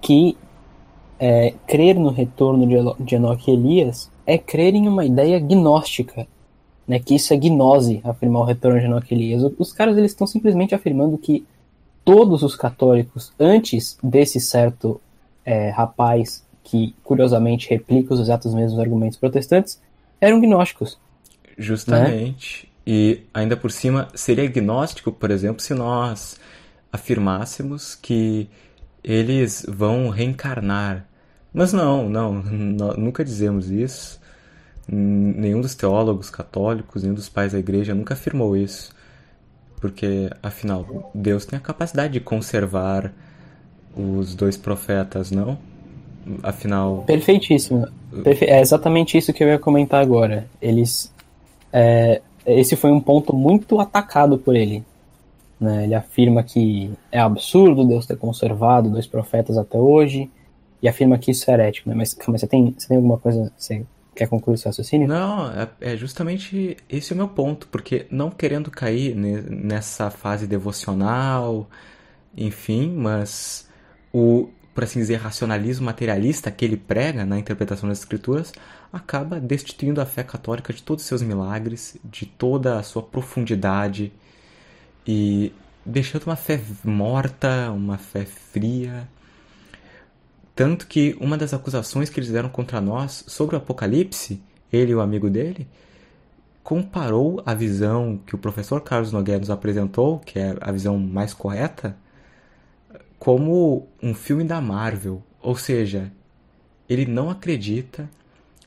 [0.01, 0.36] que
[1.19, 2.66] é, crer no retorno
[2.98, 6.27] de Enoque e Elias é crer em uma ideia gnóstica,
[6.89, 9.52] né, que isso é gnose, afirmar o retorno de Enoque e Elias.
[9.59, 11.44] Os caras eles estão simplesmente afirmando que
[12.05, 15.01] todos os católicos, antes desse certo
[15.44, 19.81] é, rapaz que curiosamente replica os exatos mesmos argumentos protestantes,
[20.20, 20.98] eram gnósticos.
[21.59, 22.66] Justamente.
[22.66, 22.72] Né?
[22.86, 26.39] E ainda por cima, seria gnóstico, por exemplo, se nós
[26.93, 28.48] afirmássemos que
[29.02, 31.06] eles vão reencarnar.
[31.52, 32.43] Mas não, não,
[32.97, 34.20] nunca dizemos isso.
[34.86, 38.93] Nenhum dos teólogos católicos, nenhum dos pais da igreja nunca afirmou isso.
[39.81, 43.12] Porque, afinal, Deus tem a capacidade de conservar
[43.97, 45.59] os dois profetas, não?
[46.43, 47.05] Afinal.
[47.06, 47.86] Perfeitíssimo.
[48.22, 48.44] Perfe...
[48.47, 50.47] É exatamente isso que eu ia comentar agora.
[50.60, 51.14] Eles.
[51.75, 52.23] É...
[52.47, 54.85] Esse foi um ponto muito atacado por ele.
[55.59, 55.85] Né?
[55.85, 60.31] Ele afirma que é absurdo Deus ter conservado dois profetas até hoje.
[60.81, 61.89] E afirma que isso é herético.
[61.89, 61.95] Né?
[61.95, 63.53] Mas, mas você, tem, você tem alguma coisa.
[63.57, 63.85] Você
[64.15, 65.09] Quer concluir seu raciocínio?
[65.09, 71.69] Não, é, é, justamente esse o meu ponto, porque não querendo cair nessa fase devocional,
[72.37, 73.69] enfim, mas
[74.13, 78.53] o, por assim dizer, racionalismo materialista que ele prega na interpretação das escrituras
[78.95, 84.12] acaba destituindo a fé católica de todos os seus milagres, de toda a sua profundidade
[85.07, 85.53] e
[85.85, 89.09] deixando uma fé morta, uma fé fria,
[90.55, 94.41] tanto que uma das acusações que eles deram contra nós sobre o Apocalipse,
[94.73, 95.66] ele e o amigo dele,
[96.62, 101.35] comparou a visão que o professor Carlos Nogueira nos apresentou, que é a visão mais
[101.35, 101.97] correta,
[103.19, 105.21] como um filme da Marvel.
[105.43, 106.11] Ou seja,
[106.89, 108.09] ele não acredita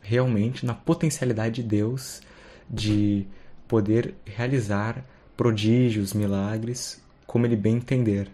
[0.07, 2.21] realmente na potencialidade de Deus
[2.69, 3.27] de
[3.67, 5.03] poder realizar
[5.35, 8.31] prodígios, milagres, como ele bem entender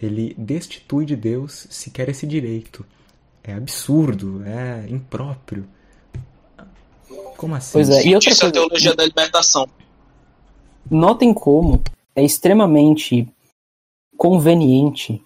[0.00, 2.86] ele destitui de Deus sequer esse direito.
[3.44, 5.68] É absurdo, é impróprio.
[7.36, 7.72] Como assim?
[7.72, 9.68] Pois é, e outra Isso é a teologia da libertação.
[10.90, 11.82] Notem como
[12.14, 13.28] é extremamente
[14.16, 15.22] conveniente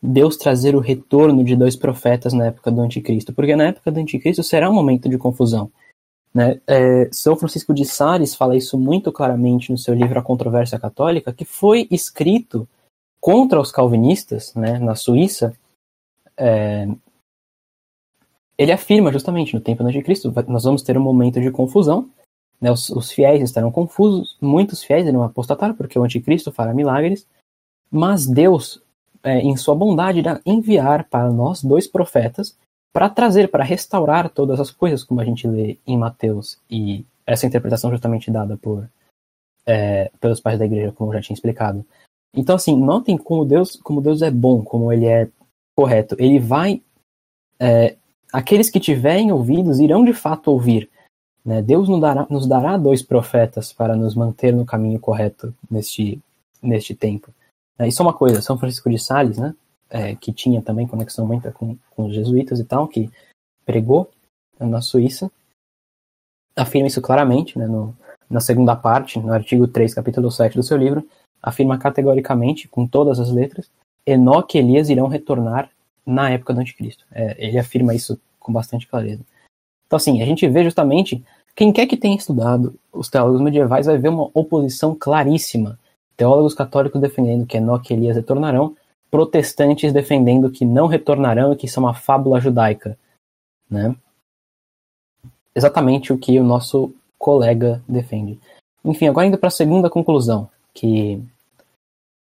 [0.00, 3.98] Deus trazer o retorno de dois profetas na época do anticristo, porque na época do
[3.98, 5.70] anticristo será um momento de confusão.
[6.32, 6.60] Né?
[6.66, 11.32] É, São Francisco de Sales fala isso muito claramente no seu livro A Controvérsia Católica,
[11.32, 12.68] que foi escrito
[13.20, 15.52] contra os calvinistas, né, na Suíça,
[16.36, 16.86] é,
[18.56, 22.08] ele afirma justamente no tempo do anticristo, nós vamos ter um momento de confusão,
[22.60, 27.26] né, os, os, fiéis estarão confusos, muitos fiéis irão apostatar porque o anticristo fará milagres,
[27.90, 28.82] mas Deus,
[29.22, 32.56] é, em sua bondade, irá enviar para nós dois profetas
[32.92, 37.46] para trazer, para restaurar todas as coisas, como a gente lê em Mateus, e essa
[37.46, 38.88] interpretação justamente dada por
[39.66, 41.84] é, pelos pais da igreja, como eu já tinha explicado,
[42.34, 45.28] então, assim, notem como Deus, como Deus é bom, como ele é
[45.74, 46.16] correto.
[46.18, 46.82] Ele vai.
[47.58, 47.96] É,
[48.32, 50.88] aqueles que tiverem ouvidos irão de fato ouvir.
[51.44, 51.62] Né?
[51.62, 56.20] Deus nos dará, nos dará dois profetas para nos manter no caminho correto neste,
[56.62, 57.32] neste tempo.
[57.78, 59.54] É, isso é uma coisa, São Francisco de Sales, né,
[59.88, 63.10] é, que tinha também conexão muita com, com os jesuítas e tal, que
[63.64, 64.10] pregou
[64.58, 65.30] na Suíça,
[66.56, 67.96] afirma isso claramente, né, no,
[68.28, 71.08] na segunda parte, no artigo 3, capítulo 7 do seu livro,
[71.42, 73.70] afirma categoricamente, com todas as letras,
[74.04, 75.70] Enoque e Elias irão retornar
[76.04, 77.04] na época do anticristo.
[77.12, 79.22] É, ele afirma isso com bastante clareza.
[79.86, 81.22] Então, assim, a gente vê justamente,
[81.54, 85.78] quem quer que tenha estudado os teólogos medievais vai ver uma oposição claríssima.
[86.18, 88.76] Teólogos católicos defendendo que Enoque e Elias retornarão,
[89.08, 92.98] protestantes defendendo que não retornarão e que isso é uma fábula judaica.
[93.70, 93.94] Né?
[95.54, 98.36] Exatamente o que o nosso colega defende.
[98.84, 101.22] Enfim, agora indo para a segunda conclusão, que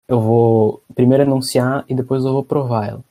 [0.09, 3.05] eu vou primeiro enunciar e depois eu vou provar ela.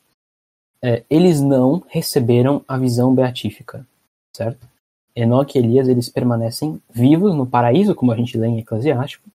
[0.82, 3.88] É, eles não receberam a visão beatífica,
[4.36, 4.68] certo?
[5.16, 9.30] Enoque e Elias eles permanecem vivos no paraíso, como a gente lê em Eclesiástico,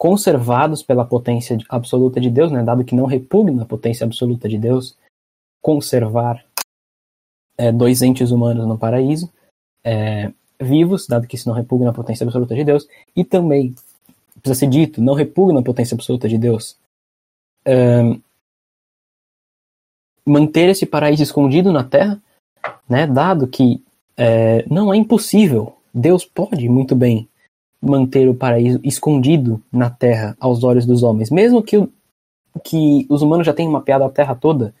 [0.00, 4.56] conservados pela potência absoluta de Deus, né, dado que não repugna a potência absoluta de
[4.56, 4.96] Deus
[5.60, 6.42] conservar
[7.58, 9.30] é, dois entes humanos no paraíso.
[9.84, 13.74] É, vivos, dado que isso não repugna a potência absoluta de Deus, e também,
[14.40, 16.78] precisa ser dito, não repugna a potência absoluta de Deus.
[17.66, 18.20] Um,
[20.24, 22.18] manter esse paraíso escondido na terra,
[22.88, 23.84] né, dado que
[24.16, 27.28] é, não é impossível, Deus pode muito bem
[27.80, 31.76] manter o paraíso escondido na terra aos olhos dos homens, mesmo que,
[32.62, 34.74] que os humanos já tenham mapeado a terra toda,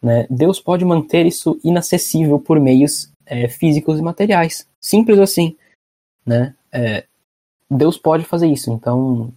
[0.00, 4.68] né, Deus pode manter isso inacessível por meios é, físicos e materiais.
[4.80, 5.56] Simples assim,
[6.26, 6.54] né?
[6.72, 7.06] É,
[7.70, 9.32] Deus pode fazer isso, então,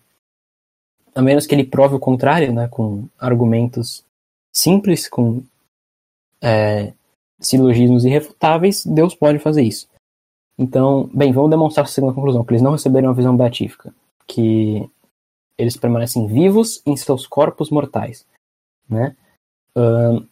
[1.14, 4.04] a menos que ele prove o contrário, né, com argumentos
[4.54, 5.44] simples, com
[6.42, 6.94] é,
[7.40, 9.88] silogismos irrefutáveis, Deus pode fazer isso.
[10.58, 13.94] Então, bem, vamos demonstrar a segunda conclusão, que eles não receberam a visão beatífica,
[14.26, 14.90] que
[15.58, 18.26] eles permanecem vivos em seus corpos mortais,
[18.90, 19.16] né?
[19.76, 20.26] Uh,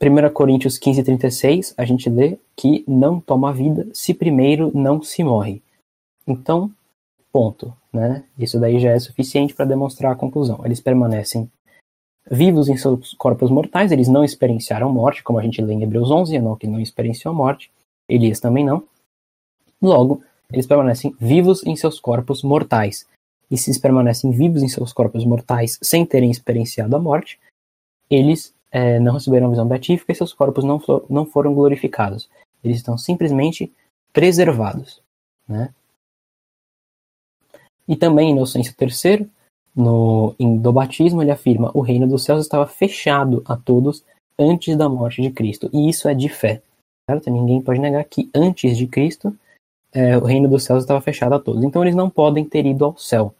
[0.00, 5.24] 1 Coríntios 15, 36, a gente lê que não toma vida se primeiro não se
[5.24, 5.60] morre.
[6.26, 6.70] Então,
[7.32, 7.74] ponto.
[7.92, 8.24] Né?
[8.38, 10.60] Isso daí já é suficiente para demonstrar a conclusão.
[10.64, 11.50] Eles permanecem
[12.30, 16.10] vivos em seus corpos mortais, eles não experienciaram morte, como a gente lê em Hebreus
[16.10, 17.70] 11, Enoque não experienciou morte,
[18.08, 18.84] Elias também não.
[19.80, 20.22] Logo,
[20.52, 23.06] eles permanecem vivos em seus corpos mortais.
[23.50, 27.38] E se eles permanecem vivos em seus corpos mortais sem terem experienciado a morte,
[28.10, 32.28] eles é, não receberam visão beatífica e seus corpos não, não foram glorificados.
[32.62, 33.72] Eles estão simplesmente
[34.12, 35.00] preservados.
[35.46, 35.72] Né?
[37.86, 39.28] E também Inocêncio III,
[39.74, 44.04] no, em, do batismo, ele afirma o reino dos céus estava fechado a todos
[44.38, 45.70] antes da morte de Cristo.
[45.72, 46.62] E isso é de fé.
[47.08, 47.30] Certo?
[47.30, 49.34] Ninguém pode negar que antes de Cristo
[49.92, 51.64] é, o reino dos céus estava fechado a todos.
[51.64, 53.34] Então eles não podem ter ido ao céu,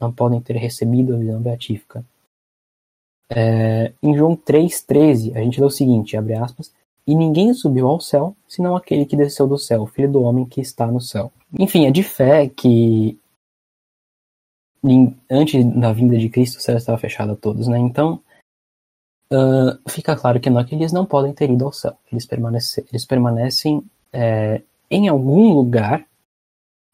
[0.00, 2.04] não podem ter recebido a visão beatífica.
[3.30, 6.72] É, em João 3,13, a gente lê o seguinte, abre aspas,
[7.06, 10.44] e ninguém subiu ao céu, senão aquele que desceu do céu, o filho do homem
[10.44, 11.32] que está no céu.
[11.58, 13.18] Enfim, é de fé que
[15.30, 17.78] antes da vinda de Cristo o céu estava fechado a todos, né?
[17.78, 18.20] Então,
[19.32, 21.96] uh, fica claro que não, que eles não podem ter ido ao céu.
[22.10, 24.62] Eles, permanecem, eles permanecem é,
[24.92, 26.06] em algum lugar,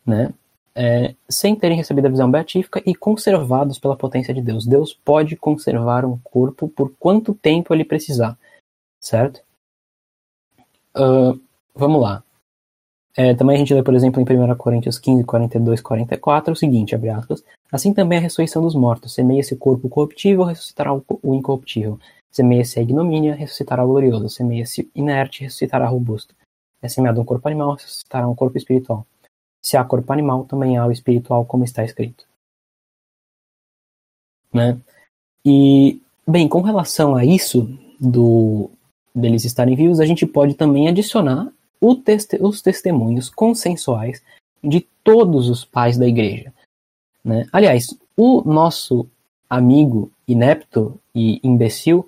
[0.07, 0.33] né?
[0.81, 4.65] é, sem terem recebido a visão beatífica e conservados pela potência de Deus.
[4.65, 8.39] Deus pode conservar um corpo por quanto tempo ele precisar,
[9.01, 9.41] certo?
[10.97, 11.41] Uh,
[11.75, 12.23] vamos lá.
[13.17, 16.95] É, também a gente lê, por exemplo, em 1 Coríntios 15, 42, 44, o seguinte,
[16.95, 17.43] abre aspas,
[17.73, 21.99] assim também a ressurreição dos mortos, semeia-se o corpo corruptível, ressuscitará o incorruptível,
[22.31, 26.37] semeia-se a ignomínia, ressuscitará o glorioso, semeia-se inerte, ressuscitará robusto,
[26.81, 29.07] é semeado um corpo animal, ressuscitará um corpo espiritual.
[29.63, 32.27] Se há corpo animal, também há o espiritual, como está escrito.
[34.53, 34.79] Né?
[35.45, 37.69] E, bem, com relação a isso,
[38.01, 38.71] do
[39.15, 44.23] deles estarem vivos, a gente pode também adicionar os testemunhos consensuais
[44.63, 46.53] de todos os pais da igreja.
[47.25, 47.47] Né?
[47.53, 49.09] Aliás, o nosso
[49.49, 52.07] amigo inepto e imbecil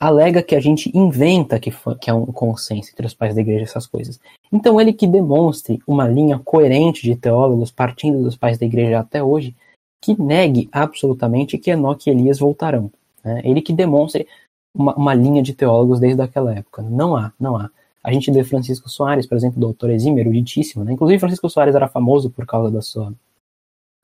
[0.00, 1.70] alega que a gente inventa que,
[2.00, 4.18] que é um consenso entre os pais da igreja essas coisas.
[4.50, 9.22] Então ele que demonstre uma linha coerente de teólogos partindo dos pais da igreja até
[9.22, 9.54] hoje,
[10.00, 12.90] que negue absolutamente que Enoque e Elias voltarão.
[13.22, 13.42] Né?
[13.44, 14.26] Ele que demonstre
[14.74, 16.80] uma, uma, linha de teólogos desde aquela época.
[16.80, 17.70] Não há, não há.
[18.02, 20.82] A gente vê Francisco Soares, por exemplo, doutor exímio, eruditíssimo.
[20.82, 20.94] Né?
[20.94, 23.12] Inclusive Francisco Soares era famoso por causa da sua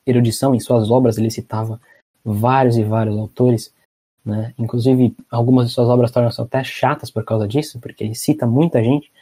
[0.07, 0.55] erudição.
[0.55, 1.81] Em suas obras ele citava
[2.23, 3.73] vários e vários autores.
[4.27, 4.53] Né?
[4.59, 8.83] Inclusive, algumas de suas obras tornam-se até chatas por causa disso, porque ele cita muita
[8.83, 9.13] gente.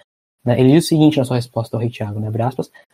[0.43, 0.59] Né?
[0.59, 2.31] Ele diz o seguinte na sua resposta ao rei Tiago, né?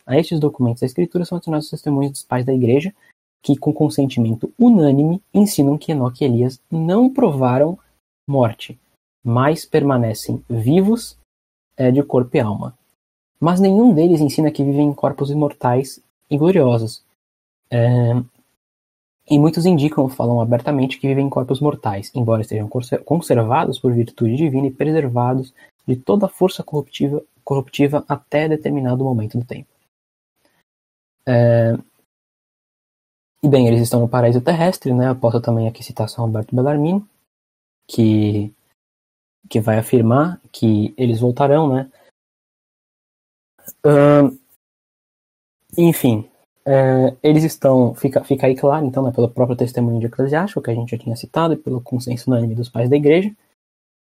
[0.05, 2.93] a estes documentos da escritura são adicionados os testemunhos dos pais da igreja,
[3.41, 7.79] que, com consentimento unânime, ensinam que Enoque e Elias não provaram
[8.27, 8.77] morte,
[9.23, 11.17] mas permanecem vivos
[11.77, 12.77] é, de corpo e alma.
[13.39, 17.03] Mas nenhum deles ensina que vivem em corpos imortais e gloriosos.
[17.69, 18.13] É,
[19.29, 22.69] e muitos indicam, falam abertamente, que vivem em corpos mortais, embora estejam
[23.05, 25.53] conservados por virtude divina e preservados
[25.87, 29.69] de toda força corruptiva, corruptiva até determinado momento do tempo.
[31.25, 31.77] É,
[33.43, 35.09] e bem, eles estão no paraíso terrestre, né?
[35.09, 37.03] Eu posso também aqui citar São Roberto Bellarmine,
[37.87, 38.53] que,
[39.49, 41.91] que vai afirmar que eles voltarão, né?
[43.83, 44.37] Uh,
[45.75, 46.29] enfim,
[46.65, 50.71] é, eles estão, fica, fica aí claro, então, né, pelo próprio testemunho de Eclesiástico, que
[50.71, 53.33] a gente já tinha citado, e pelo consenso unânime dos pais da igreja,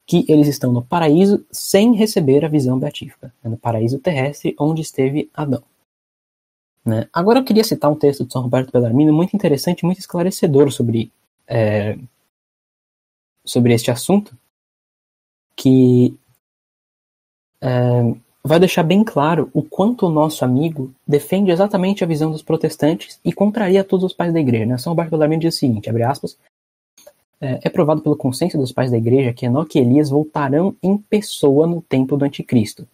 [0.08, 4.82] que eles estão no paraíso sem receber a visão beatífica, né, no paraíso terrestre onde
[4.82, 5.64] esteve Adão.
[6.86, 7.10] Né?
[7.12, 11.12] Agora eu queria citar um texto de São Roberto Bellarmino muito interessante, muito esclarecedor sobre,
[11.48, 11.98] é,
[13.44, 14.38] sobre este assunto,
[15.56, 16.16] que
[17.60, 18.16] é,
[18.46, 23.20] vai deixar bem claro o quanto o nosso amigo defende exatamente a visão dos protestantes
[23.26, 24.66] e contraria todos os pais da igreja.
[24.66, 24.78] Né?
[24.78, 26.38] São Bellarmino diz o seguinte, abre aspas,
[27.42, 30.98] é, é provado pelo consenso dos pais da igreja que Enoque e Elias voltarão em
[30.98, 32.88] pessoa no tempo do anticristo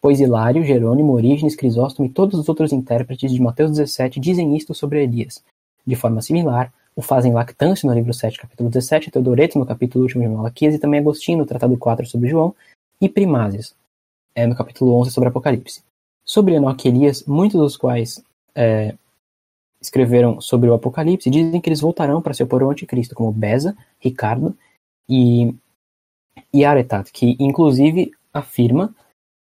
[0.00, 4.74] pois Hilário, Jerônimo, Orígenes, Crisóstomo e todos os outros intérpretes de Mateus 17 dizem isto
[4.74, 5.42] sobre Elias.
[5.86, 10.22] De forma similar, o fazem Lactâncio no livro 7, capítulo 17, Teodoreto no capítulo último
[10.22, 12.54] de Malaquias e também Agostinho no tratado 4 sobre João
[13.00, 13.74] e Primásias
[14.38, 15.82] é, no capítulo 11 sobre Apocalipse.
[16.24, 18.22] Sobre Enoque e Elias, muitos dos quais
[18.54, 18.94] é,
[19.80, 23.76] escreveram sobre o Apocalipse dizem que eles voltarão para se opor ao anticristo, como Beza,
[23.98, 24.56] Ricardo
[25.08, 25.52] e,
[26.52, 28.94] e Aretat, que inclusive afirma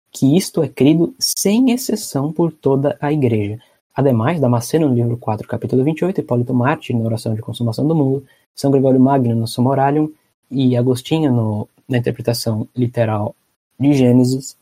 [0.10, 3.60] que isto é crido sem exceção por toda a Igreja.
[3.94, 8.26] Ademais, Damasceno no livro 4, capítulo 28, Hipólito Mártir na oração de consumação do mundo,
[8.56, 10.10] São Gregório Magno no Sumoralium
[10.50, 13.36] e Agostinho no, na interpretação literal
[13.78, 14.56] de Gênesis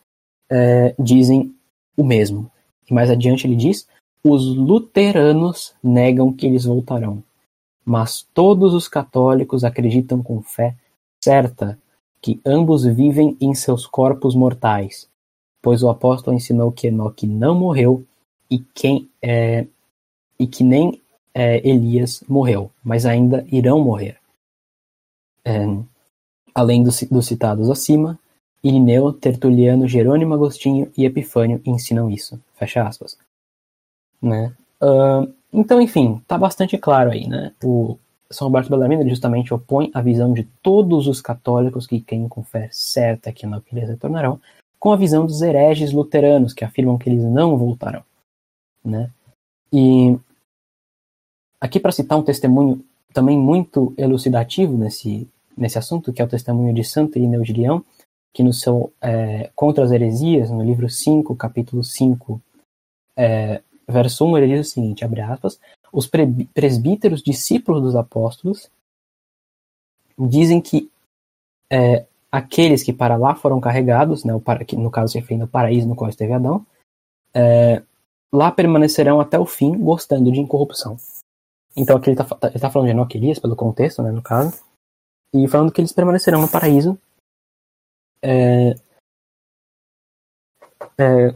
[0.50, 1.54] é, dizem
[1.98, 2.52] o mesmo.
[2.90, 3.88] E mais adiante ele diz:
[4.24, 7.24] os luteranos negam que eles voltarão,
[7.84, 10.76] mas todos os católicos acreditam com fé
[11.24, 11.80] certa
[12.22, 15.08] que ambos vivem em seus corpos mortais,
[15.62, 18.04] pois o apóstolo ensinou que Enoque não morreu
[18.50, 19.68] e, quem, é,
[20.40, 21.02] e que nem
[21.34, 24.18] é, Elias morreu, mas ainda irão morrer.
[25.44, 25.66] É,
[26.54, 28.18] além dos, dos citados acima,
[28.66, 32.40] Irineu, Tertuliano, Jerônimo Agostinho e Epifânio ensinam isso.
[32.56, 33.16] Fecha aspas.
[34.20, 34.52] Né?
[34.82, 37.54] Uh, então, enfim, tá bastante claro aí, né?
[37.64, 37.96] O
[38.32, 43.32] São Roberto Bellarmino justamente opõe a visão de todos os católicos que quem fé certa
[43.32, 44.42] que não eles retornarão
[44.80, 48.04] com a visão dos hereges luteranos, que afirmam que eles não voltarão.
[48.84, 49.10] Né?
[49.72, 50.18] E
[51.62, 52.84] aqui para citar um testemunho
[53.14, 57.84] também muito elucidativo nesse, nesse assunto, que é o testemunho de Santo Irineu de Leão,
[58.36, 62.42] que no seu é, Contra as Heresias, no livro 5, capítulo 5,
[63.16, 65.58] é, verso 1, ele diz o seguinte, abre aspas,
[65.90, 68.70] os presbíteros discípulos dos apóstolos
[70.20, 70.92] dizem que
[71.72, 75.42] é, aqueles que para lá foram carregados, né, o para, que no caso se refere
[75.42, 76.66] ao paraíso no qual esteve Adão,
[77.34, 77.82] é,
[78.34, 80.98] lá permanecerão até o fim, gostando de incorrupção.
[81.74, 84.62] Então aqui ele está tá falando de Enoque pelo contexto, né, no caso,
[85.34, 87.00] e falando que eles permanecerão no paraíso
[88.26, 88.76] é,
[90.98, 91.36] é,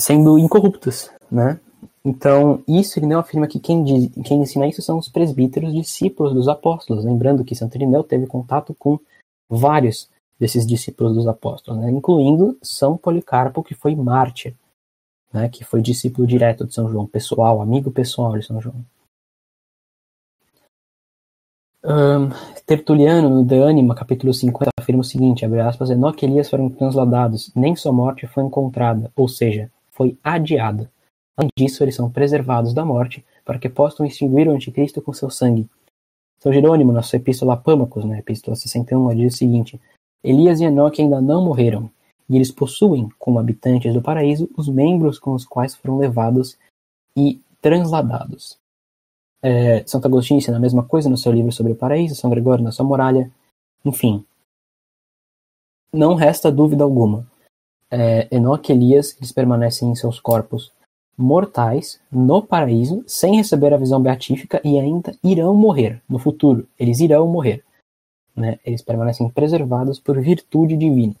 [0.00, 1.60] sendo incorruptos, né?
[2.04, 6.48] Então, isso Irineu afirma que quem, diz, quem ensina isso são os presbíteros discípulos dos
[6.48, 8.98] apóstolos, lembrando que Santo Irineu teve contato com
[9.48, 10.08] vários
[10.38, 14.54] desses discípulos dos apóstolos, né, incluindo São Policarpo, que foi mártir,
[15.32, 18.82] né, que foi discípulo direto de São João, pessoal, amigo pessoal de São João.
[21.84, 22.28] Um,
[22.66, 26.68] Tertuliano, no De Anima, capítulo 50, afirma o seguinte, abre aspas, Enoque e Elias foram
[26.68, 30.90] transladados, nem sua morte foi encontrada, ou seja, foi adiada.
[31.36, 35.30] Além disso, eles são preservados da morte, para que possam extinguir o anticristo com seu
[35.30, 35.68] sangue,
[36.40, 39.80] são Jerônimo, na sua epístola a Pâmacos, na epístola 61, diz o seguinte:
[40.22, 41.90] Elias e Enoque ainda não morreram,
[42.28, 46.56] e eles possuem, como habitantes do paraíso, os membros com os quais foram levados
[47.16, 48.56] e transladados.
[49.42, 52.64] É, Santo Agostinho ensina a mesma coisa no seu livro sobre o paraíso, São Gregório
[52.64, 53.30] na sua muralha.
[53.84, 54.24] Enfim,
[55.92, 57.26] não resta dúvida alguma.
[57.90, 60.72] É, Enoque e Elias eles permanecem em seus corpos
[61.16, 66.68] mortais no paraíso sem receber a visão beatífica e ainda irão morrer no futuro.
[66.78, 67.64] Eles irão morrer.
[68.36, 68.58] Né?
[68.64, 71.16] Eles permanecem preservados por virtude divina,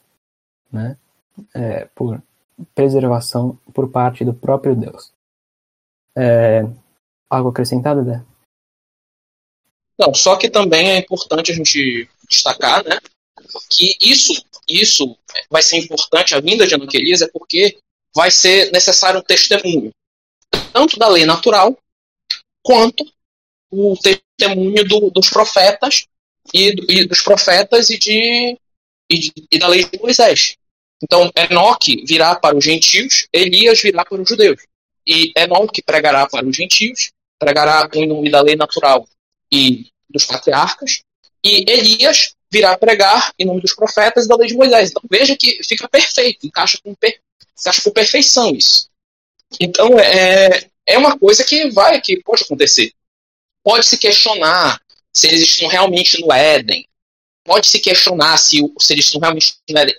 [0.70, 0.96] né?
[1.54, 2.22] É, por
[2.74, 5.12] preservação por parte do próprio Deus.
[6.14, 6.64] É,
[7.30, 8.22] algo acrescentado, Dé?
[9.98, 12.98] Não, só que também é importante a gente destacar, né,
[13.70, 14.32] que isso,
[14.68, 15.16] isso
[15.50, 17.78] vai ser importante, a vinda de Enoquelias, é porque
[18.14, 19.90] vai ser necessário um testemunho,
[20.72, 21.76] tanto da lei natural,
[22.62, 23.04] quanto
[23.70, 26.06] o testemunho do, dos profetas
[26.54, 28.58] e, e, dos profetas e, de,
[29.10, 30.56] e, de, e da lei de Moisés.
[31.02, 34.60] Então, Enoque virá para os gentios, Elias virá para os judeus.
[35.06, 39.08] E Enoque pregará para os gentios, pregará em nome da lei natural
[39.52, 41.02] e dos patriarcas,
[41.44, 44.90] e Elias virá pregar em nome dos profetas e da lei de Moisés.
[44.90, 47.20] Então veja que fica perfeito, encaixa com, per,
[47.58, 48.88] encaixa com perfeição isso.
[49.60, 52.92] Então é, é uma coisa que vai, que pode acontecer.
[53.62, 54.80] Pode se questionar
[55.12, 56.86] se eles estão realmente no Éden.
[57.44, 59.96] Pode se questionar se, se eles estão realmente no Éden.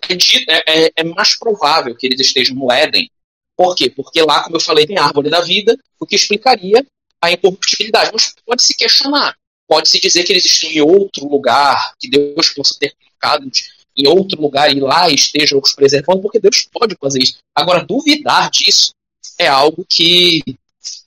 [0.47, 3.09] É, é, é mais provável que eles estejam no Éden.
[3.55, 3.89] Por quê?
[3.89, 6.85] Porque lá, como eu falei, tem a árvore da vida, o que explicaria
[7.21, 8.11] a incorruptibilidade.
[8.13, 9.35] Mas pode se questionar
[9.69, 13.49] pode-se dizer que eles estão em outro lugar, que Deus possa ter colocado
[13.95, 17.37] em outro lugar e lá esteja os preservando, porque Deus pode fazer isso.
[17.53, 18.91] Agora, duvidar disso
[19.37, 20.41] é algo que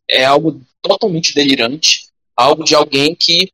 [0.09, 3.51] é algo totalmente delirante, algo de alguém que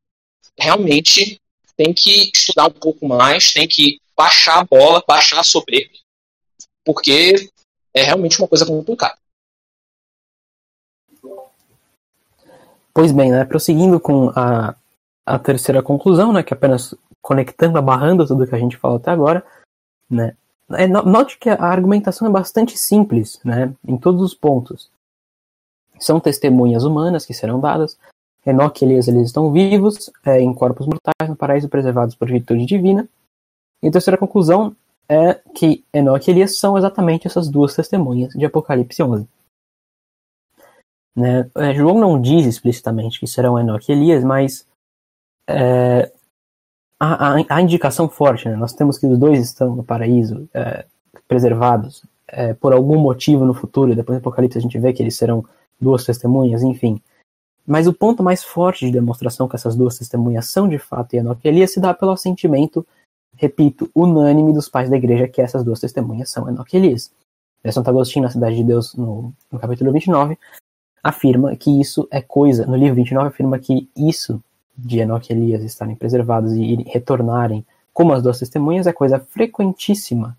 [0.59, 1.41] realmente
[1.75, 5.95] tem que estudar um pouco mais, tem que baixar a bola, baixar a soberba,
[6.85, 7.49] porque
[7.95, 9.17] é realmente uma coisa complicada.
[12.99, 14.75] Pois bem, né, prosseguindo com a
[15.25, 19.11] a terceira conclusão, né, que é apenas conectando, amarrando tudo que a gente falou até
[19.11, 19.45] agora,
[20.11, 20.35] né,
[20.70, 24.91] é, note que a argumentação é bastante simples, né, em todos os pontos.
[26.01, 27.97] São testemunhas humanas que serão dadas.
[28.45, 32.65] Enoque e Elias eles estão vivos, é, em corpos mortais, no paraíso, preservados por virtude
[32.65, 33.07] divina.
[33.83, 34.75] E a terceira conclusão
[35.09, 39.29] é que Enoque e Elias são exatamente essas duas testemunhas de Apocalipse 11.
[41.17, 41.51] Né?
[41.57, 44.67] É, João não diz explicitamente que serão Enoque e Elias, mas
[45.49, 46.13] é,
[47.01, 48.57] a, indicação forte, né?
[48.57, 50.85] nós temos que os dois estão no paraíso, é,
[51.27, 55.03] preservados, é, por algum motivo no futuro, e depois do Apocalipse a gente vê que
[55.03, 55.45] eles serão
[55.81, 57.01] duas testemunhas, enfim.
[57.67, 61.47] Mas o ponto mais forte de demonstração que essas duas testemunhas são de fato Enoque
[61.47, 62.87] e Elias se dá pelo assentimento,
[63.37, 67.13] repito, unânime dos pais da igreja que essas duas testemunhas são Enoque e Elias.
[67.63, 70.39] É, Santo Agostinho, na Cidade de Deus, no, no capítulo 29,
[71.03, 74.43] afirma que isso é coisa, no livro 29 afirma que isso
[74.77, 80.39] de Enoque e Elias estarem preservados e retornarem como as duas testemunhas é coisa frequentíssima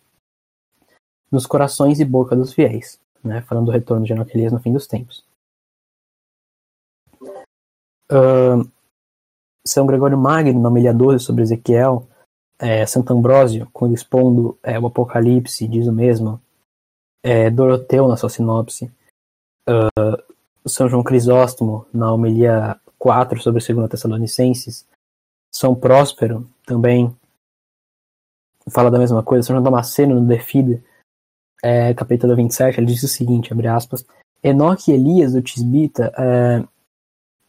[1.32, 3.42] nos corações e boca dos fiéis, né?
[3.42, 5.26] falando do retorno de Enoque e Elias no fim dos tempos.
[8.12, 8.70] Uh,
[9.66, 12.08] São Gregório Magno, na homilia 12 sobre Ezequiel,
[12.60, 16.42] é, Santo Ambrósio, quando expondo é, o Apocalipse, diz o mesmo,
[17.24, 18.92] é, Doroteu, na sua sinopse,
[19.68, 20.29] uh,
[20.70, 24.86] São João Crisóstomo, na homilia 4 sobre 2 Tessalonicenses.
[25.52, 27.16] São Próspero também
[28.70, 29.46] fala da mesma coisa.
[29.46, 30.84] São João Damasceno no Defide,
[31.64, 34.06] é, capítulo 27, ele diz o seguinte, abre aspas,
[34.42, 36.64] Enoque e Elias, do Tisbita, é,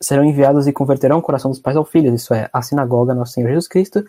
[0.00, 3.32] serão enviados e converterão o coração dos pais ao filho, isso é, a sinagoga, nosso
[3.32, 4.04] Senhor Jesus Cristo,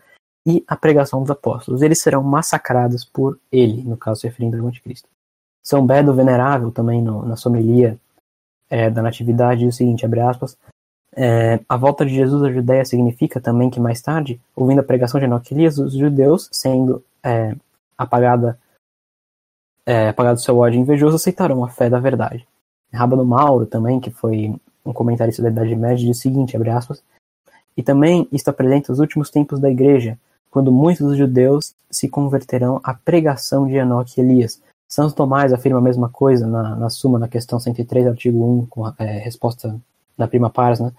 [0.48, 1.82] e a pregação dos apóstolos.
[1.82, 5.08] Eles serão massacrados por ele, no caso, referindo ao anticristo.
[5.64, 8.00] São Bedo Venerável, também no, na somelia
[8.72, 10.57] é, da Natividade, o seguinte, abre aspas,
[11.14, 15.19] é, a volta de Jesus à Judéia significa também que mais tarde, ouvindo a pregação
[15.19, 17.53] de Enoque Elias, os judeus, sendo é,
[17.98, 18.57] apagada,
[19.85, 22.48] é, apagado seu ódio invejoso, aceitarão a fé da verdade.
[22.93, 27.03] Rábano Mauro também, que foi um comentarista da Idade Média, diz o seguinte, abre aspas,
[27.76, 30.18] e também está presente nos últimos tempos da igreja,
[30.49, 34.61] quando muitos dos judeus se converterão à pregação de Enoque e Elias.
[34.91, 38.85] Santo Tomás afirma a mesma coisa na, na Suma, na questão 103, artigo 1, com
[38.85, 39.80] a é, resposta
[40.18, 40.91] da prima pars, né?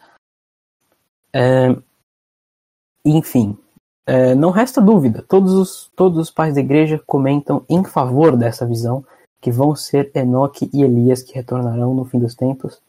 [1.35, 1.77] É,
[3.05, 3.59] enfim,
[4.07, 8.67] é, não resta dúvida, todos os, todos os pais da igreja comentam em favor dessa
[8.67, 9.05] visão,
[9.43, 12.81] que vão ser Enoque e Elias que retornarão no fim dos tempos,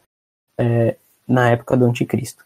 [0.57, 0.95] é,
[1.27, 2.45] na época do anticristo.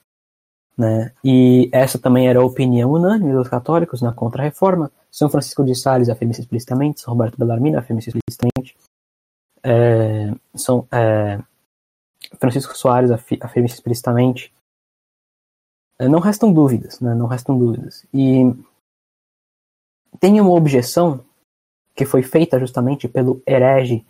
[0.75, 1.11] Né?
[1.23, 4.91] E essa também era a opinião unânime dos católicos na Contra-Reforma.
[5.17, 8.77] São Francisco de Sales afirma isso explicitamente, São Roberto Bellarmino afirma isso explicitamente.
[9.63, 11.41] É, são, é,
[12.39, 14.53] Francisco Soares afirma isso explicitamente.
[15.97, 17.15] É, não restam dúvidas, né?
[17.15, 18.05] não restam dúvidas.
[18.13, 18.43] E
[20.19, 21.25] tem uma objeção
[21.95, 24.05] que foi feita justamente pelo herege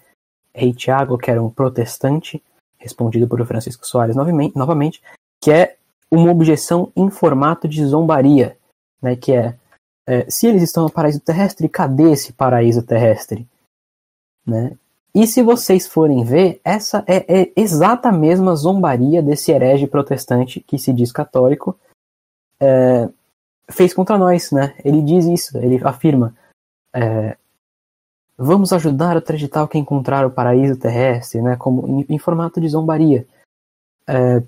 [0.53, 2.43] Rei Tiago, que era um protestante,
[2.77, 5.01] respondido por Francisco Soares novamente,
[5.41, 5.77] que é
[6.11, 8.57] uma objeção em formato de zombaria,
[9.01, 9.15] né?
[9.15, 9.57] que é,
[10.07, 13.45] é se eles estão no paraíso terrestre, cadê esse paraíso terrestre?
[14.45, 14.77] Né?
[15.13, 20.77] E se vocês forem ver, essa é, é exata mesma zombaria desse herege protestante que
[20.77, 21.77] se diz católico
[22.59, 23.09] é,
[23.69, 24.75] fez contra nós, né?
[24.84, 26.35] Ele diz isso, ele afirma:
[26.93, 27.35] é,
[28.38, 31.55] vamos ajudar o tradital que encontrar o paraíso terrestre, né?
[31.55, 33.27] Como em, em formato de zombaria.
[34.07, 34.43] É,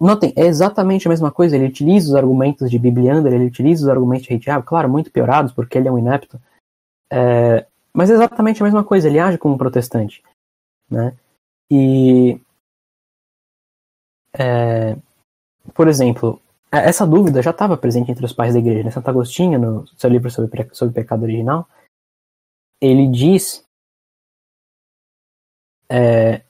[0.00, 1.56] notem, é exatamente a mesma coisa.
[1.56, 5.52] Ele utiliza os argumentos de Bibliander, ele utiliza os argumentos de Rei claro, muito piorados
[5.52, 6.40] porque ele é um inepto.
[7.10, 10.22] É, mas é exatamente a mesma coisa, ele age como um protestante.
[10.90, 11.16] Né?
[11.70, 12.40] E.
[14.38, 14.96] É,
[15.74, 16.40] por exemplo,
[16.72, 18.84] é, essa dúvida já estava presente entre os pais da igreja.
[18.84, 18.90] Né?
[18.90, 21.68] Santo Agostinho, no seu livro sobre, sobre pecado original,
[22.80, 23.64] ele diz,
[25.90, 26.42] é,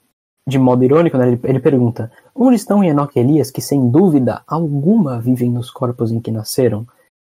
[0.47, 1.29] de modo irônico, né?
[1.29, 6.13] ele, ele, pergunta: onde estão Enoque e Elias, que sem dúvida alguma vivem nos corpos
[6.13, 6.87] em que nasceram?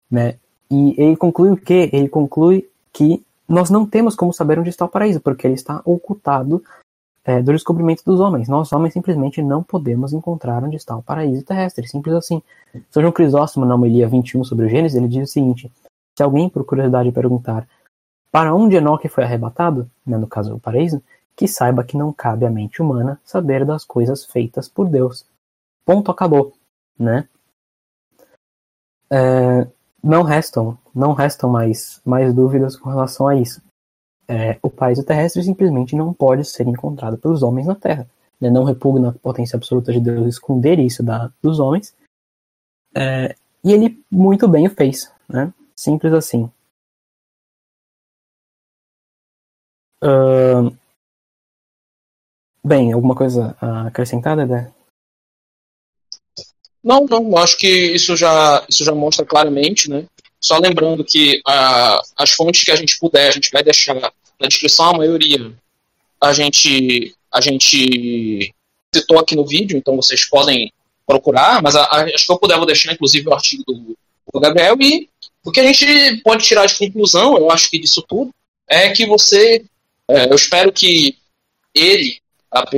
[0.09, 0.35] Né?
[0.69, 1.89] E ele conclui o quê?
[1.93, 5.81] Ele conclui que nós não temos como saber onde está o paraíso, porque ele está
[5.85, 6.63] ocultado
[7.23, 8.47] é, do descobrimento dos homens.
[8.47, 11.87] Nós, homens, simplesmente não podemos encontrar onde está o paraíso terrestre.
[11.87, 12.41] Simples assim.
[12.91, 15.71] São João Crisóstomo, na homilia 21 sobre o Gênesis, ele diz o seguinte:
[16.17, 17.67] se alguém, por curiosidade, perguntar
[18.31, 21.01] para onde Enoque foi arrebatado, né, no caso o paraíso,
[21.39, 25.25] que saiba que não cabe à mente humana saber das coisas feitas por Deus.
[25.85, 26.53] Ponto, acabou.
[26.99, 27.29] Né?
[29.09, 29.65] É,
[30.03, 33.61] não restam, não restam mais, mais dúvidas com relação a isso.
[34.27, 38.05] É, o paraíso terrestre simplesmente não pode ser encontrado pelos homens na Terra.
[38.37, 38.49] Né?
[38.49, 41.95] Não repugna a potência absoluta de Deus esconder isso da, dos homens.
[42.93, 43.33] É,
[43.63, 45.09] e ele muito bem o fez.
[45.29, 45.53] Né?
[45.73, 46.51] Simples assim.
[50.03, 50.77] Uh,
[52.69, 54.71] bem, alguma coisa acrescentada, Dé?
[56.83, 60.05] Não, não, acho que isso já, isso já mostra claramente, né?
[60.39, 64.47] Só lembrando que uh, as fontes que a gente puder, a gente vai deixar na
[64.47, 65.53] descrição, a maioria
[66.21, 68.53] a gente, a gente
[68.93, 70.71] citou aqui no vídeo, então vocês podem
[71.05, 73.97] procurar, mas a, a, acho que eu puder vou deixar inclusive o artigo do,
[74.33, 75.09] do Gabriel e
[75.43, 78.31] o que a gente pode tirar de conclusão, eu acho que disso tudo,
[78.67, 79.63] é que você,
[80.07, 81.17] é, eu espero que
[81.73, 82.19] ele,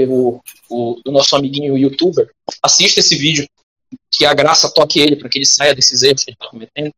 [0.08, 2.30] o, o, o nosso amiguinho youtuber,
[2.62, 3.48] assista esse vídeo
[4.10, 6.94] que a graça toque ele para que ele saia desses erros que ele está cometendo,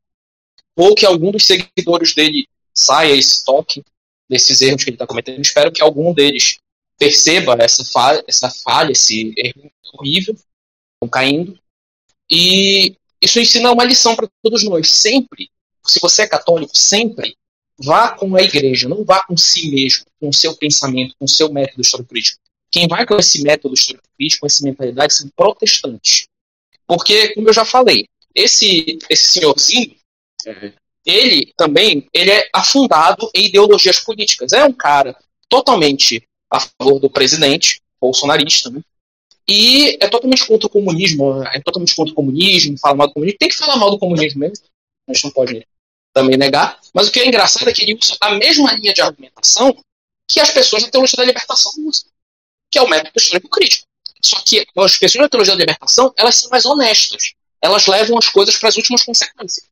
[0.76, 3.84] ou que algum dos seguidores dele saia e se toque
[4.30, 5.41] desses erros que ele está cometendo.
[5.41, 6.58] espero que algum deles
[6.98, 11.60] perceba essa falha, essa falha esse erro horrível, estão caindo.
[12.30, 14.90] E isso ensina uma lição para todos nós.
[14.90, 15.50] Sempre,
[15.86, 17.36] se você é católico, sempre
[17.78, 21.30] vá com a igreja, não vá com si mesmo, com o seu pensamento, com o
[21.30, 22.40] seu método histórico-crítico.
[22.74, 26.28] Quem vai com esse método histórico-crítico, com essa mentalidade, são protestantes.
[26.88, 29.95] Porque, como eu já falei, esse, esse senhorzinho,
[30.48, 30.74] é,
[31.06, 34.54] ele também ele é afundado em ideologias políticas.
[34.54, 35.16] É um cara
[35.48, 38.82] totalmente a favor do presidente, bolsonarista, né?
[39.48, 43.38] E é totalmente contra o comunismo, é totalmente contra o comunismo, fala mal do comunismo.
[43.38, 44.66] Tem que falar mal do comunismo mesmo,
[45.08, 45.68] a gente não pode
[46.12, 46.80] também negar.
[46.91, 49.78] Mas o que é engraçado é que ele usa a mesma linha de argumentação
[50.28, 52.10] que as pessoas da teologia da libertação usam,
[52.74, 53.88] que é o método histórico crítico.
[54.20, 57.36] Só que as pessoas da teologia da libertação, elas são mais honestas.
[57.62, 59.70] Elas levam as coisas para as últimas consequências.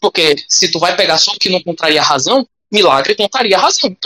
[0.00, 3.60] Porque se tu vai pegar só o que não contraria a razão, milagre contraria a
[3.60, 3.96] razão.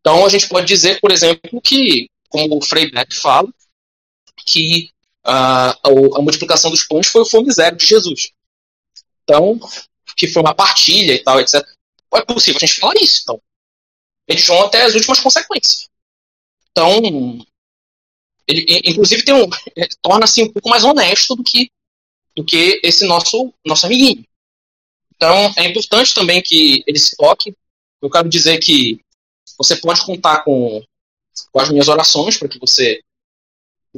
[0.00, 3.52] Então a gente pode dizer, por exemplo, que, como o Frei Beck fala,
[4.46, 4.90] que
[5.22, 8.32] a, a, multiplicação dos pães foi o fome zero de Jesus.
[9.22, 9.60] Então,
[10.16, 11.62] que foi uma partilha e tal, etc.
[12.14, 13.38] É possível a gente falar isso, então.
[14.26, 15.87] Eles vão até as últimas consequências.
[16.78, 17.44] Então,
[18.46, 19.48] ele, inclusive, tem um,
[20.00, 21.68] torna-se um pouco mais honesto do que,
[22.36, 24.24] do que esse nosso, nosso amiguinho.
[25.16, 27.52] Então, é importante também que ele se toque.
[28.00, 29.00] Eu quero dizer que
[29.58, 30.80] você pode contar com,
[31.50, 33.00] com as minhas orações para que você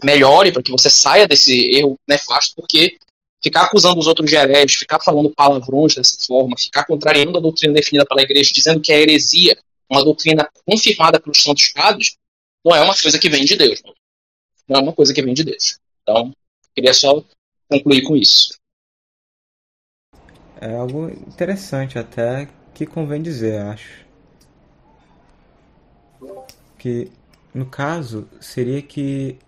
[0.03, 2.99] melhore, para que você saia desse erro nefasto, porque
[3.43, 7.75] ficar acusando os outros de hereges, ficar falando palavrões dessa forma, ficar contrariando a doutrina
[7.75, 9.59] definida pela igreja, dizendo que é heresia,
[9.91, 12.17] uma doutrina confirmada pelos santos padres,
[12.65, 13.83] não é uma coisa que vem de Deus.
[14.69, 15.79] Não é uma coisa que vem de Deus.
[16.03, 16.33] Então,
[16.75, 17.25] queria só
[17.69, 18.59] concluir com isso.
[20.61, 24.05] É algo interessante até que convém dizer, acho.
[26.79, 27.11] Que
[27.55, 29.39] no caso seria que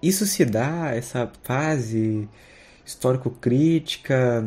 [0.00, 2.28] isso se dá, essa fase
[2.84, 4.44] histórico-crítica,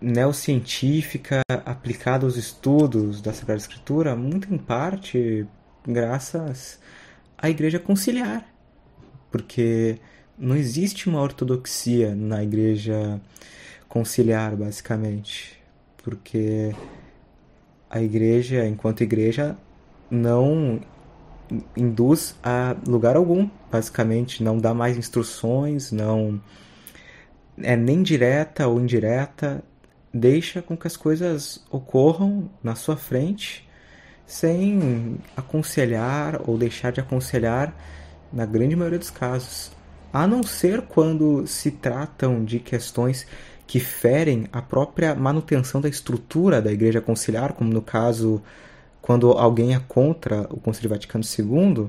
[0.00, 5.46] neocientífica aplicada aos estudos da Sagrada Escritura, muito em parte
[5.92, 6.78] graças
[7.36, 8.46] a igreja conciliar,
[9.30, 9.98] porque
[10.38, 13.20] não existe uma ortodoxia na igreja
[13.88, 15.60] conciliar, basicamente,
[16.02, 16.74] porque
[17.88, 19.56] a igreja, enquanto igreja,
[20.10, 20.80] não
[21.76, 26.40] induz a lugar algum, basicamente, não dá mais instruções, não
[27.58, 29.62] é nem direta ou indireta,
[30.12, 33.68] deixa com que as coisas ocorram na sua frente
[34.30, 37.74] sem aconselhar ou deixar de aconselhar
[38.32, 39.72] na grande maioria dos casos,
[40.12, 43.26] a não ser quando se tratam de questões
[43.66, 48.40] que ferem a própria manutenção da estrutura da Igreja Conciliar, como no caso
[49.02, 51.88] quando alguém é contra o Concílio Vaticano II,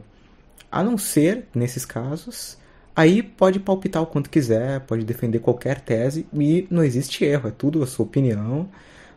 [0.71, 2.57] a não ser nesses casos,
[2.95, 7.51] aí pode palpitar o quanto quiser, pode defender qualquer tese e não existe erro, é
[7.51, 8.67] tudo a sua opinião.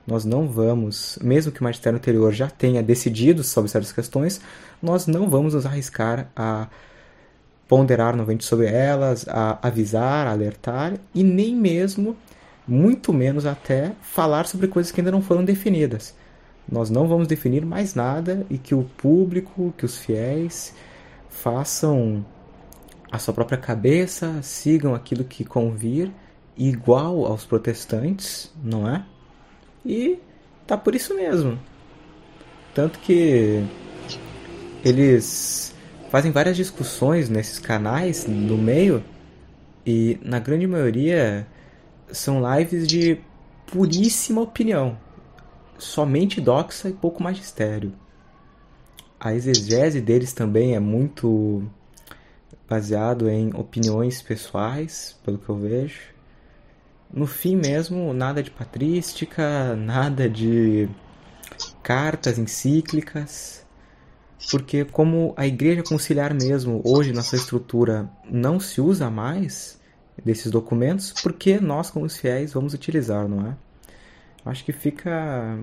[0.07, 4.41] Nós não vamos, mesmo que o magistério anterior já tenha decidido sobre certas questões,
[4.83, 6.69] nós não vamos nos arriscar a
[7.67, 12.17] ponderar novamente sobre elas, a avisar, a alertar e nem mesmo,
[12.69, 16.15] muito menos até, falar sobre coisas que ainda não foram definidas.
[16.71, 20.75] Nós não vamos definir mais nada e que o público, que os fiéis
[21.29, 22.25] façam
[23.11, 26.11] a sua própria cabeça, sigam aquilo que convir,
[26.57, 29.05] igual aos protestantes, não é?
[29.85, 30.19] E
[30.67, 31.59] tá por isso mesmo.
[32.75, 33.65] Tanto que
[34.85, 35.75] eles
[36.11, 39.03] fazem várias discussões nesses canais no meio
[39.87, 41.47] e na grande maioria
[42.11, 43.19] são lives de
[43.67, 44.97] puríssima opinião,
[45.79, 47.93] somente doxa e pouco magistério.
[49.19, 51.63] A exegese deles também é muito
[52.69, 56.14] baseado em opiniões pessoais, pelo que eu vejo
[57.15, 60.89] no fim mesmo, nada de patrística, nada de
[61.81, 63.65] cartas encíclicas,
[64.51, 69.79] porque como a igreja conciliar mesmo hoje na sua estrutura não se usa mais
[70.25, 73.57] desses documentos, por que nós como os fiéis vamos utilizar, não é?
[74.45, 75.59] Acho que fica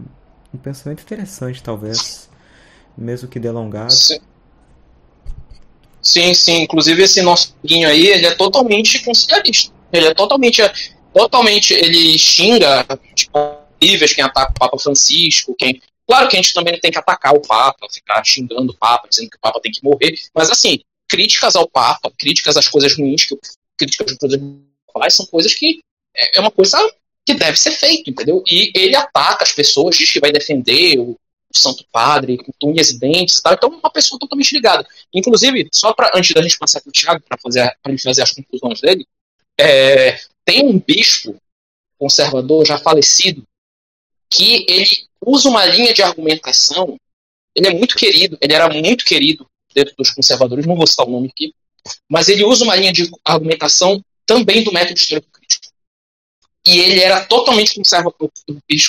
[0.53, 2.29] um pensamento interessante, talvez,
[2.97, 3.91] mesmo que delongado.
[3.91, 4.19] Sim.
[6.01, 6.61] Sim, sim.
[6.63, 9.71] Inclusive esse nosso guinho aí, ele é totalmente conciliarista.
[9.93, 10.61] Ele é totalmente
[11.13, 12.85] totalmente ele xinga
[13.15, 15.81] tipo, níveis quem ataca o Papa Francisco, quem.
[16.07, 19.07] Claro que a gente também não tem que atacar o Papa, ficar xingando o Papa,
[19.07, 22.95] dizendo que o Papa tem que morrer, mas assim, críticas ao Papa, críticas às coisas
[22.97, 23.37] ruins, que,
[23.77, 25.79] críticas às coisas ruins são coisas que
[26.15, 26.77] é, é uma coisa
[27.25, 28.43] que deve ser feito, entendeu?
[28.47, 31.17] E ele ataca as pessoas, diz que vai defender o,
[31.53, 34.87] Santo Padre com unhas e dentes e tal, então é uma pessoa totalmente ligada.
[35.13, 38.31] Inclusive, só para antes da gente passar para o Tiago, para fazer, gente fazer as
[38.31, 39.05] conclusões dele,
[39.59, 41.35] é, tem um bispo
[41.97, 43.43] conservador já falecido
[44.29, 46.97] que ele usa uma linha de argumentação.
[47.55, 51.11] Ele é muito querido, ele era muito querido dentro dos conservadores, não vou citar o
[51.11, 51.53] nome aqui,
[52.09, 55.67] mas ele usa uma linha de argumentação também do método histórico crítico.
[56.65, 58.31] E ele era totalmente conservador,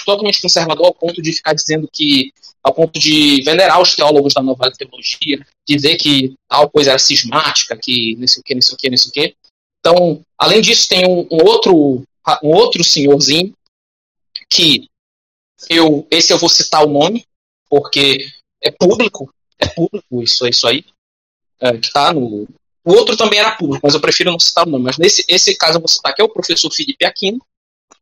[0.05, 4.43] totalmente conservador ao ponto de ficar dizendo que, ao ponto de venerar os teólogos da
[4.43, 8.75] nova teologia, dizer que tal coisa era cismática, que não sei o que, não sei
[8.75, 9.37] o que, não sei o que.
[9.85, 12.05] Então, além disso, tem um, um outro
[12.41, 13.53] um outro senhorzinho
[14.49, 14.89] que
[15.69, 17.27] eu esse eu vou citar o nome
[17.69, 18.29] porque
[18.63, 19.29] é público,
[19.59, 20.85] é público isso, isso aí,
[21.61, 22.47] é, que tá no
[22.85, 24.85] o outro também era público, mas eu prefiro não citar o nome.
[24.85, 27.41] Mas nesse esse caso eu vou citar que é o professor Felipe Aquino,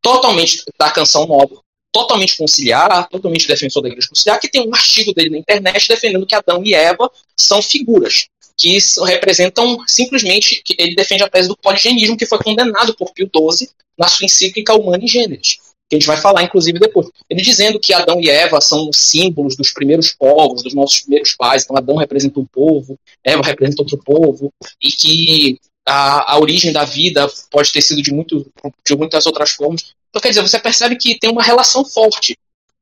[0.03, 1.63] totalmente da canção nova,
[1.93, 6.27] totalmente conciliar, totalmente defensor da igreja conciliar, que tem um artigo dele na internet defendendo
[6.27, 8.29] que Adão e Eva são figuras
[8.61, 8.77] que
[9.07, 13.71] representam simplesmente, que ele defende a tese do poligenismo, que foi condenado por Pio XII
[13.99, 15.59] na sua encíclica Humana e Gêneros,
[15.89, 17.09] que a gente vai falar, inclusive, depois.
[17.29, 21.65] Ele dizendo que Adão e Eva são símbolos dos primeiros povos, dos nossos primeiros pais,
[21.65, 25.59] então Adão representa um povo, Eva representa outro povo, e que
[25.89, 28.47] a, a origem da vida pode ter sido de, muito,
[28.87, 29.95] de muitas outras formas.
[30.11, 32.37] Então, quer dizer, você percebe que tem uma relação forte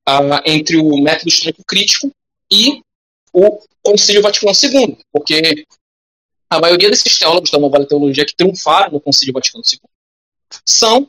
[0.09, 2.11] uh, entre o método histórico crítico
[2.51, 2.81] e
[3.33, 5.67] o Concílio Vaticano II, porque
[6.51, 9.81] a maioria desses teólogos da nova teologia que triunfaram no Concílio Vaticano II
[10.65, 11.09] são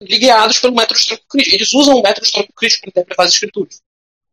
[0.00, 1.56] ligados pelo método histórico crítico.
[1.56, 3.80] Eles usam o método histórico crítico para interpretar as escrituras.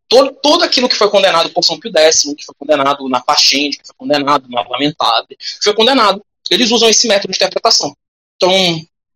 [0.08, 3.80] Todo, todo aquilo que foi condenado por São Pio X, que foi condenado na Pachente,
[3.80, 6.24] que foi condenado na Lamentável, que foi condenado.
[6.52, 7.96] Eles usam esse método de interpretação.
[8.36, 8.52] Então,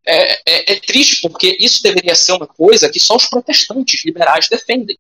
[0.06, 4.48] é, é, é, triste porque isso deveria ser uma coisa que só os protestantes liberais
[4.48, 4.98] defendem.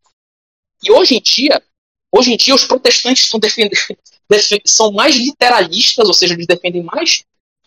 [0.84, 1.64] E hoje em dia,
[2.12, 3.76] Hoje em dia, os protestantes defendendo,
[4.66, 7.24] são mais literalistas, ou seja, eles defendem mais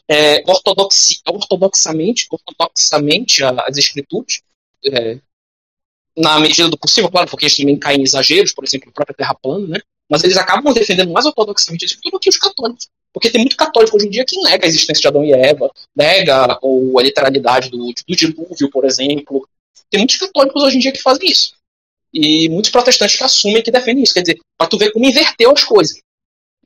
[0.09, 4.41] é, ortodoxi, ortodoxamente, ortodoxamente as escrituras,
[4.87, 5.19] é,
[6.17, 9.15] na medida do possível, claro, porque eles também caem em exageros, por exemplo, a própria
[9.15, 9.81] Terra plana, né?
[10.11, 12.89] mas eles acabam defendendo mais ortodoxamente a escritura do que os católicos.
[13.12, 15.71] Porque tem muito católico hoje em dia que nega a existência de Adão e Eva,
[15.95, 19.49] nega ou a literalidade do, do dilúvio, por exemplo.
[19.89, 21.55] Tem muitos católicos hoje em dia que fazem isso.
[22.12, 24.15] E muitos protestantes que assumem que defendem isso.
[24.15, 26.01] Quer dizer, para tu ver como inverteu as coisas.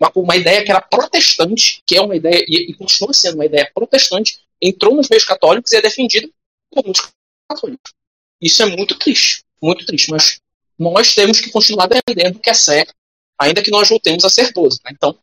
[0.01, 3.47] Uma, uma, ideia que era protestante, que é uma ideia, e, e, continua sendo uma
[3.47, 6.29] ideia protestante, entrou nos meios católicos e é defendida
[6.71, 7.09] por muitos
[7.49, 7.93] católicos.
[8.41, 10.41] Isso é muito triste, muito triste, mas
[10.79, 12.93] nós temos que continuar defendendo o que é certo,
[13.39, 14.81] ainda que nós voltemos a ser 12.
[14.85, 14.91] Né?
[14.93, 15.17] Então,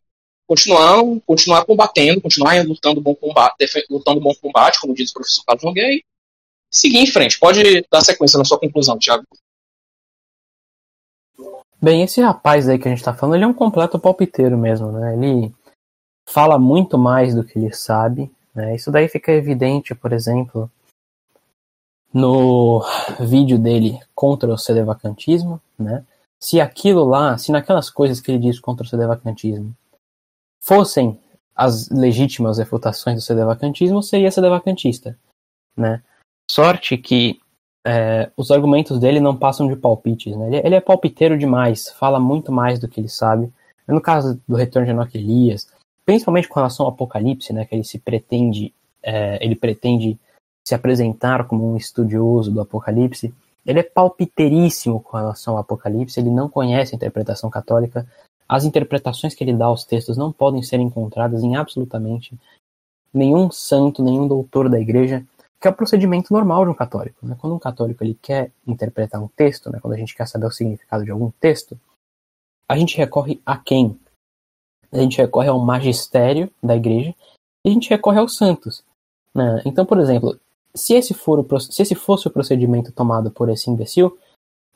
[0.46, 3.54] continuar, continuar combatendo, continuar lutando bom combate,
[3.90, 6.04] lutando bom combate, como diz o professor Carlos Nogueira, e
[6.70, 7.38] seguir em frente.
[7.38, 9.24] Pode dar sequência na sua conclusão, Tiago.
[11.82, 14.92] Bem, esse rapaz aí que a gente tá falando, ele é um completo palpiteiro mesmo,
[14.92, 15.14] né?
[15.14, 15.52] Ele
[16.28, 18.76] fala muito mais do que ele sabe, né?
[18.76, 20.70] Isso daí fica evidente, por exemplo,
[22.14, 22.84] no
[23.18, 26.04] vídeo dele contra o sedevacantismo, né?
[26.38, 29.74] Se aquilo lá, se naquelas coisas que ele diz contra o sedevacantismo
[30.60, 31.18] fossem
[31.52, 35.18] as legítimas refutações do sedevacantismo, seria sedevacantista,
[35.76, 36.00] né?
[36.48, 37.41] Sorte que
[37.84, 40.46] é, os argumentos dele não passam de palpites, né?
[40.48, 43.52] Ele, ele, é palpiteiro demais, fala muito mais do que ele sabe.
[43.86, 45.68] No caso do Retorno de Enoch Elias,
[46.04, 47.64] principalmente com relação ao Apocalipse, né?
[47.64, 48.72] Que ele se pretende,
[49.02, 50.18] é, ele pretende
[50.66, 53.34] se apresentar como um estudioso do Apocalipse.
[53.66, 58.06] Ele é palpiteiríssimo com relação ao Apocalipse, ele não conhece a interpretação católica.
[58.48, 62.36] As interpretações que ele dá aos textos não podem ser encontradas em absolutamente
[63.12, 65.24] nenhum santo, nenhum doutor da igreja
[65.62, 67.24] que é o procedimento normal de um católico.
[67.24, 67.36] Né?
[67.40, 69.78] Quando um católico ele quer interpretar um texto, né?
[69.80, 71.78] quando a gente quer saber o significado de algum texto,
[72.68, 73.96] a gente recorre a quem?
[74.90, 77.14] A gente recorre ao magistério da igreja
[77.64, 78.82] e a gente recorre aos santos.
[79.32, 79.62] Né?
[79.64, 80.36] Então, por exemplo,
[80.74, 84.18] se esse, for o, se esse fosse o procedimento tomado por esse imbecil,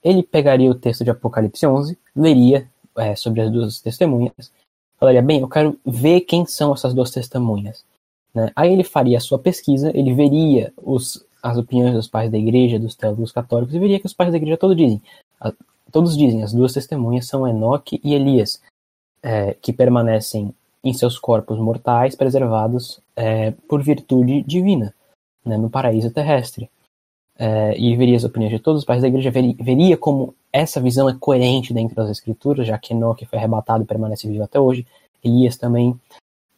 [0.04, 4.52] ele pegaria o texto de Apocalipse 11, leria é, sobre as duas testemunhas,
[4.98, 7.84] falaria, bem, eu quero ver quem são essas duas testemunhas.
[8.36, 8.52] Né?
[8.54, 12.78] Aí ele faria a sua pesquisa, ele veria os, as opiniões dos pais da igreja,
[12.78, 15.00] dos teólogos católicos, e veria que os pais da igreja todos dizem,
[15.40, 15.54] a,
[15.90, 18.60] todos dizem, as duas testemunhas são Enoque e Elias,
[19.22, 20.54] é, que permanecem
[20.84, 24.94] em seus corpos mortais preservados é, por virtude divina,
[25.42, 26.68] né, no paraíso terrestre.
[27.38, 30.78] É, e veria as opiniões de todos os pais da igreja, veria, veria, como essa
[30.78, 34.60] visão é coerente dentro das escrituras, já que Enoque foi arrebatado e permanece vivo até
[34.60, 34.86] hoje,
[35.24, 35.98] Elias também.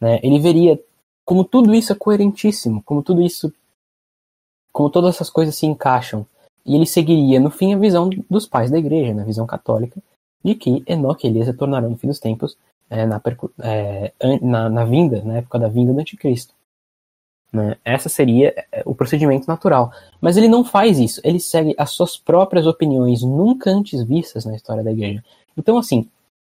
[0.01, 0.77] Né, ele veria
[1.29, 3.53] como tudo isso é coerentíssimo, como tudo isso,
[4.73, 6.25] como todas essas coisas se encaixam.
[6.65, 10.01] E ele seguiria, no fim, a visão dos pais da igreja, na visão católica,
[10.43, 12.57] de que Enoque e Elias retornarão no fim dos tempos,
[12.89, 13.21] é, na,
[13.61, 14.11] é,
[14.41, 16.51] na, na, vinda, na época da vinda do anticristo.
[17.53, 17.77] Né?
[17.85, 19.93] Essa seria é, o procedimento natural.
[20.19, 24.55] Mas ele não faz isso, ele segue as suas próprias opiniões, nunca antes vistas na
[24.55, 25.23] história da igreja.
[25.55, 26.09] Então, assim,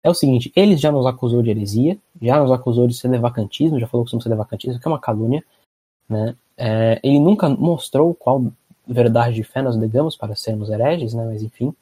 [0.04, 3.86] é o seguinte, ele já nos acusou de heresia, já nos acusou de sedevacantismo, já
[3.86, 5.42] falou que somos sedevacantistas, que é uma calúnia,
[6.06, 6.36] né?
[6.56, 8.52] É, ele nunca mostrou qual
[8.86, 11.24] verdade de fé nós negamos para sermos hereges, né?
[11.24, 11.74] Mas enfim,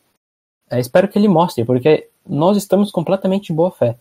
[0.71, 3.97] é, espero que ele mostre, porque nós estamos completamente de boa fé.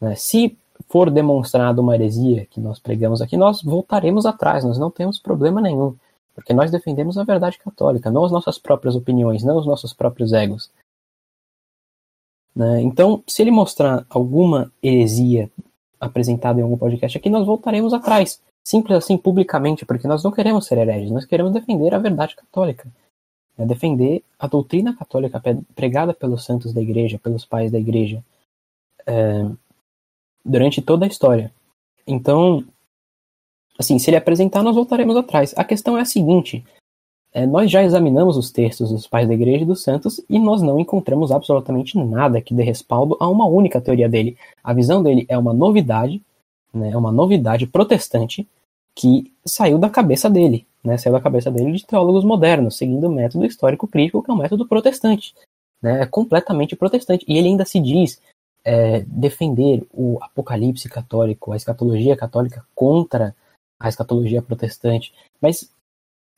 [0.00, 0.14] Né?
[0.14, 0.56] Se
[0.88, 5.60] for demonstrado uma heresia que nós pregamos aqui, nós voltaremos atrás, nós não temos problema
[5.60, 5.96] nenhum,
[6.32, 10.32] porque nós defendemos a verdade católica, não as nossas próprias opiniões, não os nossos próprios
[10.32, 10.70] egos.
[12.54, 12.82] Né?
[12.82, 15.50] Então, se ele mostrar alguma heresia
[15.98, 18.40] apresentada em algum podcast aqui, nós voltaremos atrás.
[18.62, 22.88] Simples assim, publicamente, porque nós não queremos ser hereges, nós queremos defender a verdade católica.
[23.58, 23.66] Né?
[23.66, 25.42] Defender a doutrina católica
[25.74, 28.24] pregada pelos santos da igreja, pelos pais da igreja,
[29.06, 29.46] é,
[30.44, 31.52] durante toda a história.
[32.06, 32.64] Então,
[33.78, 35.54] assim, se ele apresentar, nós voltaremos atrás.
[35.56, 36.64] A questão é a seguinte:
[37.34, 40.62] é, nós já examinamos os textos dos pais da igreja e dos santos e nós
[40.62, 44.38] não encontramos absolutamente nada que dê respaldo a uma única teoria dele.
[44.62, 46.22] A visão dele é uma novidade,
[46.72, 48.48] né, é uma novidade protestante
[48.94, 53.12] que saiu da cabeça dele, né, saiu da cabeça dele de teólogos modernos, seguindo o
[53.12, 55.34] método histórico crítico, que é o método protestante.
[55.82, 57.24] Né, é completamente protestante.
[57.26, 58.20] E ele ainda se diz
[58.64, 63.34] é, defender o apocalipse católico, a escatologia católica contra
[63.80, 65.12] a escatologia protestante.
[65.40, 65.73] Mas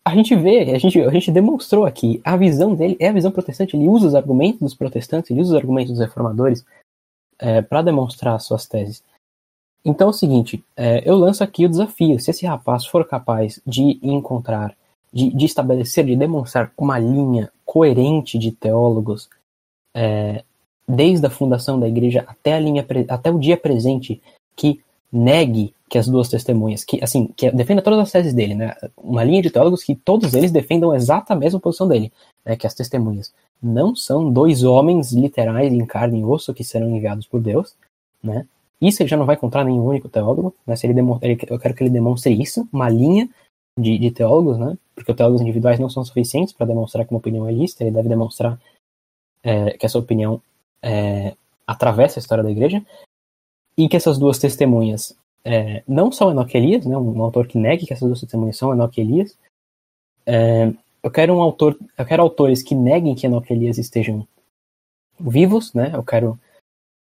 [0.06, 3.32] a gente vê, a gente, a gente demonstrou aqui, a visão dele é a visão
[3.32, 6.64] protestante, ele usa os argumentos dos protestantes, ele usa os argumentos dos reformadores
[7.40, 9.02] é, para demonstrar suas teses.
[9.84, 13.60] Então é o seguinte, é, eu lanço aqui o desafio, se esse rapaz for capaz
[13.66, 14.76] de encontrar,
[15.12, 19.28] de, de estabelecer, de demonstrar uma linha coerente de teólogos,
[19.92, 20.44] é,
[20.86, 24.22] desde a fundação da igreja até, a linha, até o dia presente,
[24.54, 24.80] que
[25.10, 28.74] negue que as duas testemunhas, que assim, que defenda todas as teses dele, né?
[28.96, 32.12] Uma linha de teólogos que todos eles defendam exata a mesma posição dele,
[32.44, 32.56] né?
[32.56, 33.32] Que as testemunhas
[33.62, 37.74] não são dois homens literais em carne e osso que serão enviados por Deus,
[38.22, 38.46] né?
[38.80, 40.74] Isso ele já não vai encontrar nenhum único teólogo, né?
[40.76, 43.28] Se ele, ele eu quero que ele demonstre isso, uma linha
[43.78, 44.76] de, de teólogos, né?
[44.94, 47.92] Porque os teólogos individuais não são suficientes para demonstrar que uma opinião é lista, ele
[47.92, 48.58] deve demonstrar
[49.42, 50.42] é, que essa opinião
[50.82, 51.34] é,
[51.66, 52.84] atravessa a história da igreja,
[53.76, 55.16] e que essas duas testemunhas
[55.46, 58.72] é, não são Enoque Elias, né, um, autor que negue que essas duas testemunhas são
[58.72, 59.38] Enoque Elias.
[60.26, 64.26] É, eu quero um autor, eu quero autores que neguem que Enoque Elias estejam
[65.20, 65.92] vivos, né?
[65.94, 66.36] Eu quero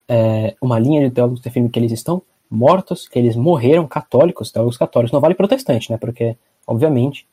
[0.07, 4.51] é, uma linha de teólogos que define que eles estão mortos, que eles morreram católicos,
[4.51, 5.11] teólogos católicos.
[5.11, 5.97] Não vale protestante, né?
[5.97, 6.35] Porque,
[6.65, 7.27] obviamente,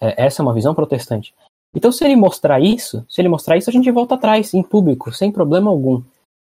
[0.00, 1.32] é, essa é uma visão protestante.
[1.72, 5.12] Então, se ele mostrar isso, se ele mostrar isso, a gente volta atrás, em público,
[5.12, 6.02] sem problema algum.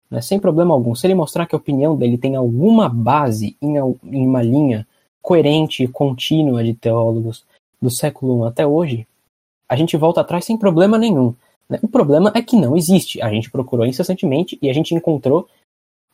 [0.10, 0.22] Né?
[0.22, 0.96] Sem problema algum.
[0.96, 4.88] Se ele mostrar que a opinião dele tem alguma base em, em uma linha
[5.22, 7.46] coerente e contínua de teólogos
[7.82, 9.08] do século I até hoje,
[9.68, 11.34] a gente volta atrás sem problema nenhum.
[11.70, 11.80] Né?
[11.82, 13.22] O problema é que não existe.
[13.22, 15.48] A gente procurou incessantemente e a gente encontrou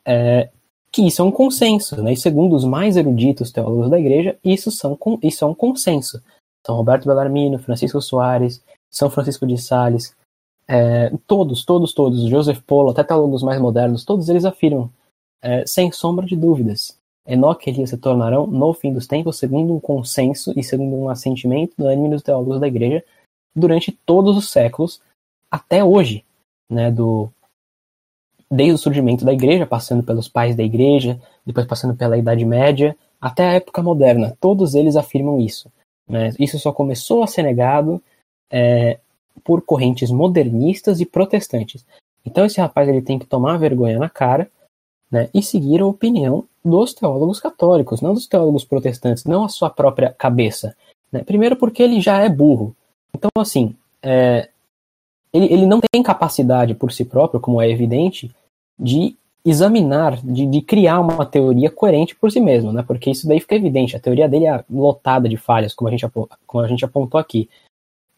[0.06, 0.50] é,
[0.92, 2.02] que isso é um consenso.
[2.02, 2.14] Né?
[2.14, 6.22] E segundo os mais eruditos teólogos da igreja, isso, são, isso é um consenso.
[6.66, 10.16] São Roberto Bellarmino, Francisco Soares, São Francisco de Sales,
[10.70, 14.92] é, todos, todos, todos, Joseph Polo, até teólogos mais modernos, todos eles afirmam,
[15.42, 19.74] é, sem sombra de dúvidas, Enoque e Elias se tornarão, no fim dos tempos, segundo
[19.76, 23.04] um consenso e segundo um assentimento unânime dos teólogos da igreja,
[23.56, 25.02] durante todos os séculos,
[25.50, 26.24] até hoje,
[26.70, 27.30] né, do,
[28.50, 32.96] desde o surgimento da igreja, passando pelos pais da igreja, depois passando pela Idade Média,
[33.20, 34.36] até a época moderna.
[34.40, 35.72] Todos eles afirmam isso.
[36.08, 36.32] Né?
[36.40, 38.02] Isso só começou a ser negado
[38.52, 39.00] é,
[39.40, 41.86] por correntes modernistas e protestantes.
[42.26, 44.50] Então esse rapaz ele tem que tomar vergonha na cara
[45.12, 49.70] né, e seguir a opinião dos teólogos católicos, não dos teólogos protestantes, não a sua
[49.70, 50.76] própria cabeça.
[51.12, 51.24] Né?
[51.24, 52.76] Primeiro porque ele já é burro.
[53.14, 54.50] Então, assim, é,
[55.34, 58.32] ele, ele não tem capacidade por si próprio, como é evidente,
[58.78, 62.84] de examinar, de, de, criar uma teoria coerente por si mesmo, né?
[62.86, 63.96] Porque isso daí fica evidente.
[63.96, 66.06] A teoria dele é lotada de falhas, como a gente,
[66.46, 67.50] como a gente apontou aqui.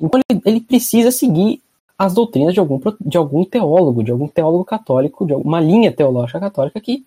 [0.02, 1.62] Então ele, ele precisa seguir
[1.98, 6.40] as doutrinas de algum, de algum teólogo, de algum teólogo católico, de alguma linha teológica
[6.40, 7.06] católica que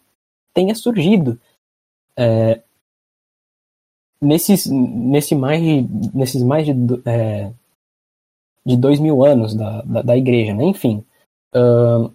[0.55, 1.39] tenha surgido
[2.17, 2.63] é,
[4.21, 5.83] nesses, nesse mais de,
[6.15, 6.73] nesses mais de
[7.05, 7.53] é,
[8.65, 10.65] de dois mil anos da, da, da igreja, né?
[10.65, 11.05] Enfim.
[11.55, 12.11] Uh,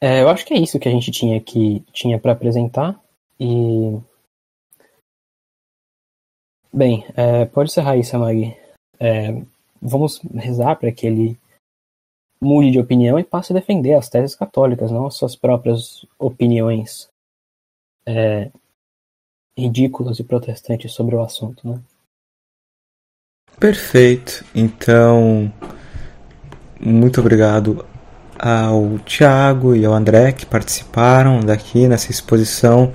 [0.00, 3.00] é, eu acho que é isso que a gente tinha que tinha para apresentar.
[3.38, 3.98] E.
[6.72, 8.56] Bem, é, pode encerrar isso, Samag.
[8.98, 9.42] É,
[9.80, 11.38] vamos rezar para que ele
[12.40, 17.08] mude de opinião e passe a defender as teses católicas, não as suas próprias opiniões
[18.06, 18.50] é,
[19.56, 21.80] ridículas e protestantes sobre o assunto, né?
[23.60, 24.44] Perfeito.
[24.54, 25.52] Então,
[26.80, 27.84] muito obrigado
[28.38, 32.92] ao Tiago e ao André que participaram daqui nessa exposição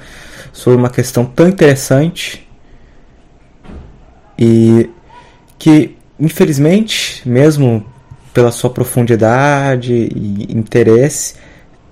[0.52, 2.47] sobre uma questão tão interessante
[4.38, 4.90] e
[5.58, 7.86] que, infelizmente, mesmo
[8.34, 11.36] pela sua profundidade e interesse,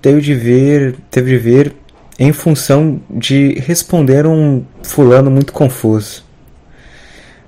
[0.00, 1.74] teve de vir, teve de vir
[2.18, 6.24] em função de responder um fulano muito confuso.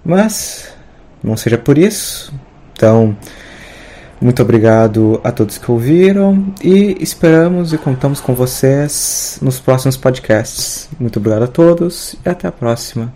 [0.05, 0.69] Mas
[1.23, 2.33] não seja por isso.
[2.73, 3.17] Então,
[4.21, 10.89] muito obrigado a todos que ouviram e esperamos e contamos com vocês nos próximos podcasts.
[10.99, 13.13] Muito obrigado a todos e até a próxima.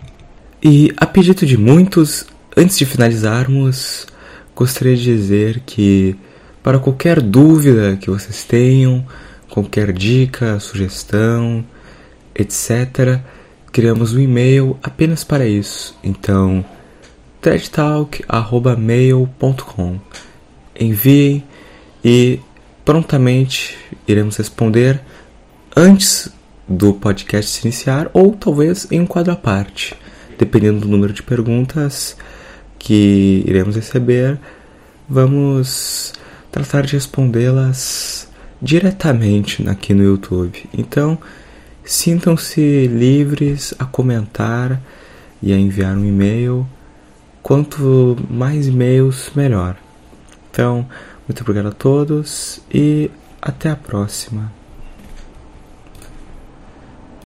[0.65, 2.25] E a pedido de muitos,
[2.55, 4.07] antes de finalizarmos,
[4.55, 6.15] gostaria de dizer que
[6.63, 9.05] para qualquer dúvida que vocês tenham,
[9.49, 11.65] qualquer dica, sugestão,
[12.33, 13.19] etc.,
[13.73, 15.97] criamos um e-mail apenas para isso.
[16.01, 16.63] Então,
[17.41, 19.99] tredtalk.mail.com.
[20.79, 21.43] Enviem
[22.05, 22.39] e
[22.85, 23.77] prontamente
[24.07, 25.01] iremos responder
[25.75, 26.31] antes
[26.65, 29.93] do podcast se iniciar ou talvez em um quadro à parte,
[30.43, 32.15] dependendo do número de perguntas
[32.77, 34.39] que iremos receber,
[35.07, 36.13] vamos
[36.51, 38.27] tratar de respondê-las
[38.61, 40.69] diretamente aqui no YouTube.
[40.77, 41.17] Então,
[41.83, 44.81] sintam-se livres a comentar
[45.41, 46.67] e a enviar um e-mail
[47.43, 49.75] Quanto mais e-mails, melhor.
[50.49, 50.87] Então,
[51.27, 53.11] muito obrigado a todos e
[53.41, 54.62] até a próxima.